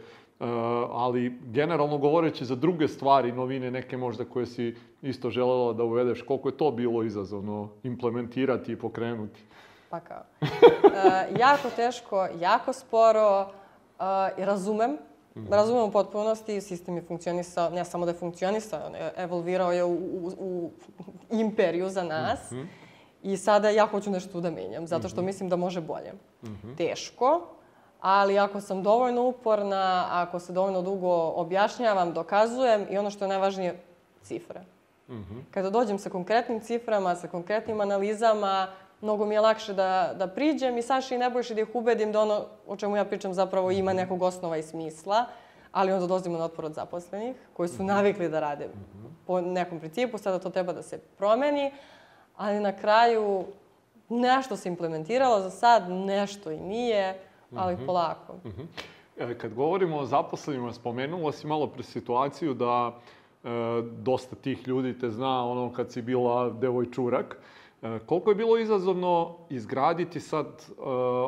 ali 0.91 1.39
generalno 1.45 1.97
govoreći 1.97 2.45
za 2.45 2.55
druge 2.55 2.87
stvari, 2.87 3.31
novine 3.31 3.71
neke 3.71 3.97
možda 3.97 4.25
koje 4.25 4.45
si 4.45 4.75
isto 5.01 5.29
želela 5.29 5.73
da 5.73 5.83
uvedeš, 5.83 6.21
koliko 6.21 6.49
je 6.49 6.57
to 6.57 6.71
bilo 6.71 7.03
izazovno 7.03 7.69
implementirati 7.83 8.71
i 8.71 8.79
pokrenuti? 8.79 9.41
Pa 9.89 9.99
kao. 9.99 10.23
uh, 10.41 11.39
jako 11.39 11.69
teško, 11.75 12.27
jako 12.39 12.73
sporo, 12.73 13.47
i 14.37 14.45
razumem, 14.45 14.97
Mm 15.35 15.43
-hmm. 15.43 15.51
Razumem 15.51 15.83
u 15.83 15.91
potpunosti, 15.91 16.61
sistem 16.61 16.95
je 16.95 17.01
funkcionisao, 17.01 17.69
ne 17.69 17.85
samo 17.85 18.05
da 18.05 18.11
je 18.11 18.17
funkcionisao, 18.17 18.91
evolvirao 19.17 19.71
je 19.71 19.83
u, 19.83 19.93
u, 19.93 20.31
u 20.39 20.71
imperiju 21.31 21.89
za 21.89 22.03
nas. 22.03 22.51
Mm 22.51 22.55
-hmm. 22.55 22.67
I 23.23 23.37
sada 23.37 23.69
ja 23.69 23.85
hoću 23.85 24.11
nešto 24.11 24.41
da 24.41 24.51
menjam, 24.51 24.87
zato 24.87 25.09
što 25.09 25.21
mm 25.21 25.23
-hmm. 25.23 25.27
mislim 25.27 25.49
da 25.49 25.55
može 25.55 25.81
bolje. 25.81 26.13
Mm 26.43 26.47
-hmm. 26.47 26.77
Teško, 26.77 27.47
ali 28.01 28.39
ako 28.39 28.61
sam 28.61 28.83
dovoljno 28.83 29.23
uporna, 29.23 30.07
ako 30.11 30.39
se 30.39 30.53
dovoljno 30.53 30.81
dugo 30.81 31.33
objašnjavam, 31.35 32.13
dokazujem 32.13 32.85
i 32.89 32.97
ono 32.97 33.11
što 33.11 33.25
je 33.25 33.29
najvažnije, 33.29 33.79
cifre. 34.23 34.61
Mm 35.09 35.13
-hmm. 35.13 35.41
Kada 35.51 35.69
dođem 35.69 35.99
sa 35.99 36.09
konkretnim 36.09 36.59
ciframa, 36.59 37.15
sa 37.15 37.27
konkretnim 37.27 37.81
analizama, 37.81 38.67
mnogo 39.01 39.25
mi 39.25 39.35
je 39.35 39.41
lakše 39.41 39.73
da, 39.73 40.13
da 40.15 40.27
priđem 40.27 40.77
i 40.77 40.81
Saši 40.81 41.15
i 41.15 41.17
Nebojši 41.17 41.55
da 41.55 41.61
ih 41.61 41.75
ubedim 41.75 42.11
da 42.11 42.21
ono 42.21 42.45
o 42.67 42.75
čemu 42.75 42.97
ja 42.97 43.05
pričam 43.05 43.33
zapravo 43.33 43.71
ima 43.71 43.93
nekog 43.93 44.21
osnova 44.21 44.57
i 44.57 44.63
smisla, 44.63 45.25
ali 45.71 45.91
onda 45.91 46.07
dolazimo 46.07 46.37
na 46.37 46.45
otpor 46.45 46.65
od 46.65 46.73
zaposlenih 46.73 47.35
koji 47.53 47.69
su 47.69 47.83
navikli 47.83 48.29
da 48.29 48.39
rade 48.39 48.69
po 49.27 49.41
nekom 49.41 49.79
principu, 49.79 50.17
sada 50.17 50.39
to 50.39 50.49
treba 50.49 50.73
da 50.73 50.83
se 50.83 50.97
promeni, 50.97 51.71
ali 52.37 52.59
na 52.59 52.77
kraju 52.77 53.45
nešto 54.09 54.57
se 54.57 54.69
implementiralo 54.69 55.41
za 55.41 55.49
sad, 55.49 55.89
nešto 55.89 56.51
i 56.51 56.59
nije 56.59 57.30
ali 57.55 57.75
-hmm. 57.75 57.85
polako. 57.85 58.33
Mm 58.33 58.49
-hmm. 58.49 59.37
Kad 59.37 59.53
govorimo 59.53 59.97
o 59.97 60.05
zaposlenima, 60.05 60.73
spomenula 60.73 61.31
si 61.31 61.47
malo 61.47 61.67
pre 61.67 61.83
situaciju 61.83 62.53
da 62.53 62.99
e, 63.43 63.47
dosta 63.97 64.35
tih 64.35 64.67
ljudi 64.67 64.99
te 64.99 65.09
zna 65.09 65.45
ono 65.45 65.73
kad 65.73 65.91
si 65.91 66.01
bila 66.01 66.49
devojčurak. 66.49 67.37
E, 67.81 67.99
koliko 68.05 68.31
je 68.31 68.35
bilo 68.35 68.57
izazovno 68.57 69.37
izgraditi 69.49 70.19
sad 70.19 70.45
e, 70.47 70.71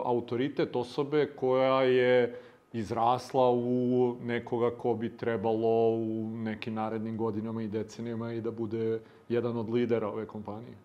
autoritet 0.05 0.75
osobe 0.75 1.25
koja 1.35 1.81
je 1.81 2.39
izrasla 2.73 3.51
u 3.51 4.15
nekoga 4.21 4.71
ko 4.77 4.93
bi 4.93 5.17
trebalo 5.17 5.89
u 5.89 6.29
nekim 6.35 6.73
narednim 6.73 7.17
godinama 7.17 7.61
i 7.61 7.67
decenijama 7.67 8.33
i 8.33 8.41
da 8.41 8.51
bude 8.51 8.99
jedan 9.29 9.57
od 9.57 9.69
lidera 9.69 10.07
ove 10.07 10.25
kompanije? 10.25 10.77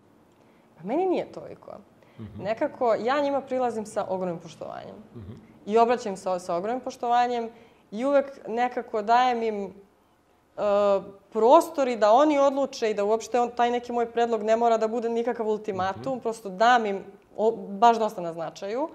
Pa 0.77 0.87
meni 0.87 1.05
nije 1.05 1.31
toliko. 1.31 1.71
-hmm. 2.23 2.43
Nekako, 2.43 2.93
ja 2.93 3.21
njima 3.21 3.41
prilazim 3.41 3.85
sa 3.85 4.05
ogromnim 4.09 4.39
poštovanjem. 4.39 4.95
Mm 5.15 5.19
-hmm. 5.19 5.35
I 5.65 5.77
obraćam 5.77 6.17
se 6.17 6.39
sa 6.39 6.55
ogromnim 6.55 6.81
poštovanjem 6.81 7.49
i 7.91 8.05
uvek 8.05 8.39
nekako 8.47 9.01
dajem 9.01 9.43
im 9.43 9.65
uh, 9.65 9.73
prostori 11.29 11.95
da 11.95 12.11
oni 12.11 12.39
odluče 12.39 12.91
i 12.91 12.93
da 12.93 13.03
uopšte 13.03 13.39
on, 13.39 13.51
taj 13.51 13.71
neki 13.71 13.91
moj 13.91 14.11
predlog 14.11 14.43
ne 14.43 14.55
mora 14.55 14.77
da 14.77 14.87
bude 14.87 15.09
nikakav 15.09 15.47
ultimatum, 15.47 16.13
mm 16.13 16.17
-hmm. 16.17 16.21
prosto 16.21 16.49
dam 16.49 16.85
im 16.85 17.03
o, 17.37 17.51
baš 17.51 17.97
dosta 17.97 18.21
na 18.21 18.33
značaju. 18.33 18.89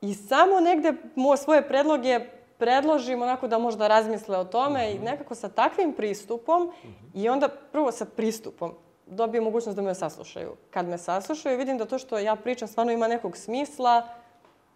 I 0.00 0.14
samo 0.14 0.60
negde 0.60 0.94
mo, 1.14 1.36
svoje 1.36 1.68
predloge 1.68 2.20
predložim 2.58 3.22
onako 3.22 3.48
da 3.48 3.58
možda 3.58 3.88
razmisle 3.88 4.38
o 4.38 4.44
tome 4.44 4.80
mm 4.80 4.92
-hmm. 4.92 4.96
i 4.96 5.04
nekako 5.04 5.34
sa 5.34 5.48
takvim 5.48 5.92
pristupom 5.92 6.62
mm 6.62 6.88
-hmm. 6.88 7.22
i 7.22 7.28
onda 7.28 7.48
prvo 7.72 7.92
sa 7.92 8.04
pristupom 8.04 8.72
dobije 9.10 9.40
mogućnost 9.40 9.76
da 9.76 9.82
me 9.82 9.94
saslušaju. 9.94 10.52
Kad 10.70 10.88
me 10.88 10.98
saslušaju, 10.98 11.58
vidim 11.58 11.78
da 11.78 11.86
to 11.86 11.98
što 11.98 12.18
ja 12.18 12.36
pričam 12.36 12.68
stvarno 12.68 12.92
ima 12.92 13.08
nekog 13.08 13.36
smisla. 13.36 14.08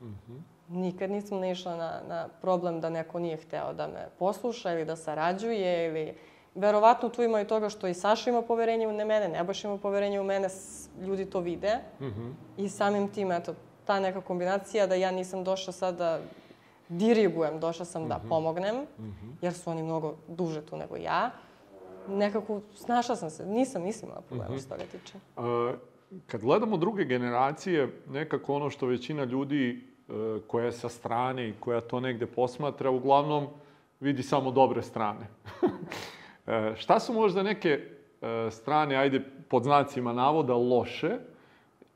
Mm 0.01 0.07
-hmm. 0.07 0.41
Nikad 0.69 1.11
nisam 1.11 1.41
naišla 1.41 1.77
na, 1.77 2.01
na 2.09 2.29
problem 2.41 2.81
da 2.81 2.91
neko 2.91 3.19
nije 3.19 3.37
hteo 3.37 3.73
da 3.73 3.87
me 3.87 4.09
posluša 4.19 4.73
ili 4.73 4.85
da 4.85 4.97
sarađuje 4.97 5.89
ili... 5.89 6.15
Verovatno 6.55 7.09
tu 7.09 7.23
ima 7.23 7.41
i 7.41 7.47
toga 7.47 7.69
što 7.69 7.87
i 7.87 7.95
Saša 7.95 8.31
ima 8.31 8.43
poverenje 8.43 8.89
u 8.89 8.93
mene, 8.93 9.29
Nebojša 9.29 9.69
ima 9.69 9.79
poverenje 9.79 10.21
u 10.21 10.25
mene, 10.25 10.49
ljudi 11.01 11.25
to 11.25 11.41
vide. 11.41 11.79
Mm 12.01 12.05
-hmm. 12.05 12.33
I 12.57 12.69
samim 12.69 13.09
tim, 13.09 13.33
eto, 13.33 13.55
ta 13.85 14.01
neka 14.01 14.21
kombinacija 14.21 14.87
da 14.87 14.95
ja 14.95 15.11
nisam 15.11 15.45
došla 15.45 15.73
sad 15.73 15.97
da 15.97 16.21
dirigujem, 16.89 17.61
došla 17.61 17.85
sam 17.85 18.09
da 18.09 18.21
pomognem, 18.29 18.77
jer 19.43 19.55
su 19.55 19.71
oni 19.71 19.83
mnogo 19.83 20.15
duže 20.29 20.63
tu 20.67 20.77
nego 20.77 20.97
ja. 20.97 21.31
Nekako 22.09 22.61
snašla 22.75 23.17
sam 23.17 23.31
se, 23.31 23.47
nisam, 23.47 23.83
nisam 23.83 24.09
imala 24.09 24.23
problema 24.23 24.59
što 24.59 24.69
toga 24.69 24.85
tiče. 24.93 25.19
A, 25.37 25.73
kad 26.27 26.41
gledamo 26.41 26.77
druge 26.77 27.05
generacije, 27.05 28.01
nekako 28.09 28.55
ono 28.55 28.71
što 28.71 28.87
većina 28.87 29.25
ljudi 29.25 29.71
e, 30.09 30.13
koja 30.47 30.65
je 30.65 30.73
sa 30.73 30.89
strane 30.89 31.49
i 31.49 31.55
koja 31.61 31.81
to 31.81 32.01
negde 32.01 32.27
posmatra, 32.27 32.91
uglavnom 32.91 33.47
vidi 34.01 34.23
samo 34.23 34.51
dobre 34.51 34.83
strane. 34.83 35.27
E, 36.47 36.75
šta 36.77 37.01
su 37.01 37.13
možda 37.13 37.43
neke 37.43 37.69
e, 37.69 38.51
strane, 38.51 38.97
ajde 38.97 39.21
pod 39.49 39.63
znacima 39.63 40.13
navoda, 40.13 40.55
loše 40.55 41.19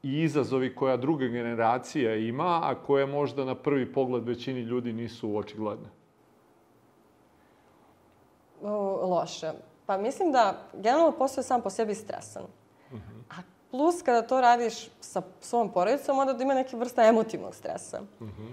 i 0.02 0.22
izazovi 0.22 0.74
koja 0.74 0.96
druga 0.96 1.26
generacija 1.26 2.14
ima, 2.14 2.60
a 2.64 2.74
koje 2.86 3.06
možda 3.06 3.44
na 3.44 3.54
prvi 3.54 3.92
pogled 3.92 4.24
većini 4.28 4.60
ljudi 4.60 4.92
nisu 4.92 5.36
očigledne? 5.36 5.88
Loše. 9.02 9.52
Pa 9.88 9.96
mislim 9.96 10.32
da 10.32 10.54
generalno 10.72 11.12
posao 11.12 11.40
je 11.40 11.44
sam 11.44 11.62
po 11.62 11.70
sebi 11.70 11.94
stresan. 11.94 12.42
A 13.30 13.34
plus 13.70 14.02
kada 14.02 14.22
to 14.22 14.40
radiš 14.40 14.88
sa 15.00 15.22
svojom 15.40 15.72
porodicom, 15.72 16.18
onda 16.18 16.32
da 16.32 16.44
ima 16.44 16.54
neke 16.54 16.76
vrsta 16.76 17.04
emotivnog 17.04 17.54
stresa. 17.54 18.00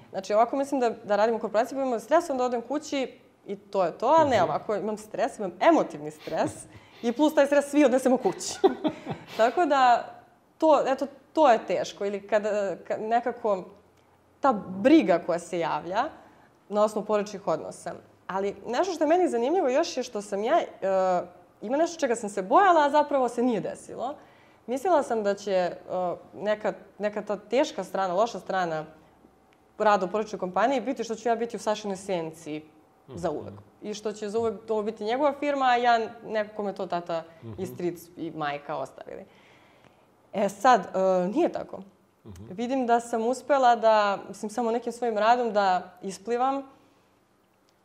Znači 0.09 0.33
ovako 0.33 0.55
mislim 0.55 0.79
da, 0.79 0.89
da 0.89 1.15
radim 1.15 1.35
u 1.35 1.39
korporaciji, 1.39 1.77
pa 1.77 1.83
imam 1.83 1.99
stres, 1.99 2.29
onda 2.29 2.45
odem 2.45 2.61
kući 2.61 3.19
i 3.45 3.55
to 3.55 3.83
je 3.83 3.97
to, 3.97 4.15
a 4.17 4.25
ne 4.25 4.43
ovako 4.43 4.75
imam 4.75 4.97
stres, 4.97 5.39
imam 5.39 5.51
emotivni 5.59 6.11
stres 6.11 6.51
i 7.01 7.11
plus 7.11 7.35
taj 7.35 7.45
stres 7.45 7.69
svi 7.69 7.85
odnesemo 7.85 8.17
kući. 8.17 8.53
Tako 9.37 9.65
da, 9.65 10.05
to, 10.57 10.83
eto, 10.87 11.07
to 11.33 11.51
je 11.51 11.65
teško. 11.67 12.05
Ili 12.05 12.27
kada, 12.27 12.75
kad 12.87 13.01
nekako 13.01 13.63
ta 14.39 14.53
briga 14.53 15.19
koja 15.25 15.39
se 15.39 15.59
javlja 15.59 16.03
na 16.69 16.83
osnovu 16.83 17.05
porečnih 17.05 17.47
odnosa. 17.47 17.93
Ali 18.27 18.55
nešto 18.67 18.93
što 18.93 19.03
je 19.03 19.07
meni 19.07 19.29
zanimljivo 19.29 19.69
još 19.69 19.97
je 19.97 20.03
što 20.03 20.21
sam 20.21 20.43
ja, 20.43 20.59
e, 20.59 20.65
ima 21.61 21.77
nešto 21.77 21.99
čega 21.99 22.15
sam 22.15 22.29
se 22.29 22.41
bojala, 22.41 22.85
a 22.85 22.89
zapravo 22.89 23.29
se 23.29 23.43
nije 23.43 23.61
desilo. 23.61 24.15
Mislila 24.67 25.03
sam 25.03 25.23
da 25.23 25.33
će 25.33 25.51
e, 25.51 25.75
neka, 26.33 26.73
neka 26.99 27.21
ta 27.21 27.37
teška 27.37 27.83
strana, 27.83 28.13
loša 28.13 28.39
strana 28.39 28.85
rada 29.77 30.05
u 30.05 30.09
porečnoj 30.09 30.39
kompaniji 30.39 30.81
biti 30.81 31.03
što 31.03 31.15
ću 31.15 31.29
ja 31.29 31.35
biti 31.35 31.55
u 31.55 31.59
Sašinoj 31.59 31.97
senci 31.97 32.61
za 33.15 33.29
uvek. 33.29 33.53
I 33.81 33.93
što 33.93 34.11
će 34.11 34.29
za 34.29 34.39
uvek 34.39 34.65
to 34.65 34.81
biti 34.81 35.03
njegova 35.03 35.33
firma, 35.39 35.65
a 35.65 35.75
ja 35.75 35.99
nekako 36.25 36.63
me 36.63 36.75
to 36.75 36.85
tata 36.85 37.23
i 37.57 37.65
stric 37.65 38.01
i 38.17 38.31
majka 38.31 38.75
ostavili. 38.75 39.25
E 40.33 40.49
sad, 40.49 40.81
e, 40.81 41.27
nije 41.27 41.49
tako. 41.49 41.79
Vidim 42.49 42.87
da 42.87 42.99
sam 42.99 43.27
uspela 43.27 43.75
da, 43.75 44.19
mislim, 44.27 44.49
samo 44.49 44.71
nekim 44.71 44.91
svojim 44.91 45.17
radom 45.17 45.53
da 45.53 45.97
isplivam. 46.01 46.63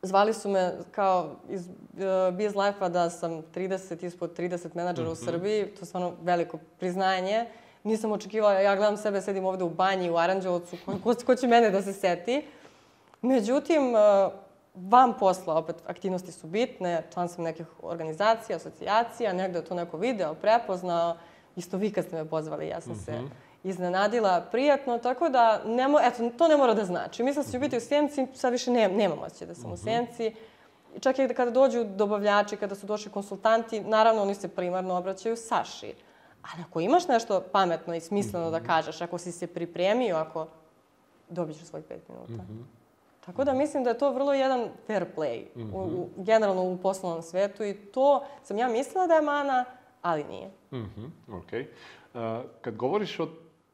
Zvali 0.02 0.34
su 0.34 0.48
me 0.48 0.72
kao 0.90 1.36
iz 1.48 1.68
uh, 1.68 2.34
Biz 2.36 2.54
Life-a 2.56 2.88
da 2.88 3.10
sam 3.10 3.30
30, 3.30 4.06
ispod 4.06 4.38
30 4.38 4.68
menadžera 4.74 5.10
u 5.10 5.14
Srbiji. 5.14 5.66
To 5.66 5.80
je 5.80 5.86
stvarno 5.86 6.12
veliko 6.22 6.58
priznanje. 6.78 7.46
Nisam 7.84 8.12
očekivala, 8.12 8.54
ja 8.54 8.76
gledam 8.76 8.96
sebe, 8.96 9.20
sedim 9.20 9.44
ovde 9.44 9.64
u 9.64 9.70
banji, 9.70 10.10
u 10.10 10.16
Aranđelovcu, 10.16 10.76
ko, 10.84 10.92
ko, 11.04 11.14
ko 11.26 11.34
će 11.34 11.46
mene 11.46 11.70
da 11.70 11.82
se 11.82 11.92
seti. 11.92 12.42
Međutim, 13.22 13.94
uh, 13.94 14.32
van 14.74 15.14
posla 15.18 15.54
opet 15.54 15.76
aktivnosti 15.86 16.32
su 16.32 16.46
bitne, 16.46 17.02
član 17.12 17.28
sam 17.28 17.44
nekih 17.44 17.66
organizacija, 17.82 18.56
asocijacija, 18.56 19.32
negde 19.32 19.58
je 19.58 19.64
to 19.64 19.74
neko 19.74 19.96
video, 19.96 20.34
prepoznao. 20.34 21.16
Isto 21.56 21.76
vi 21.76 21.92
kad 21.92 22.04
ste 22.04 22.16
me 22.16 22.28
pozvali, 22.28 22.68
ja 22.68 22.80
sam 22.80 22.94
se 22.94 23.12
iznenadila 23.64 24.40
prijatno, 24.50 24.98
tako 24.98 25.28
da, 25.28 25.62
ne 25.66 25.88
mo, 25.88 25.98
eto, 26.02 26.30
to 26.38 26.48
ne 26.48 26.56
mora 26.56 26.74
da 26.74 26.84
znači. 26.84 27.22
Mislila 27.22 27.44
sam 27.44 27.52
da 27.52 27.58
ću 27.58 27.60
biti 27.60 27.76
u 27.76 27.80
senci, 27.80 28.26
sad 28.34 28.52
više 28.52 28.70
ne, 28.70 28.88
nemam 28.88 29.18
osjećaj 29.18 29.48
da 29.48 29.54
sam 29.54 29.72
u 29.72 29.76
senci. 29.76 30.34
I 30.96 31.00
čak 31.00 31.18
i 31.18 31.28
kada 31.28 31.50
dođu 31.50 31.84
dobavljači, 31.84 32.56
kada 32.56 32.74
su 32.74 32.86
došli 32.86 33.10
konsultanti, 33.12 33.80
naravno 33.80 34.22
oni 34.22 34.34
se 34.34 34.48
primarno 34.48 34.94
obraćaju 34.94 35.36
Saši. 35.36 35.94
Ali 36.42 36.62
ako 36.68 36.80
imaš 36.80 37.08
nešto 37.08 37.40
pametno 37.52 37.94
i 37.94 38.00
smisleno 38.00 38.50
da 38.50 38.60
kažeš, 38.60 39.00
ako 39.00 39.18
si 39.18 39.32
se 39.32 39.46
pripremio, 39.46 40.16
ako 40.16 40.46
dobit 41.28 41.56
ćeš 41.56 41.66
svoj 41.66 41.82
pet 41.82 42.08
minuta. 42.08 42.44
Tako 43.26 43.44
da 43.44 43.52
mislim 43.52 43.84
da 43.84 43.90
je 43.90 43.98
to 43.98 44.12
vrlo 44.12 44.34
jedan 44.34 44.68
fair 44.86 45.06
play, 45.16 45.44
u, 45.72 45.78
u, 45.78 46.08
generalno 46.16 46.62
u 46.62 46.78
poslovnom 46.78 47.22
svetu 47.22 47.64
i 47.64 47.74
to 47.74 48.24
sam 48.42 48.58
ja 48.58 48.68
mislila 48.68 49.06
da 49.06 49.14
je 49.14 49.22
mana, 49.22 49.64
ali 50.02 50.24
nije. 50.24 50.50
Mhm, 50.72 51.04
okej. 51.32 51.68
A, 52.14 52.42
kad 52.60 52.76
govoriš 52.76 53.20
o 53.20 53.28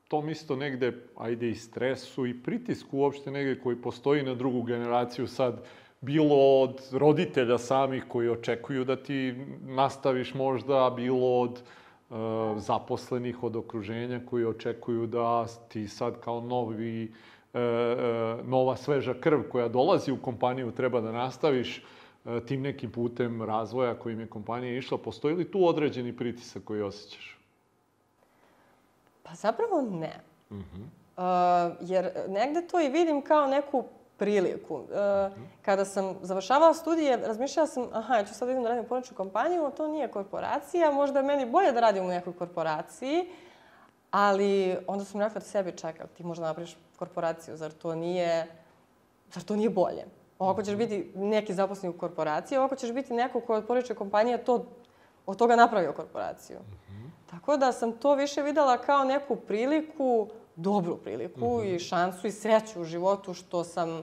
tom 0.08 0.28
isto 0.28 0.56
negde, 0.56 0.92
ajde 1.16 1.50
i 1.50 1.54
stresu 1.54 2.26
i 2.26 2.42
pritisku 2.42 2.98
uopšte 2.98 3.30
negde 3.30 3.60
koji 3.60 3.76
postoji 3.76 4.22
na 4.22 4.34
drugu 4.34 4.62
generaciju 4.62 5.26
sad, 5.26 5.64
bilo 6.00 6.62
od 6.62 6.80
roditelja 6.92 7.58
samih 7.58 8.04
koji 8.08 8.28
očekuju 8.28 8.84
da 8.84 8.96
ti 8.96 9.34
nastaviš 9.62 10.34
možda, 10.34 10.92
bilo 10.96 11.40
od 11.40 11.58
e, 11.58 12.14
zaposlenih, 12.56 13.42
od 13.42 13.56
okruženja 13.56 14.20
koji 14.26 14.44
očekuju 14.44 15.06
da 15.06 15.46
ti 15.68 15.88
sad 15.88 16.20
kao 16.20 16.40
novi, 16.40 17.12
e, 17.54 17.60
e, 17.60 18.36
nova 18.44 18.76
sveža 18.76 19.14
krv 19.14 19.40
koja 19.52 19.68
dolazi 19.68 20.12
u 20.12 20.22
kompaniju 20.22 20.72
treba 20.72 21.00
da 21.00 21.12
nastaviš 21.12 21.78
e, 21.78 22.40
tim 22.46 22.62
nekim 22.62 22.90
putem 22.90 23.42
razvoja 23.42 23.94
kojim 23.94 24.20
je 24.20 24.26
kompanija 24.26 24.78
išla. 24.78 24.98
Postoji 24.98 25.34
li 25.34 25.50
tu 25.50 25.66
određeni 25.66 26.16
pritisak 26.16 26.64
koji 26.64 26.82
osjećaš? 26.82 27.35
Pa 29.26 29.34
zapravo 29.34 29.80
ne. 29.80 30.20
Uh, 30.50 30.56
jer 31.80 32.10
negde 32.28 32.66
to 32.66 32.80
i 32.80 32.88
vidim 32.88 33.22
kao 33.22 33.46
neku 33.46 33.84
priliku. 34.16 34.74
Uh, 34.74 34.84
Kada 35.62 35.84
sam 35.84 36.16
završavala 36.22 36.74
studije, 36.74 37.16
razmišljala 37.16 37.66
sam, 37.66 37.86
aha, 37.92 38.16
ja 38.16 38.24
ću 38.24 38.34
sad 38.34 38.48
idem 38.48 38.62
da 38.62 38.68
radim 38.68 38.84
u 38.84 38.88
porodičnu 38.88 39.16
kompaniju, 39.16 39.70
to 39.76 39.88
nije 39.88 40.08
korporacija, 40.08 40.90
možda 40.90 41.18
je 41.18 41.24
meni 41.24 41.46
bolje 41.46 41.72
da 41.72 41.80
radim 41.80 42.04
u 42.04 42.08
nekoj 42.08 42.32
korporaciji, 42.32 43.28
ali 44.10 44.76
onda 44.86 45.04
sam 45.04 45.20
rekla 45.20 45.40
sebi, 45.40 45.72
čekaj, 45.72 46.06
ti 46.06 46.24
možda 46.24 46.46
napraviš 46.46 46.76
korporaciju, 46.98 47.56
zar 47.56 47.72
to 47.72 47.94
nije, 47.94 48.46
zar 49.32 49.42
to 49.42 49.56
nije 49.56 49.70
bolje? 49.70 50.04
Ovako 50.38 50.62
ćeš 50.62 50.74
biti 50.74 51.12
neki 51.14 51.54
zaposleni 51.54 51.94
u 51.94 51.98
korporaciji, 51.98 52.58
ovako 52.58 52.76
ćeš 52.76 52.92
biti 52.92 53.14
neko 53.14 53.40
ko 53.40 53.52
je 53.52 53.58
od 53.58 53.66
porodične 53.66 53.94
kompanije 53.94 54.44
to, 54.44 54.64
od 55.26 55.36
toga 55.36 55.56
napravio 55.56 55.92
korporaciju. 55.92 56.58
Tako 57.30 57.56
da 57.56 57.72
sam 57.72 57.92
to 57.92 58.14
više 58.14 58.42
videla 58.42 58.78
kao 58.78 59.04
neku 59.04 59.36
priliku, 59.36 60.28
dobru 60.56 60.96
priliku 60.96 61.62
i 61.64 61.78
šansu 61.78 62.26
i 62.26 62.32
sreću 62.32 62.80
u 62.80 62.84
životu 62.84 63.34
što 63.34 63.64
sam... 63.64 63.98
E, 63.98 64.02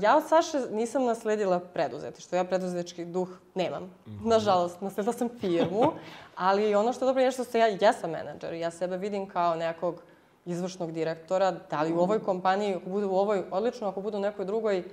ja 0.00 0.16
od 0.16 0.28
Saše 0.28 0.60
nisam 0.70 1.04
nasledila 1.04 1.60
preduzetištvo. 1.60 2.36
Ja 2.36 2.44
preduzetnički 2.44 3.04
duh 3.04 3.28
nemam. 3.54 3.94
Nažalost, 4.24 4.80
nasledila 4.80 5.12
sam 5.12 5.28
firmu, 5.40 5.92
ali 6.36 6.74
ono 6.74 6.92
što 6.92 7.04
je 7.04 7.06
dobro 7.06 7.22
je 7.22 7.30
što 7.30 7.44
se 7.44 7.58
ja 7.58 7.66
jesam 7.66 8.10
menadžer. 8.10 8.52
Ja 8.52 8.70
sebe 8.70 8.96
vidim 8.96 9.28
kao 9.28 9.54
nekog 9.54 10.02
izvršnog 10.44 10.92
direktora, 10.92 11.50
da 11.70 11.82
li 11.82 11.92
u 11.92 11.98
ovoj 11.98 12.24
kompaniji, 12.24 12.74
ako 12.74 12.90
bude 12.90 13.06
u 13.06 13.16
ovoj 13.16 13.44
odlično, 13.50 13.88
ako 13.88 14.00
bude 14.00 14.16
u 14.16 14.20
nekoj 14.20 14.44
drugoj 14.44 14.84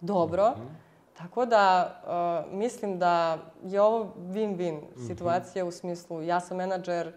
dobro. 0.00 0.54
Tako 1.14 1.46
da, 1.46 1.94
uh, 2.46 2.52
mislim 2.58 2.98
da 2.98 3.38
je 3.64 3.80
ovo 3.80 4.12
win-win 4.18 4.80
situacija 5.06 5.64
u 5.64 5.70
smislu 5.70 6.22
ja 6.22 6.40
sam 6.40 6.56
menadžer, 6.56 7.12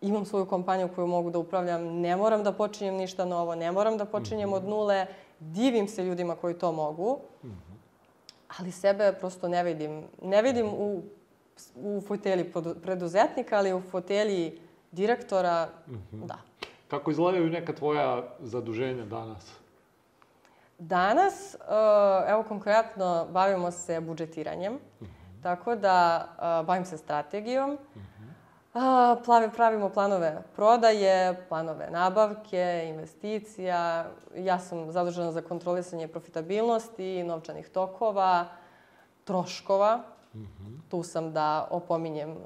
imam 0.00 0.24
svoju 0.24 0.46
kompaniju 0.46 0.88
koju 0.94 1.06
mogu 1.06 1.30
da 1.30 1.38
upravljam, 1.38 1.82
ne 1.82 2.16
moram 2.16 2.44
da 2.44 2.52
počinjem 2.52 2.94
ništa 2.94 3.24
novo, 3.24 3.54
ne 3.54 3.72
moram 3.72 3.98
da 3.98 4.04
počinjem 4.04 4.52
od 4.52 4.64
nule, 4.64 5.06
divim 5.40 5.88
se 5.88 6.04
ljudima 6.04 6.36
koji 6.36 6.58
to 6.58 6.72
mogu, 6.72 7.18
ali 8.58 8.72
sebe 8.72 9.12
prosto 9.20 9.48
ne 9.48 9.62
vidim. 9.62 10.02
Ne 10.22 10.42
vidim 10.42 10.66
u, 10.66 11.02
u 11.74 12.00
fotelji 12.00 12.52
preduzetnika, 12.82 13.56
ali 13.56 13.72
u 13.72 13.82
fotelji 13.90 14.60
direktora, 14.92 15.68
da. 16.12 16.38
Kako 16.88 17.10
izgledaju 17.10 17.50
neka 17.50 17.72
tvoja 17.72 18.22
zaduženja 18.40 19.04
danas? 19.04 19.65
Danas, 20.78 21.54
uh, 21.54 22.28
evo 22.28 22.42
konkretno, 22.42 23.26
bavimo 23.30 23.70
se 23.70 24.00
budžetiranjem, 24.00 24.78
tako 25.42 25.74
da 25.74 26.26
uh, 26.28 26.66
bavim 26.66 26.84
se 26.84 26.98
strategijom. 26.98 27.78
Uh, 28.74 28.82
plave, 29.24 29.50
pravimo 29.50 29.88
planove 29.88 30.42
prodaje, 30.56 31.46
planove 31.48 31.88
nabavke, 31.90 32.84
investicija. 32.88 34.06
Ja 34.34 34.58
sam 34.58 34.92
zadužena 34.92 35.32
za 35.32 35.42
kontrolisanje 35.42 36.08
profitabilnosti, 36.08 37.24
novčanih 37.24 37.68
tokova, 37.68 38.46
troškova. 39.24 40.00
Tu 40.88 41.02
sam 41.02 41.32
da 41.32 41.68
opominjem 41.70 42.30
uh, 42.30 42.36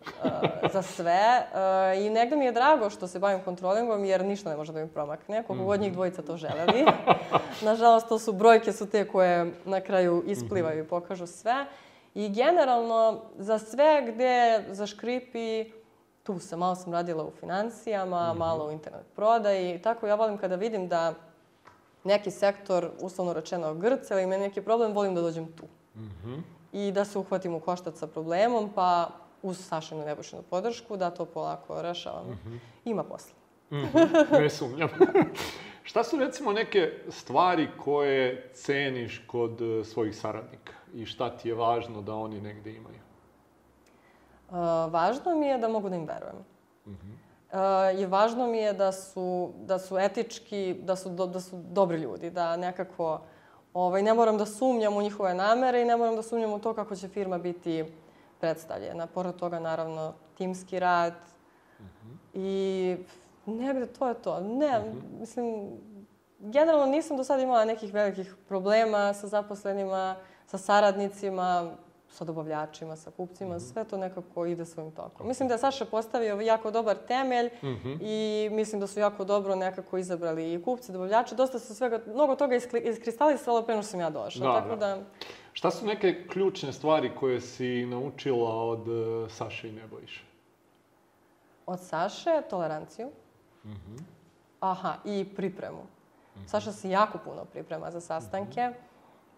za 0.72 0.82
sve. 0.82 1.46
Uh, 1.52 2.02
I 2.02 2.10
negde 2.10 2.36
mi 2.36 2.44
je 2.44 2.52
drago 2.52 2.90
što 2.90 3.06
se 3.06 3.18
bavim 3.18 3.40
kontrolingom, 3.44 4.04
jer 4.04 4.24
ništa 4.24 4.50
ne 4.50 4.56
može 4.56 4.72
da 4.72 4.80
mi 4.80 4.88
promakne, 4.88 5.42
koliko 5.42 5.64
god 5.64 5.80
njih 5.80 5.92
dvojica 5.92 6.22
to 6.22 6.36
želeli. 6.36 6.86
Nažalost, 7.62 8.08
to 8.08 8.18
su 8.18 8.32
brojke 8.32 8.72
su 8.72 8.90
te 8.90 9.08
koje 9.08 9.52
na 9.64 9.80
kraju 9.80 10.22
isplivaju 10.26 10.84
i 10.84 10.88
pokažu 10.88 11.26
sve. 11.26 11.66
I 12.14 12.28
generalno, 12.28 13.20
za 13.38 13.58
sve 13.58 14.12
gde 14.12 14.64
zaškripi, 14.70 15.72
tu 16.22 16.38
sam, 16.38 16.58
malo 16.58 16.74
sam 16.74 16.92
radila 16.92 17.24
u 17.24 17.30
financijama, 17.30 18.34
malo 18.34 18.68
u 18.68 18.70
internet 18.70 19.06
prodaji. 19.16 19.82
Tako 19.82 20.06
ja 20.06 20.14
volim 20.14 20.38
kada 20.38 20.56
vidim 20.56 20.88
da 20.88 21.14
neki 22.04 22.30
sektor, 22.30 22.90
uslovno 23.00 23.32
rečeno, 23.32 23.74
grca 23.74 24.14
ili 24.14 24.22
ima 24.22 24.36
neki 24.36 24.62
problem, 24.62 24.92
volim 24.92 25.14
da 25.14 25.20
dođem 25.20 25.52
tu. 25.52 25.64
I 26.72 26.92
da 26.92 27.04
se 27.04 27.18
uhvatim 27.18 27.54
u 27.54 27.60
koštac 27.60 27.98
sa 27.98 28.06
problemom, 28.06 28.70
pa 28.74 29.08
uz 29.42 29.58
Sašinu 29.58 30.04
Nebojšinu 30.04 30.42
podršku, 30.42 30.96
da 30.96 31.10
to 31.10 31.24
polako 31.24 31.82
rešavamo. 31.82 32.36
Ima 32.84 33.04
posla. 33.04 33.34
Ne 34.32 34.50
sumnjam. 34.50 34.88
Šta 35.82 36.04
su 36.04 36.16
recimo 36.16 36.52
neke 36.52 36.92
stvari 37.08 37.68
koje 37.78 38.50
ceniš 38.54 39.24
kod 39.26 39.60
e, 39.60 39.84
svojih 39.84 40.16
saradnika 40.16 40.72
i 40.94 41.06
šta 41.06 41.36
ti 41.36 41.48
je 41.48 41.54
važno 41.54 42.02
da 42.02 42.14
oni 42.14 42.40
negde 42.40 42.70
imaju? 42.70 42.98
Uh, 44.50 44.56
važno 44.92 45.34
mi 45.34 45.46
je 45.46 45.58
da 45.58 45.68
mogu 45.68 45.88
da 45.88 45.96
im 45.96 46.06
verujem. 46.06 46.36
Uh, 46.86 48.00
I 48.00 48.06
važno 48.06 48.46
mi 48.46 48.58
je 48.58 48.72
da 48.72 48.92
su, 48.92 49.52
da 49.66 49.78
su 49.78 49.98
etički, 49.98 50.76
da 50.82 50.96
su, 50.96 51.10
do, 51.10 51.26
da 51.26 51.40
su 51.40 51.62
dobri 51.70 51.98
ljudi, 51.98 52.30
da 52.30 52.56
nekako 52.56 53.20
ovaj, 53.74 54.02
ne 54.02 54.14
moram 54.14 54.38
da 54.38 54.46
sumnjam 54.46 54.96
u 54.96 55.02
njihove 55.02 55.34
namere 55.34 55.82
i 55.82 55.84
ne 55.84 55.96
moram 55.96 56.16
da 56.16 56.22
sumnjam 56.22 56.52
u 56.52 56.58
to 56.58 56.74
kako 56.74 56.96
će 56.96 57.08
firma 57.08 57.38
biti 57.38 57.84
predstavljena. 58.40 59.06
Pored 59.06 59.36
toga, 59.36 59.58
naravno, 59.58 60.12
timski 60.38 60.78
rad 60.78 61.14
i 62.34 62.96
negde 63.46 63.86
to 63.86 64.08
je 64.08 64.14
to. 64.14 64.40
Ne, 64.40 64.92
mislim, 65.20 65.70
generalno 66.38 66.86
nisam 66.86 67.16
do 67.16 67.24
sada 67.24 67.42
imala 67.42 67.64
nekih 67.64 67.94
velikih 67.94 68.34
problema 68.48 69.14
sa 69.14 69.26
zaposlenima, 69.26 70.16
sa 70.46 70.58
saradnicima, 70.58 71.72
sa 72.10 72.24
dobavljačima, 72.24 72.96
sa 72.96 73.10
kupcima, 73.10 73.60
sve 73.60 73.84
to 73.84 73.96
nekako 73.96 74.46
ide 74.46 74.64
svojim 74.64 74.92
tokom. 74.92 75.28
Mislim 75.28 75.48
da 75.48 75.54
je 75.54 75.58
Saša 75.58 75.84
postavio 75.84 76.40
jako 76.40 76.70
dobar 76.70 76.96
temelj 77.08 77.50
i 78.00 78.48
mislim 78.52 78.80
da 78.80 78.86
su 78.86 79.00
jako 79.00 79.24
dobro 79.24 79.54
nekako 79.54 79.98
izabrali 79.98 80.52
i 80.54 80.62
kupci, 80.62 80.92
dobavljači. 80.92 81.34
Dosta 81.34 81.58
se 81.58 81.74
svega, 81.74 82.00
mnogo 82.06 82.36
toga 82.36 82.56
iskristalisalo 82.84 83.62
pre 83.62 83.74
nego 83.74 83.82
sam 83.82 84.00
ja 84.00 84.10
došla. 84.10 84.52
Da, 84.52 84.60
tako 84.60 84.76
da. 84.76 84.96
da, 84.96 85.02
Šta 85.52 85.70
su 85.70 85.86
neke 85.86 86.26
ključne 86.28 86.72
stvari 86.72 87.10
koje 87.20 87.40
si 87.40 87.86
naučila 87.86 88.54
od 88.54 88.88
e, 88.88 89.30
Saše 89.30 89.68
i 89.68 89.72
Nebojše? 89.72 90.30
od 91.66 91.80
Saše 91.80 92.42
toleranciju. 92.50 93.10
Aha, 94.60 94.94
i 95.04 95.26
pripremu. 95.36 95.82
Saša 96.46 96.72
se 96.72 96.90
jako 96.90 97.18
puno 97.18 97.44
priprema 97.44 97.90
za 97.90 98.00
sastanke 98.00 98.72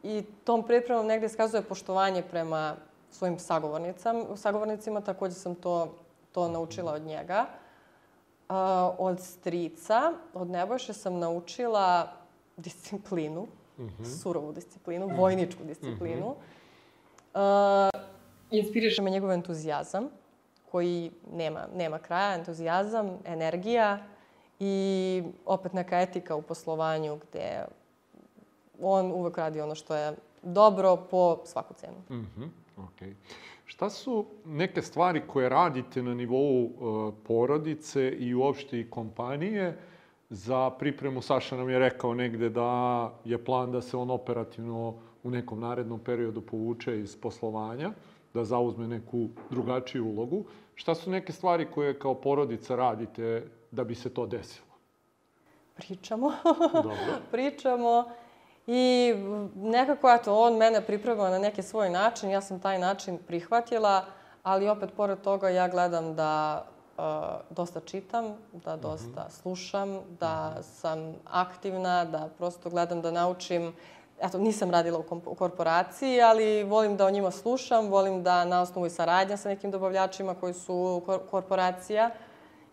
i 0.03 0.23
tom 0.45 0.63
pripremom 0.63 1.07
negde 1.07 1.27
iskazuje 1.27 1.63
poštovanje 1.63 2.23
prema 2.23 2.77
svojim 3.11 3.39
sagovornicam, 3.39 4.37
sagovornicima. 4.37 5.01
Takođe 5.01 5.35
sam 5.35 5.55
to, 5.55 5.95
to 6.33 6.49
naučila 6.49 6.93
od 6.93 7.03
njega. 7.03 7.47
A, 8.49 8.91
od 8.99 9.21
strica, 9.21 10.13
od 10.35 10.51
Nebojše 10.51 10.93
sam 10.93 11.19
naučila 11.19 12.13
disciplinu, 12.57 13.47
surovu 14.23 14.53
disciplinu, 14.53 15.11
vojničku 15.17 15.65
disciplinu. 15.65 16.35
A, 17.35 17.91
inspiriše 18.51 19.03
me 19.03 19.11
njegov 19.11 19.33
entuzijazam 19.33 20.09
koji 20.71 21.11
nema, 21.33 21.67
nema 21.75 21.99
kraja, 21.99 22.35
entuzijazam, 22.35 23.19
energija 23.25 23.99
i 24.61 25.23
opet 25.47 25.73
neka 25.73 26.01
etika 26.01 26.35
u 26.35 26.43
poslovanju 26.43 27.17
gde 27.17 27.65
on 28.81 29.13
uvek 29.13 29.39
radi 29.39 29.61
ono 29.61 29.75
što 29.75 29.97
je 29.97 30.17
dobro 30.43 30.97
po 31.11 31.39
svaku 31.45 31.75
cenu. 31.75 31.97
Mhm, 32.11 32.45
okej. 32.77 33.15
Šta 33.65 33.91
su 33.91 34.27
neke 34.45 34.83
stvari 34.83 35.23
koje 35.27 35.49
radite 35.49 36.03
na 36.03 36.15
nivou 36.15 36.65
e, 36.65 36.71
porodice 37.27 38.11
i 38.11 38.35
uopšte 38.35 38.81
i 38.81 38.91
kompanije 38.91 39.79
za 40.31 40.71
pripremu? 40.71 41.23
Saša 41.23 41.57
nam 41.57 41.71
je 41.71 41.79
rekao 41.79 42.15
negde 42.15 42.49
da 42.49 43.13
je 43.25 43.45
plan 43.45 43.73
da 43.73 43.83
se 43.83 43.97
on 43.97 44.11
operativno 44.11 44.95
u 45.23 45.31
nekom 45.31 45.61
narednom 45.61 46.01
periodu 46.01 46.41
povuče 46.41 47.01
iz 47.01 47.17
poslovanja, 47.17 47.93
da 48.35 48.45
zauzme 48.45 48.89
neku 48.89 49.29
drugačiju 49.51 50.07
ulogu. 50.07 50.45
Šta 50.75 50.95
su 50.95 51.11
neke 51.11 51.33
stvari 51.33 51.67
koje 51.75 51.99
kao 51.99 52.15
porodica 52.15 52.77
radite 52.77 53.49
da 53.71 53.85
bi 53.85 53.95
se 53.95 54.15
to 54.15 54.27
desilo? 54.27 54.73
Pričamo, 55.77 56.33
Dobro. 56.75 56.97
pričamo 57.33 58.05
i 58.67 59.15
nekako, 59.57 60.11
eto, 60.11 60.39
on 60.39 60.57
mene 60.57 60.81
priprema 60.81 61.31
na 61.31 61.39
neki 61.39 61.63
svoj 61.63 61.91
način, 61.91 62.31
ja 62.31 62.41
sam 62.41 62.61
taj 62.61 62.79
način 62.79 63.19
prihvatila, 63.27 64.05
ali 64.43 64.69
opet, 64.69 64.91
pored 64.97 65.21
toga, 65.21 65.49
ja 65.49 65.69
gledam 65.69 66.15
da 66.15 66.65
uh, 66.99 67.05
dosta 67.51 67.81
čitam, 67.81 68.35
da 68.53 68.77
dosta 68.77 69.31
slušam, 69.31 70.01
da 70.21 70.55
sam 70.63 71.15
aktivna, 71.31 72.05
da 72.05 72.29
prosto 72.39 72.71
gledam 72.71 73.03
da 73.03 73.11
naučim. 73.11 73.73
Eto, 74.21 74.39
nisam 74.39 74.71
radila 74.71 74.99
u, 74.99 75.05
u 75.27 75.35
korporaciji, 75.35 76.21
ali 76.21 76.65
volim 76.65 76.97
da 76.97 77.07
o 77.07 77.11
njima 77.11 77.31
slušam, 77.31 77.89
volim 77.89 78.23
da 78.23 78.45
na 78.45 78.63
osnovu 78.63 78.87
i 78.87 78.91
saradnja 78.91 79.37
sa 79.37 79.49
nekim 79.49 79.71
dobavljačima 79.71 80.35
koji 80.35 80.55
su 80.55 81.03
kor- 81.07 81.21
korporacija 81.31 82.11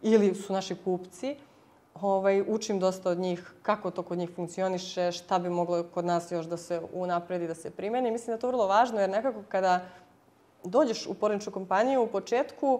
ili 0.01 0.35
su 0.35 0.53
naši 0.53 0.75
kupci, 0.75 1.35
ovaj, 2.01 2.43
učim 2.47 2.79
dosta 2.79 3.09
od 3.09 3.17
njih 3.17 3.53
kako 3.61 3.91
to 3.91 4.03
kod 4.03 4.17
njih 4.17 4.29
funkcioniše, 4.35 5.11
šta 5.11 5.39
bi 5.39 5.49
moglo 5.49 5.83
kod 5.93 6.05
nas 6.05 6.31
još 6.31 6.45
da 6.45 6.57
se 6.57 6.81
unapredi, 6.93 7.47
da 7.47 7.55
se 7.55 7.69
primeni. 7.69 8.11
Mislim 8.11 8.27
da 8.27 8.33
je 8.33 8.39
to 8.39 8.47
vrlo 8.47 8.67
važno 8.67 8.99
jer 8.99 9.09
nekako 9.09 9.43
kada 9.49 9.85
dođeš 10.63 11.07
u 11.07 11.13
porničku 11.13 11.51
kompaniju 11.51 12.03
u 12.03 12.07
početku 12.07 12.79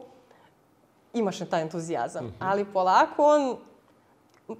imaš 1.13 1.39
taj 1.49 1.61
entuzijazam, 1.61 2.35
ali 2.39 2.65
polako 2.65 3.25
on, 3.25 3.57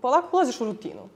polako 0.02 0.38
ulaziš 0.38 0.62
u 0.62 0.66
rutinu. 0.66 1.10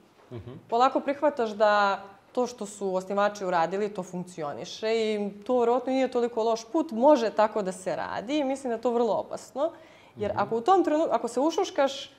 Polako 0.70 1.00
prihvataš 1.00 1.50
da 1.50 2.04
to 2.32 2.48
što 2.48 2.66
su 2.66 2.96
osnivači 2.96 3.46
uradili, 3.46 3.94
to 3.94 4.04
funkcioniše 4.04 4.88
i 4.96 5.32
to 5.46 5.58
vjerojatno 5.58 5.94
nije 5.94 6.12
toliko 6.12 6.44
loš 6.44 6.66
put, 6.72 6.92
može 6.92 7.30
tako 7.30 7.62
da 7.62 7.72
se 7.72 7.96
radi 7.96 8.38
i 8.38 8.44
mislim 8.44 8.70
da 8.70 8.76
je 8.76 8.82
to 8.82 8.92
vrlo 8.92 9.14
opasno. 9.14 9.72
Jer 10.16 10.32
ako 10.36 10.58
u 10.58 10.62
tom 10.62 10.84
trenutku, 10.84 11.16
ako 11.16 11.28
se 11.28 11.40
ušuškaš, 11.40 12.12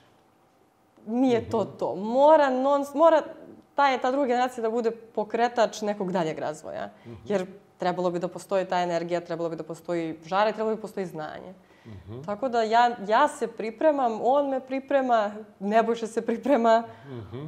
nije 1.06 1.50
to 1.50 1.64
to. 1.64 1.94
Mora, 1.96 2.50
non, 2.50 2.84
mora 2.94 3.22
ta, 3.74 3.98
ta 3.98 4.10
druga 4.10 4.26
generacija 4.26 4.62
da 4.62 4.70
bude 4.70 4.90
pokretač 4.90 5.82
nekog 5.82 6.12
daljeg 6.12 6.38
razvoja. 6.38 6.90
Jer 7.24 7.46
trebalo 7.78 8.10
bi 8.10 8.18
da 8.18 8.28
postoji 8.28 8.64
ta 8.64 8.80
energija, 8.80 9.20
trebalo 9.20 9.48
bi 9.48 9.56
da 9.56 9.62
postoji 9.62 10.16
žara 10.24 10.50
i 10.50 10.52
trebalo 10.52 10.74
bi 10.74 10.78
da 10.78 10.82
postoji 10.82 11.06
znanje. 11.06 11.54
Tako 12.26 12.48
da 12.48 12.62
ja, 12.62 12.96
ja 13.08 13.28
se 13.28 13.46
pripremam, 13.46 14.18
on 14.22 14.48
me 14.48 14.60
priprema, 14.60 15.34
Nebojša 15.60 16.06
se 16.06 16.26
priprema, 16.26 16.82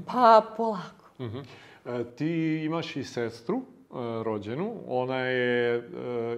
pa 0.06 0.42
polako. 0.56 1.10
Mhm. 1.20 1.38
E, 1.86 2.04
ti 2.16 2.62
imaš 2.64 2.96
i 2.96 3.04
sestru 3.04 3.56
e, 3.56 3.62
rođenu, 4.22 4.72
ona 4.88 5.16
je 5.16 5.76
e, 5.76 5.82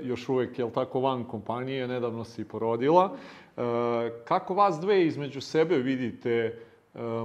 još 0.03 0.29
uvek, 0.29 0.59
jel 0.59 0.71
tako, 0.71 1.01
van 1.01 1.25
kompanije, 1.25 1.89
nedavno 1.89 2.25
si 2.25 2.45
porodila. 2.45 3.17
E, 3.57 3.61
kako 4.25 4.55
vas 4.55 4.81
dve 4.81 5.07
između 5.07 5.41
sebe 5.41 5.77
vidite 5.77 6.63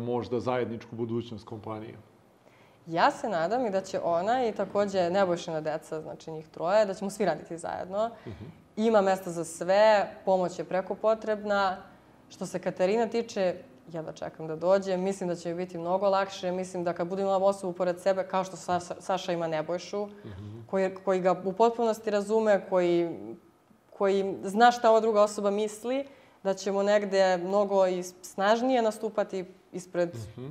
možda 0.01 0.39
zajedničku 0.39 0.95
budućnost 0.95 1.45
kompanije? 1.45 1.95
Ja 2.88 3.11
se 3.11 3.30
nadam 3.30 3.65
i 3.65 3.69
da 3.69 3.82
će 3.82 3.99
ona 4.03 4.47
i 4.47 4.51
takođe 4.51 5.09
Nebojšina 5.09 5.61
deca, 5.61 6.01
znači 6.01 6.32
njih 6.32 6.47
troje, 6.47 6.86
da 6.86 6.93
ćemo 6.93 7.09
svi 7.09 7.26
raditi 7.26 7.57
zajedno. 7.57 8.09
Ima 8.76 9.01
mesta 9.01 9.32
za 9.32 9.43
sve, 9.43 10.15
pomoć 10.26 10.59
je 10.59 10.65
preko 10.65 10.95
potrebna. 10.95 11.78
Što 12.30 12.45
se 12.45 12.59
Katarina 12.59 13.07
tiče, 13.07 13.55
jedva 13.91 14.11
čekam 14.11 14.47
da 14.47 14.55
dođe. 14.55 14.97
Mislim 14.97 15.30
da 15.30 15.36
će 15.36 15.49
mi 15.49 15.55
biti 15.55 15.78
mnogo 15.78 16.09
lakše. 16.09 16.51
Mislim 16.51 16.84
da 16.84 16.93
kad 16.93 17.07
budem 17.07 17.26
imala 17.26 17.45
osobu 17.45 17.74
pored 17.74 18.01
sebe, 18.01 18.28
kao 18.28 18.43
što 18.43 18.57
Saša, 18.57 18.95
Saša 18.99 19.32
ima 19.32 19.47
Nebojšu, 19.47 20.07
koji, 20.69 20.95
koji 20.95 21.21
ga 21.21 21.41
u 21.45 21.53
potpunosti 21.53 22.09
razume, 22.09 22.65
koji, 22.69 23.17
koji 23.89 24.36
zna 24.43 24.71
šta 24.71 24.89
ova 24.89 24.99
druga 24.99 25.21
osoba 25.21 25.51
misli, 25.51 26.07
da 26.43 26.53
ćemo 26.53 26.84
negde 26.84 27.38
mnogo 27.38 27.88
i 27.88 28.03
snažnije 28.03 28.82
nastupati 28.82 29.45
ispred, 29.74 30.09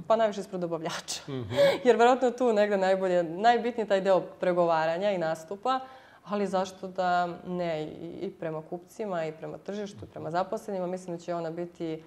pa 0.09 0.17
najviše 0.17 0.41
ispred 0.41 0.61
dobavljača. 0.61 1.23
Jer 1.85 1.97
verovatno 1.97 2.31
tu 2.31 2.53
negde 2.53 2.77
najbolje, 2.77 3.23
najbitniji 3.23 3.87
taj 3.87 4.01
deo 4.01 4.21
pregovaranja 4.21 5.11
i 5.11 5.19
nastupa, 5.19 5.81
ali 6.25 6.47
zašto 6.47 6.89
da 6.89 7.29
ne 7.47 7.85
i, 8.21 8.31
prema 8.41 8.63
kupcima 8.71 9.27
i 9.27 9.33
prema 9.33 9.59
tržištu, 9.59 10.07
prema 10.07 10.31
zaposlenima. 10.31 10.87
Mislim 10.87 11.17
da 11.17 11.23
će 11.23 11.35
ona 11.35 11.51
biti 11.51 12.03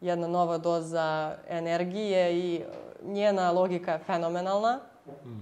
jedna 0.00 0.26
nova 0.26 0.58
doza 0.58 1.36
energije 1.48 2.38
i 2.38 2.62
njena 3.02 3.52
logika 3.52 3.92
je 3.92 3.98
fenomenalna 3.98 4.80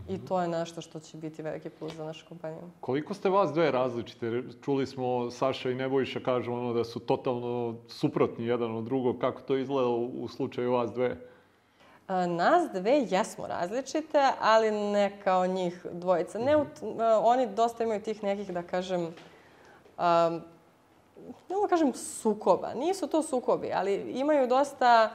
i 0.08 0.18
to 0.18 0.40
je 0.40 0.48
nešto 0.48 0.80
što 0.80 1.00
će 1.00 1.16
biti 1.16 1.42
veliki 1.42 1.70
plus 1.70 1.94
za 1.94 2.04
našu 2.04 2.26
kompaniju. 2.28 2.70
Koliko 2.80 3.14
ste 3.14 3.28
vas 3.28 3.52
dve 3.52 3.70
različite? 3.70 4.42
Čuli 4.64 4.86
smo, 4.86 5.30
Saša 5.30 5.70
i 5.70 5.74
Nebojša 5.74 6.20
kažu 6.20 6.52
ono 6.52 6.72
da 6.72 6.84
su 6.84 7.00
totalno 7.00 7.74
suprotni 7.88 8.46
jedan 8.46 8.76
od 8.76 8.84
drugog. 8.84 9.18
Kako 9.18 9.40
to 9.40 9.56
izgleda 9.56 9.88
u, 9.88 10.28
slučaju 10.28 10.72
vas 10.72 10.92
dve? 10.92 11.16
A, 12.06 12.26
Nas 12.26 12.70
dve 12.72 13.06
jesmo 13.10 13.46
različite, 13.46 14.22
ali 14.40 14.70
ne 14.70 15.20
kao 15.24 15.46
njih 15.46 15.86
dvojica. 15.92 16.38
Ne, 16.38 16.52
a, 16.52 17.20
oni 17.22 17.46
dosta 17.46 17.84
imaju 17.84 18.02
tih 18.02 18.22
nekih, 18.22 18.52
da 18.52 18.62
kažem, 18.62 19.00
um, 19.02 19.14
ne 21.48 21.54
mogu 21.54 21.62
da 21.62 21.68
kažem 21.68 21.92
sukoba, 21.94 22.74
nisu 22.74 23.06
to 23.06 23.22
sukobi, 23.22 23.70
ali 23.74 23.94
imaju 23.94 24.46
dosta 24.46 25.10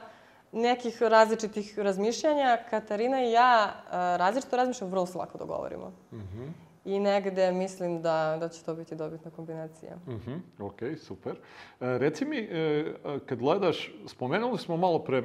nekih 0.52 1.02
različitih 1.02 1.78
razmišljanja. 1.78 2.58
Katarina 2.70 3.22
i 3.22 3.32
ja 3.32 3.72
različito 4.16 4.56
razmišljamo, 4.56 4.90
vrlo 4.90 5.06
se 5.06 5.18
lako 5.18 5.38
dogovorimo. 5.38 5.92
Mhm. 6.12 6.42
I 6.84 6.98
negde 7.00 7.52
mislim 7.52 8.02
da, 8.02 8.36
da 8.40 8.48
će 8.48 8.64
to 8.64 8.74
biti 8.74 8.94
dobitna 8.94 9.30
kombinacija. 9.30 9.96
Mhm, 10.08 10.32
ok, 10.58 10.78
super. 10.98 11.32
E, 11.32 11.38
reci 11.80 12.24
mi, 12.24 12.38
e, 12.38 12.94
kad 13.26 13.38
gledaš, 13.38 13.92
spomenuli 14.06 14.58
smo 14.58 14.76
malo 14.76 14.98
pre 14.98 15.18
e, 15.18 15.24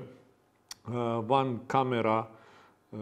van 1.22 1.60
kamera 1.68 2.28
e, 2.92 2.96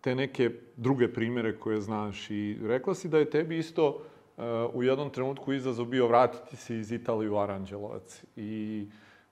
te 0.00 0.14
neke 0.14 0.50
druge 0.76 1.12
primere 1.12 1.58
koje 1.58 1.80
znaš 1.80 2.30
i 2.30 2.58
rekla 2.62 2.94
si 2.94 3.08
da 3.08 3.18
je 3.18 3.30
tebi 3.30 3.58
isto 3.58 4.02
e, 4.38 4.42
u 4.74 4.82
jednom 4.82 5.10
trenutku 5.10 5.52
izazov 5.52 5.86
bio 5.86 6.06
vratiti 6.06 6.56
se 6.56 6.76
iz 6.76 6.92
Italije 6.92 7.30
u 7.30 7.38
Aranđelovac. 7.38 8.24
I 8.36 8.86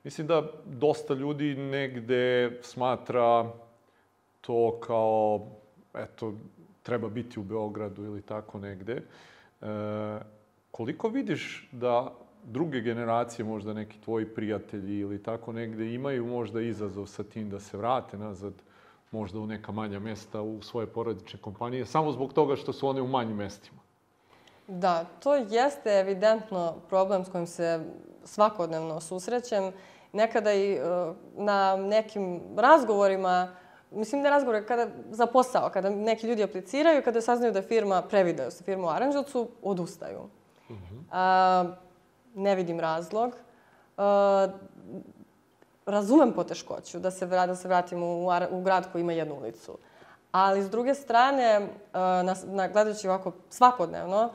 mislim 0.04 0.26
da 0.26 0.42
dosta 0.64 1.14
ljudi 1.14 1.54
negde 1.54 2.58
smatra 2.62 3.52
to 4.40 4.80
kao, 4.80 5.46
eto, 5.94 6.34
treba 6.82 7.08
biti 7.08 7.40
u 7.40 7.42
Beogradu 7.42 8.04
ili 8.04 8.22
tako 8.22 8.58
negde. 8.58 9.02
E, 9.60 9.66
koliko 10.70 11.08
vidiš 11.08 11.68
da 11.72 12.12
druge 12.44 12.80
generacije, 12.80 13.44
možda 13.44 13.74
neki 13.74 14.00
tvoji 14.00 14.26
prijatelji 14.26 14.98
ili 14.98 15.22
tako 15.22 15.52
negde, 15.52 15.94
imaju 15.94 16.26
možda 16.26 16.60
izazov 16.60 17.06
sa 17.06 17.24
tim 17.24 17.50
da 17.50 17.60
se 17.60 17.76
vrate 17.76 18.18
nazad 18.18 18.52
možda 19.10 19.38
u 19.38 19.46
neka 19.46 19.72
manja 19.72 19.98
mesta, 19.98 20.42
u 20.42 20.62
svoje 20.62 20.86
porodične 20.86 21.40
kompanije, 21.40 21.86
samo 21.86 22.12
zbog 22.12 22.32
toga 22.32 22.56
što 22.56 22.72
su 22.72 22.88
one 22.88 23.02
u 23.02 23.06
manjim 23.06 23.36
mestima? 23.36 23.78
Da, 24.68 25.04
to 25.04 25.34
jeste 25.34 25.90
evidentno 25.90 26.74
problem 26.88 27.24
s 27.24 27.28
kojim 27.28 27.46
se 27.46 27.80
svakodnevno 28.28 29.00
susrećem. 29.00 29.72
Nekada 30.12 30.52
i 30.52 30.72
e, 30.72 30.80
na 31.34 31.76
nekim 31.76 32.40
razgovorima, 32.56 33.56
mislim 33.90 34.22
da 34.22 34.30
razgovore 34.30 34.66
kada, 34.66 34.86
za 35.10 35.26
posao, 35.26 35.70
kada 35.70 35.90
neki 35.90 36.26
ljudi 36.26 36.42
apliciraju, 36.42 37.02
kada 37.02 37.20
saznaju 37.20 37.52
da 37.52 37.62
firma, 37.62 38.02
previdaju 38.02 38.50
se 38.50 38.64
firma 38.64 38.86
u 38.86 38.90
Aranđelcu, 38.90 39.48
odustaju. 39.62 40.20
A, 41.12 41.64
ne 42.34 42.54
vidim 42.54 42.80
razlog. 42.80 43.32
A, 43.96 44.48
razumem 45.86 46.32
poteškoću 46.32 46.98
da 46.98 47.10
se, 47.10 47.26
da 47.26 47.56
se 47.56 47.68
vratim 47.68 48.02
u, 48.02 48.28
u 48.50 48.62
grad 48.62 48.92
koji 48.92 49.02
ima 49.02 49.12
jednu 49.12 49.34
ulicu. 49.34 49.78
Ali, 50.32 50.62
s 50.62 50.70
druge 50.70 50.94
strane, 50.94 51.68
a, 51.92 52.22
na, 52.22 52.34
na, 52.44 52.68
gledajući 52.68 53.08
ovako 53.08 53.32
svakodnevno, 53.50 54.30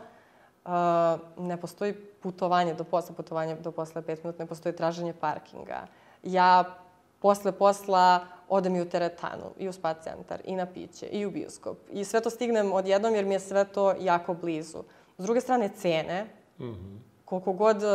ne 1.38 1.58
postoji 1.62 2.13
putovanje 2.24 2.74
do 2.74 2.84
posla, 2.84 3.16
putovanje 3.16 3.56
do 3.56 3.72
posla 3.72 4.00
je 4.00 4.06
pet 4.06 4.24
minuta, 4.24 4.44
ne 4.44 4.48
postoji 4.48 4.76
traženje 4.76 5.14
parkinga. 5.14 5.88
Ja 6.24 6.78
posle 7.20 7.52
posla 7.52 8.26
odem 8.50 8.76
i 8.76 8.82
u 8.82 8.90
teretanu, 8.90 9.52
i 9.58 9.70
u 9.70 9.74
spa 9.74 9.94
centar, 9.94 10.42
i 10.44 10.56
na 10.56 10.66
piće, 10.66 11.06
i 11.06 11.26
u 11.26 11.32
bioskop. 11.32 11.78
I 11.92 12.06
sve 12.06 12.22
to 12.22 12.30
stignem 12.30 12.72
odjednom 12.72 13.16
jer 13.16 13.26
mi 13.26 13.34
je 13.34 13.40
sve 13.40 13.66
to 13.66 13.94
jako 14.00 14.34
blizu. 14.34 14.84
S 15.18 15.24
druge 15.24 15.42
strane, 15.42 15.70
cene, 15.70 16.26
koliko 17.26 17.54
god 17.54 17.84
e, 17.84 17.88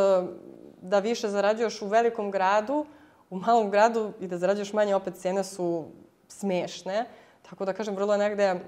da 0.81 0.99
više 0.99 1.29
zarađuješ 1.29 1.81
u 1.81 1.87
velikom 1.87 2.31
gradu, 2.31 2.85
u 3.29 3.39
malom 3.39 3.69
gradu 3.71 4.13
i 4.19 4.27
da 4.27 4.37
zarađuješ 4.37 4.73
manje, 4.73 4.95
opet 4.95 5.15
cene 5.15 5.43
su 5.43 5.85
smešne. 6.27 7.05
Tako 7.49 7.65
da 7.65 7.73
kažem, 7.73 7.95
vrlo 7.95 8.13
je 8.13 8.19
negde 8.19 8.59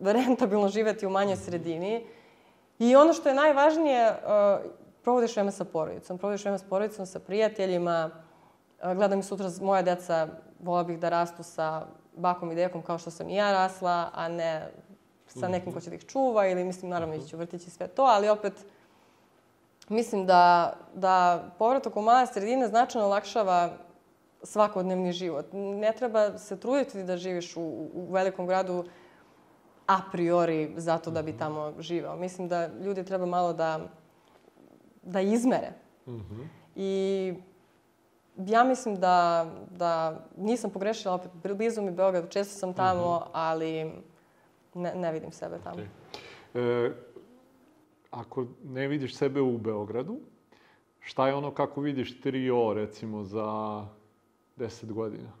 rentabilno 0.00 0.68
živeti 0.68 1.06
u 1.06 1.10
manjoj 1.10 1.36
sredini. 1.36 2.06
I 2.78 2.96
ono 2.96 3.12
što 3.12 3.28
je 3.28 3.34
najvažnije, 3.34 4.10
uh, 4.10 4.70
provodiš 5.02 5.36
vreme 5.36 5.52
sa 5.52 5.64
porodicom. 5.64 6.18
Provodiš 6.18 6.44
vreme 6.44 6.58
s 6.58 6.64
porodicom, 6.64 7.06
sa 7.06 7.18
prijateljima. 7.18 8.10
Uh, 8.82 8.92
gledam 8.92 9.20
i 9.20 9.22
sutra 9.22 9.50
moja 9.60 9.82
deca, 9.82 10.28
vola 10.60 10.84
bih 10.84 10.98
da 10.98 11.08
rastu 11.08 11.42
sa 11.42 11.86
bakom 12.16 12.52
i 12.52 12.54
dekom 12.54 12.82
kao 12.82 12.98
što 12.98 13.10
sam 13.10 13.28
i 13.28 13.34
ja 13.34 13.52
rasla, 13.52 14.10
a 14.14 14.28
ne 14.28 14.70
sa 15.26 15.48
nekim 15.48 15.72
ko 15.72 15.80
će 15.80 15.90
da 15.90 15.96
ih 15.96 16.04
čuva 16.04 16.46
ili 16.46 16.64
mislim 16.64 16.90
naravno 16.90 17.14
ići 17.14 17.36
u 17.36 17.38
vrtić 17.38 17.66
i 17.66 17.70
sve 17.70 17.86
to, 17.86 18.02
ali 18.02 18.28
opet 18.28 18.52
mislim 19.88 20.26
da, 20.26 20.72
da 20.94 21.44
povratak 21.58 21.96
u 21.96 22.02
male 22.02 22.26
sredine 22.26 22.68
značajno 22.68 23.06
olakšava 23.06 23.70
svakodnevni 24.42 25.12
život. 25.12 25.46
Ne 25.52 25.92
treba 25.92 26.38
se 26.38 26.60
truditi 26.60 27.04
da 27.04 27.16
živiš 27.16 27.56
u, 27.56 27.60
u 27.94 28.06
velikom 28.10 28.46
gradu 28.46 28.84
a 29.88 30.00
priori 30.12 30.72
zato 30.76 31.10
da 31.10 31.22
bi 31.22 31.32
tamo 31.32 31.72
živeo. 31.78 32.16
Mislim 32.16 32.48
da 32.48 32.66
ljudi 32.66 33.04
treba 33.04 33.26
malo 33.26 33.52
da, 33.52 33.80
da 35.02 35.20
izmere. 35.20 35.72
I 36.76 37.34
ja 38.36 38.64
mislim 38.64 38.96
da, 38.96 39.46
da 39.70 40.20
nisam 40.36 40.70
pogrešila, 40.70 41.14
opet 41.14 41.30
blizu 41.56 41.82
mi 41.82 41.90
Beograd, 41.90 42.30
često 42.30 42.58
sam 42.58 42.74
tamo, 42.74 43.26
ali 43.32 43.92
ne, 44.74 44.94
ne 44.94 45.12
vidim 45.12 45.32
sebe 45.32 45.58
tamo. 45.64 45.80
E, 46.54 46.90
ako 48.10 48.46
ne 48.64 48.88
vidiš 48.88 49.16
sebe 49.16 49.40
u 49.40 49.58
Beogradu, 49.58 50.18
šta 51.00 51.28
je 51.28 51.34
ono 51.34 51.54
kako 51.54 51.80
vidiš 51.80 52.20
trio, 52.20 52.72
recimo, 52.74 53.24
za 53.24 53.84
10 54.56 54.92
godina? 54.92 55.32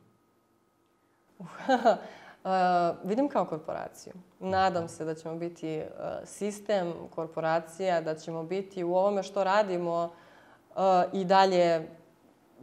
Uh, 2.48 2.96
vidim 3.04 3.28
kao 3.28 3.44
korporaciju. 3.44 4.12
Nadam 4.40 4.88
se 4.88 5.04
da 5.04 5.14
ćemo 5.14 5.34
biti 5.34 5.78
uh, 5.78 6.28
sistem 6.28 6.92
korporacija, 7.14 8.00
da 8.00 8.14
ćemo 8.14 8.42
biti 8.42 8.84
u 8.84 8.94
ovome 8.94 9.22
što 9.22 9.44
radimo 9.44 10.10
uh, 10.70 10.82
i 11.12 11.24
dalje 11.24 11.88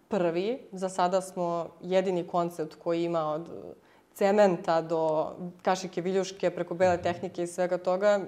prvi. 0.08 0.68
Za 0.72 0.90
sada 0.90 1.22
smo 1.22 1.68
jedini 1.82 2.28
koncept 2.28 2.76
koji 2.76 3.04
ima 3.04 3.32
od 3.32 3.50
cementa 4.14 4.82
do 4.82 5.32
kašike 5.62 6.02
viljuške, 6.02 6.50
preko 6.50 6.74
bele 6.74 7.02
tehnike 7.02 7.44
i 7.44 7.48
svega 7.48 7.78
toga. 7.78 8.20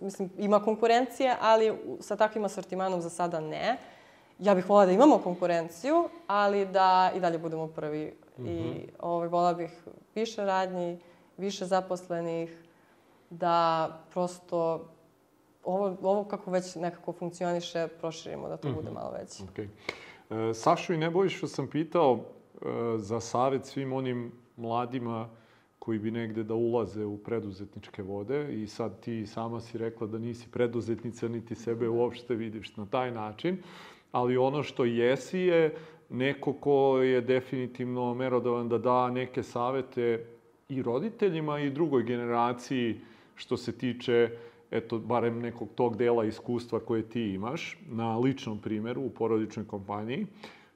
Mislim, 0.00 0.30
ima 0.38 0.64
konkurencije, 0.64 1.36
ali 1.40 1.78
sa 2.00 2.16
takvim 2.16 2.44
asortimanom 2.44 3.00
za 3.00 3.10
sada 3.10 3.40
ne. 3.40 3.76
Ja 4.38 4.54
bih 4.54 4.68
volila 4.68 4.86
da 4.86 4.92
imamo 4.92 5.18
konkurenciju, 5.18 6.08
ali 6.26 6.66
da 6.66 7.10
i 7.14 7.20
dalje 7.20 7.38
budemo 7.38 7.66
prvi. 7.66 8.16
I 8.38 8.88
ovaj, 8.98 9.28
volila 9.28 9.54
bih 9.54 9.70
više 10.18 10.44
radnji, 10.44 10.98
više 11.36 11.64
zaposlenih, 11.64 12.64
da 13.30 13.88
prosto 14.10 14.88
ovo, 15.64 15.96
ovo 16.02 16.24
kako 16.24 16.50
već 16.50 16.74
nekako 16.74 17.12
funkcioniše, 17.12 17.88
proširimo 18.00 18.48
da 18.48 18.56
to 18.56 18.72
bude 18.72 18.90
malo 18.90 19.10
veće. 19.10 19.42
Okay. 19.42 19.68
E, 20.50 20.54
Sašu 20.54 20.94
i 20.94 20.96
Nebojšu 20.98 21.48
sam 21.48 21.66
pitao 21.66 22.18
e, 22.18 22.66
za 22.98 23.20
savjet 23.20 23.66
svim 23.66 23.92
onim 23.92 24.32
mladima 24.56 25.28
koji 25.78 25.98
bi 25.98 26.10
negde 26.10 26.42
da 26.44 26.54
ulaze 26.54 27.04
u 27.04 27.18
preduzetničke 27.18 28.02
vode 28.02 28.54
i 28.54 28.66
sad 28.66 29.00
ti 29.00 29.26
sama 29.26 29.60
si 29.60 29.78
rekla 29.78 30.06
da 30.06 30.18
nisi 30.18 30.50
preduzetnica 30.50 31.28
niti 31.28 31.54
sebe 31.54 31.88
uopšte 31.88 32.34
vidiš 32.34 32.76
na 32.76 32.86
taj 32.86 33.10
način, 33.10 33.62
ali 34.12 34.36
ono 34.36 34.62
što 34.62 34.84
jesi 34.84 35.38
je 35.38 35.76
neko 36.08 36.52
ko 36.52 36.98
je 36.98 37.20
definitivno 37.20 38.14
merodavan 38.14 38.68
da 38.68 38.78
da 38.78 39.10
neke 39.10 39.42
savete 39.42 40.26
i 40.68 40.82
roditeljima 40.82 41.60
i 41.60 41.70
drugoj 41.70 42.02
generaciji 42.02 43.00
što 43.34 43.56
se 43.56 43.78
tiče 43.78 44.30
eto, 44.70 44.98
barem 44.98 45.38
nekog 45.38 45.68
tog 45.74 45.96
dela 45.96 46.24
iskustva 46.24 46.80
koje 46.80 47.02
ti 47.02 47.22
imaš 47.22 47.78
na 47.88 48.18
ličnom 48.18 48.58
primeru 48.58 49.02
u 49.02 49.10
porodičnoj 49.10 49.66
kompaniji. 49.66 50.26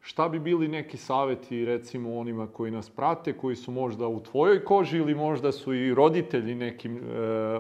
Šta 0.01 0.29
bi 0.29 0.39
bili 0.39 0.69
neki 0.69 0.97
saveti, 0.97 1.65
recimo, 1.65 2.19
onima 2.19 2.47
koji 2.47 2.71
nas 2.71 2.91
prate, 2.91 3.33
koji 3.33 3.57
su 3.57 3.73
možda 3.73 4.07
u 4.07 4.21
tvojoj 4.21 4.65
koži 4.65 4.99
ili 4.99 5.15
možda 5.15 5.53
su 5.53 5.75
i 5.75 5.95
roditelji 5.95 6.55
nekim 6.55 6.97
e, 6.97 7.01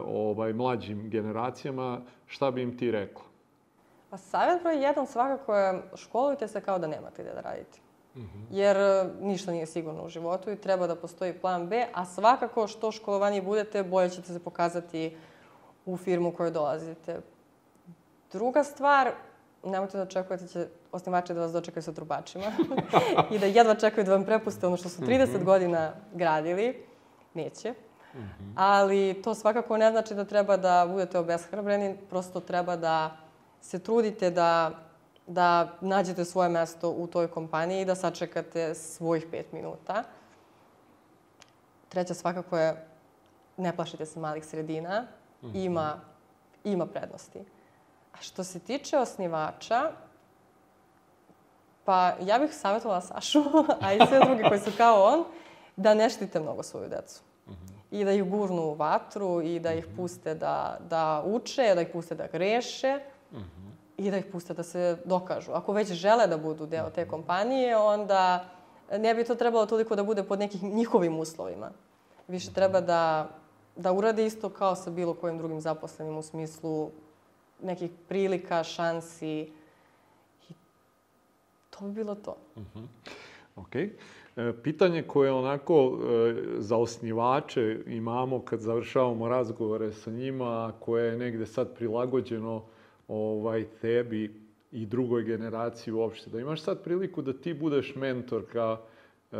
ovaj, 0.04 0.52
mlađim 0.52 1.10
generacijama, 1.10 2.00
šta 2.26 2.50
bi 2.50 2.62
im 2.62 2.76
ti 2.78 2.90
rekla? 2.90 3.31
Pa 4.12 4.18
savjet 4.18 4.62
broj 4.62 4.82
jedan 4.82 5.06
svakako 5.06 5.54
je 5.54 5.82
školujte 5.94 6.48
se 6.48 6.60
kao 6.60 6.78
da 6.78 6.86
nemate 6.86 7.22
gde 7.22 7.32
da 7.34 7.40
radite. 7.40 7.78
Jer 8.50 8.76
e, 8.76 9.04
ništa 9.20 9.52
nije 9.52 9.66
sigurno 9.66 10.04
u 10.04 10.08
životu 10.08 10.50
i 10.50 10.56
treba 10.56 10.86
da 10.86 10.96
postoji 10.96 11.32
plan 11.32 11.68
B, 11.68 11.86
a 11.94 12.04
svakako 12.04 12.66
što 12.66 12.92
školovanje 12.92 13.42
budete, 13.42 13.82
bolje 13.82 14.10
ćete 14.10 14.32
se 14.32 14.38
pokazati 14.38 15.16
u 15.86 15.96
firmu 15.96 16.28
u 16.28 16.32
kojoj 16.32 16.50
dolazite. 16.50 17.20
Druga 18.32 18.64
stvar, 18.64 19.10
nemojte 19.64 19.96
da 19.96 20.02
očekujete 20.02 20.44
da 20.44 20.50
će 20.50 20.66
osnivači 20.92 21.34
da 21.34 21.40
vas 21.40 21.52
dočekaju 21.52 21.82
sa 21.82 21.92
trubačima 21.92 22.52
i 23.32 23.38
da 23.38 23.46
jedva 23.46 23.74
čekaju 23.74 24.04
da 24.04 24.12
vam 24.12 24.24
prepuste 24.24 24.66
ono 24.66 24.76
što 24.76 24.88
su 24.88 25.02
30 25.02 25.44
godina 25.44 25.92
gradili. 26.14 26.86
Neće. 27.34 27.74
Ali 28.56 29.22
to 29.24 29.34
svakako 29.34 29.76
ne 29.76 29.90
znači 29.90 30.14
da 30.14 30.24
treba 30.24 30.56
da 30.56 30.86
budete 30.90 31.18
obeshrabreni, 31.18 31.96
prosto 32.10 32.40
treba 32.40 32.76
da 32.76 33.21
se 33.62 33.78
trudite 33.78 34.30
da, 34.30 34.70
da 35.26 35.78
nađete 35.80 36.24
svoje 36.24 36.48
mesto 36.48 36.90
u 36.90 37.06
toj 37.06 37.28
kompaniji 37.28 37.80
i 37.80 37.84
da 37.84 37.94
sačekate 37.94 38.74
svojih 38.74 39.26
pet 39.30 39.52
minuta. 39.52 40.04
Treća 41.88 42.14
svakako 42.14 42.58
je 42.58 42.86
ne 43.56 43.76
plašite 43.76 44.06
se 44.06 44.20
malih 44.20 44.44
sredina, 44.44 45.06
ima, 45.54 46.00
ima 46.64 46.86
prednosti. 46.86 47.38
A 48.12 48.16
što 48.20 48.44
se 48.44 48.58
tiče 48.58 48.98
osnivača, 48.98 49.92
Pa 51.84 52.12
ja 52.20 52.38
bih 52.38 52.54
savjetovala 52.54 53.00
Sašu, 53.00 53.42
a 53.84 53.92
i 53.92 53.98
sve 54.08 54.20
druge 54.20 54.42
koji 54.48 54.60
su 54.60 54.70
kao 54.76 55.04
on, 55.04 55.24
da 55.76 55.94
ne 55.94 56.10
štite 56.10 56.40
mnogo 56.40 56.62
svoju 56.62 56.88
decu. 56.88 57.22
I 57.90 58.04
da 58.04 58.12
ih 58.12 58.24
gurnu 58.24 58.62
u 58.62 58.74
vatru 58.74 59.42
i 59.42 59.60
da 59.60 59.72
ih 59.72 59.86
puste 59.96 60.34
da, 60.34 60.78
da 60.90 61.22
uče, 61.26 61.74
da 61.74 61.80
ih 61.80 61.88
puste 61.92 62.14
da 62.14 62.26
greše 62.26 63.00
i 64.02 64.10
da 64.10 64.18
ih 64.18 64.24
puste 64.32 64.54
da 64.54 64.62
se 64.62 64.96
dokažu. 65.04 65.52
Ako 65.52 65.72
već 65.72 65.92
žele 65.92 66.26
da 66.26 66.38
budu 66.38 66.66
deo 66.66 66.90
te 66.90 67.08
kompanije, 67.08 67.76
onda 67.76 68.44
ne 68.98 69.14
bi 69.14 69.24
to 69.24 69.34
trebalo 69.34 69.66
toliko 69.66 69.96
da 69.96 70.04
bude 70.04 70.22
pod 70.22 70.38
nekim 70.38 70.74
njihovim 70.74 71.18
uslovima. 71.18 71.70
Više 72.28 72.52
treba 72.52 72.80
da, 72.80 73.30
da 73.76 73.92
urade 73.92 74.26
isto 74.26 74.48
kao 74.48 74.76
sa 74.76 74.90
bilo 74.90 75.14
kojim 75.14 75.38
drugim 75.38 75.60
zaposlenim 75.60 76.16
u 76.16 76.22
smislu 76.22 76.90
nekih 77.62 77.90
prilika, 78.08 78.64
šansi. 78.64 79.52
I 80.50 80.54
to 81.70 81.84
bi 81.84 81.92
bilo 81.92 82.14
to. 82.14 82.36
Ok. 83.56 83.74
E, 83.74 83.90
Pitanje 84.62 85.02
koje 85.02 85.32
onako 85.32 85.74
e, 85.74 86.34
za 86.58 86.76
osnivače 86.76 87.78
imamo 87.86 88.40
kad 88.40 88.60
završavamo 88.60 89.28
razgovore 89.28 89.92
sa 89.92 90.10
njima, 90.10 90.72
koje 90.80 91.06
je 91.06 91.18
negde 91.18 91.46
sad 91.46 91.74
prilagođeno 91.74 92.62
ovaj, 93.08 93.66
tebi 93.80 94.42
i 94.72 94.86
drugoj 94.86 95.22
generaciji 95.22 95.94
uopšte. 95.94 96.30
Da 96.30 96.40
imaš 96.40 96.62
sad 96.62 96.82
priliku 96.82 97.22
da 97.22 97.32
ti 97.32 97.54
budeš 97.54 97.94
mentorka 97.94 98.78
e, 99.32 99.36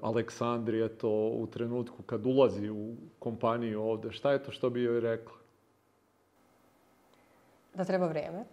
Aleksandri, 0.00 0.84
eto, 0.84 1.10
u 1.10 1.46
trenutku 1.46 2.02
kad 2.02 2.26
ulazi 2.26 2.70
u 2.70 2.94
kompaniju 3.18 3.82
ovde. 3.82 4.12
Šta 4.12 4.32
je 4.32 4.42
to 4.42 4.52
što 4.52 4.70
bi 4.70 4.82
joj 4.82 5.00
rekla? 5.00 5.36
Da 7.74 7.84
treba 7.84 8.06
vreme. 8.06 8.44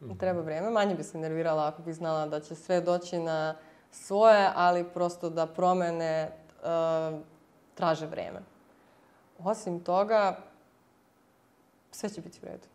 Da 0.00 0.14
treba 0.14 0.40
vreme. 0.40 0.70
Manje 0.70 0.94
bi 0.94 1.02
se 1.02 1.18
nervirala 1.18 1.66
ako 1.68 1.82
bi 1.82 1.92
znala 1.92 2.26
da 2.26 2.40
će 2.40 2.54
sve 2.54 2.80
doći 2.80 3.18
na 3.18 3.56
svoje, 3.90 4.50
ali 4.54 4.84
prosto 4.94 5.30
da 5.30 5.46
promene 5.46 6.04
e, 6.04 6.30
traže 7.74 8.06
vreme. 8.06 8.40
Osim 9.38 9.80
toga, 9.80 10.36
sve 11.90 12.08
će 12.08 12.20
biti 12.20 12.38
u 12.42 12.46
redu. 12.46 12.66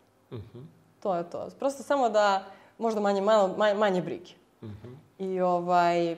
To 1.00 1.16
je 1.16 1.30
to. 1.30 1.50
Prosto 1.60 1.84
samo 1.84 2.10
da 2.10 2.46
možda 2.78 3.02
manje, 3.02 3.22
malo, 3.22 3.56
manje, 3.58 3.74
manje 3.74 4.02
brige. 4.02 4.32
I 5.20 5.40
ovaj, 5.40 6.16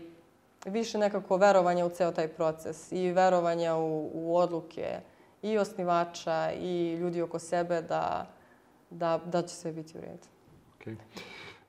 više 0.65 0.97
nekako 0.97 1.37
verovanja 1.37 1.85
u 1.85 1.89
ceo 1.89 2.11
taj 2.11 2.27
proces 2.27 2.91
i 2.91 3.11
verovanja 3.11 3.75
u, 3.75 4.11
u 4.13 4.37
odluke 4.37 4.99
i 5.41 5.57
osnivača 5.57 6.51
i 6.51 6.93
ljudi 6.93 7.21
oko 7.21 7.39
sebe 7.39 7.81
da, 7.81 8.27
da, 8.89 9.19
da 9.25 9.41
će 9.41 9.55
sve 9.55 9.71
biti 9.71 9.97
u 9.97 10.01
redu. 10.01 10.27
Okay. 10.79 10.95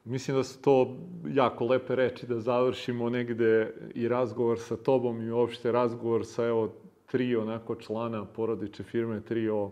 Mislim 0.05 0.37
da 0.37 0.45
su 0.45 0.63
to 0.63 0.97
jako 1.29 1.65
lepe 1.67 1.97
reči 1.97 2.27
da 2.27 2.41
završimo 2.41 3.11
negde 3.11 3.75
i 3.95 4.09
razgovor 4.09 4.61
sa 4.61 4.77
tobom 4.77 5.23
i 5.23 5.31
uopšte 5.31 5.73
razgovor 5.73 6.27
sa 6.27 6.45
evo 6.45 6.73
tri 7.07 7.37
onako 7.37 7.75
člana 7.75 8.25
porodiče 8.25 8.83
firme 8.83 9.21
Trio. 9.21 9.71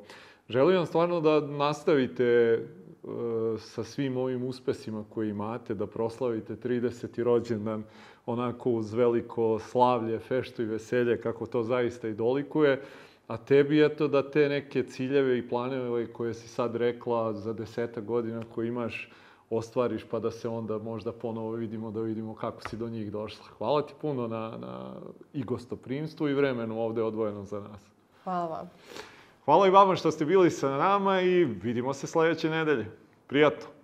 Želim 0.49 0.77
vam 0.77 0.87
stvarno 0.87 1.21
da 1.21 1.41
nastavite 1.41 2.59
sa 3.59 3.85
svim 3.85 4.17
ovim 4.17 4.45
uspesima 4.45 5.05
koje 5.11 5.31
imate, 5.31 5.75
da 5.75 5.87
proslavite 5.87 6.57
30. 6.57 7.23
rođendan 7.23 7.85
onako 8.27 8.71
uz 8.71 8.93
veliko 8.93 9.59
slavlje, 9.59 10.19
feštu 10.19 10.63
i 10.63 10.67
veselje, 10.67 11.21
kako 11.21 11.47
to 11.47 11.63
zaista 11.63 12.09
i 12.09 12.15
dolikuje. 12.15 12.83
A 13.29 13.37
tebi, 13.37 13.85
eto, 13.85 14.09
da 14.09 14.31
te 14.31 14.49
neke 14.49 14.83
ciljeve 14.83 15.39
i 15.39 15.49
planeve 15.49 16.13
koje 16.13 16.35
si 16.35 16.49
sad 16.49 16.77
rekla 16.77 17.33
za 17.33 17.53
deseta 17.53 18.01
godina 18.01 18.43
koje 18.55 18.69
imaš, 18.69 19.11
ostvariš, 19.51 20.05
pa 20.11 20.19
da 20.19 20.31
se 20.31 20.49
onda 20.49 20.79
možda 20.79 21.13
ponovo 21.13 21.53
vidimo, 21.53 21.91
da 21.91 22.01
vidimo 22.01 22.35
kako 22.35 22.69
si 22.69 22.77
do 22.77 22.89
njih 22.89 23.13
došla. 23.13 23.45
Hvala 23.59 23.87
ti 23.87 23.95
puno 24.01 24.27
na, 24.27 24.59
na 24.61 24.95
i 25.33 25.45
gostoprimstvu 25.45 26.29
i 26.29 26.35
vremenu 26.35 26.81
ovde 26.81 27.03
odvojeno 27.03 27.45
za 27.45 27.61
nas. 27.61 27.81
Hvala 28.25 28.47
vam. 28.47 28.71
Hvala 29.45 29.67
i 29.67 29.71
vama 29.71 29.97
što 29.97 30.11
ste 30.11 30.25
bili 30.25 30.51
sa 30.51 30.77
nama 30.77 31.21
i 31.21 31.45
vidimo 31.45 31.95
se 31.95 32.07
sledeće 32.07 32.51
nedelje. 32.51 32.87
Prijatno! 33.27 33.80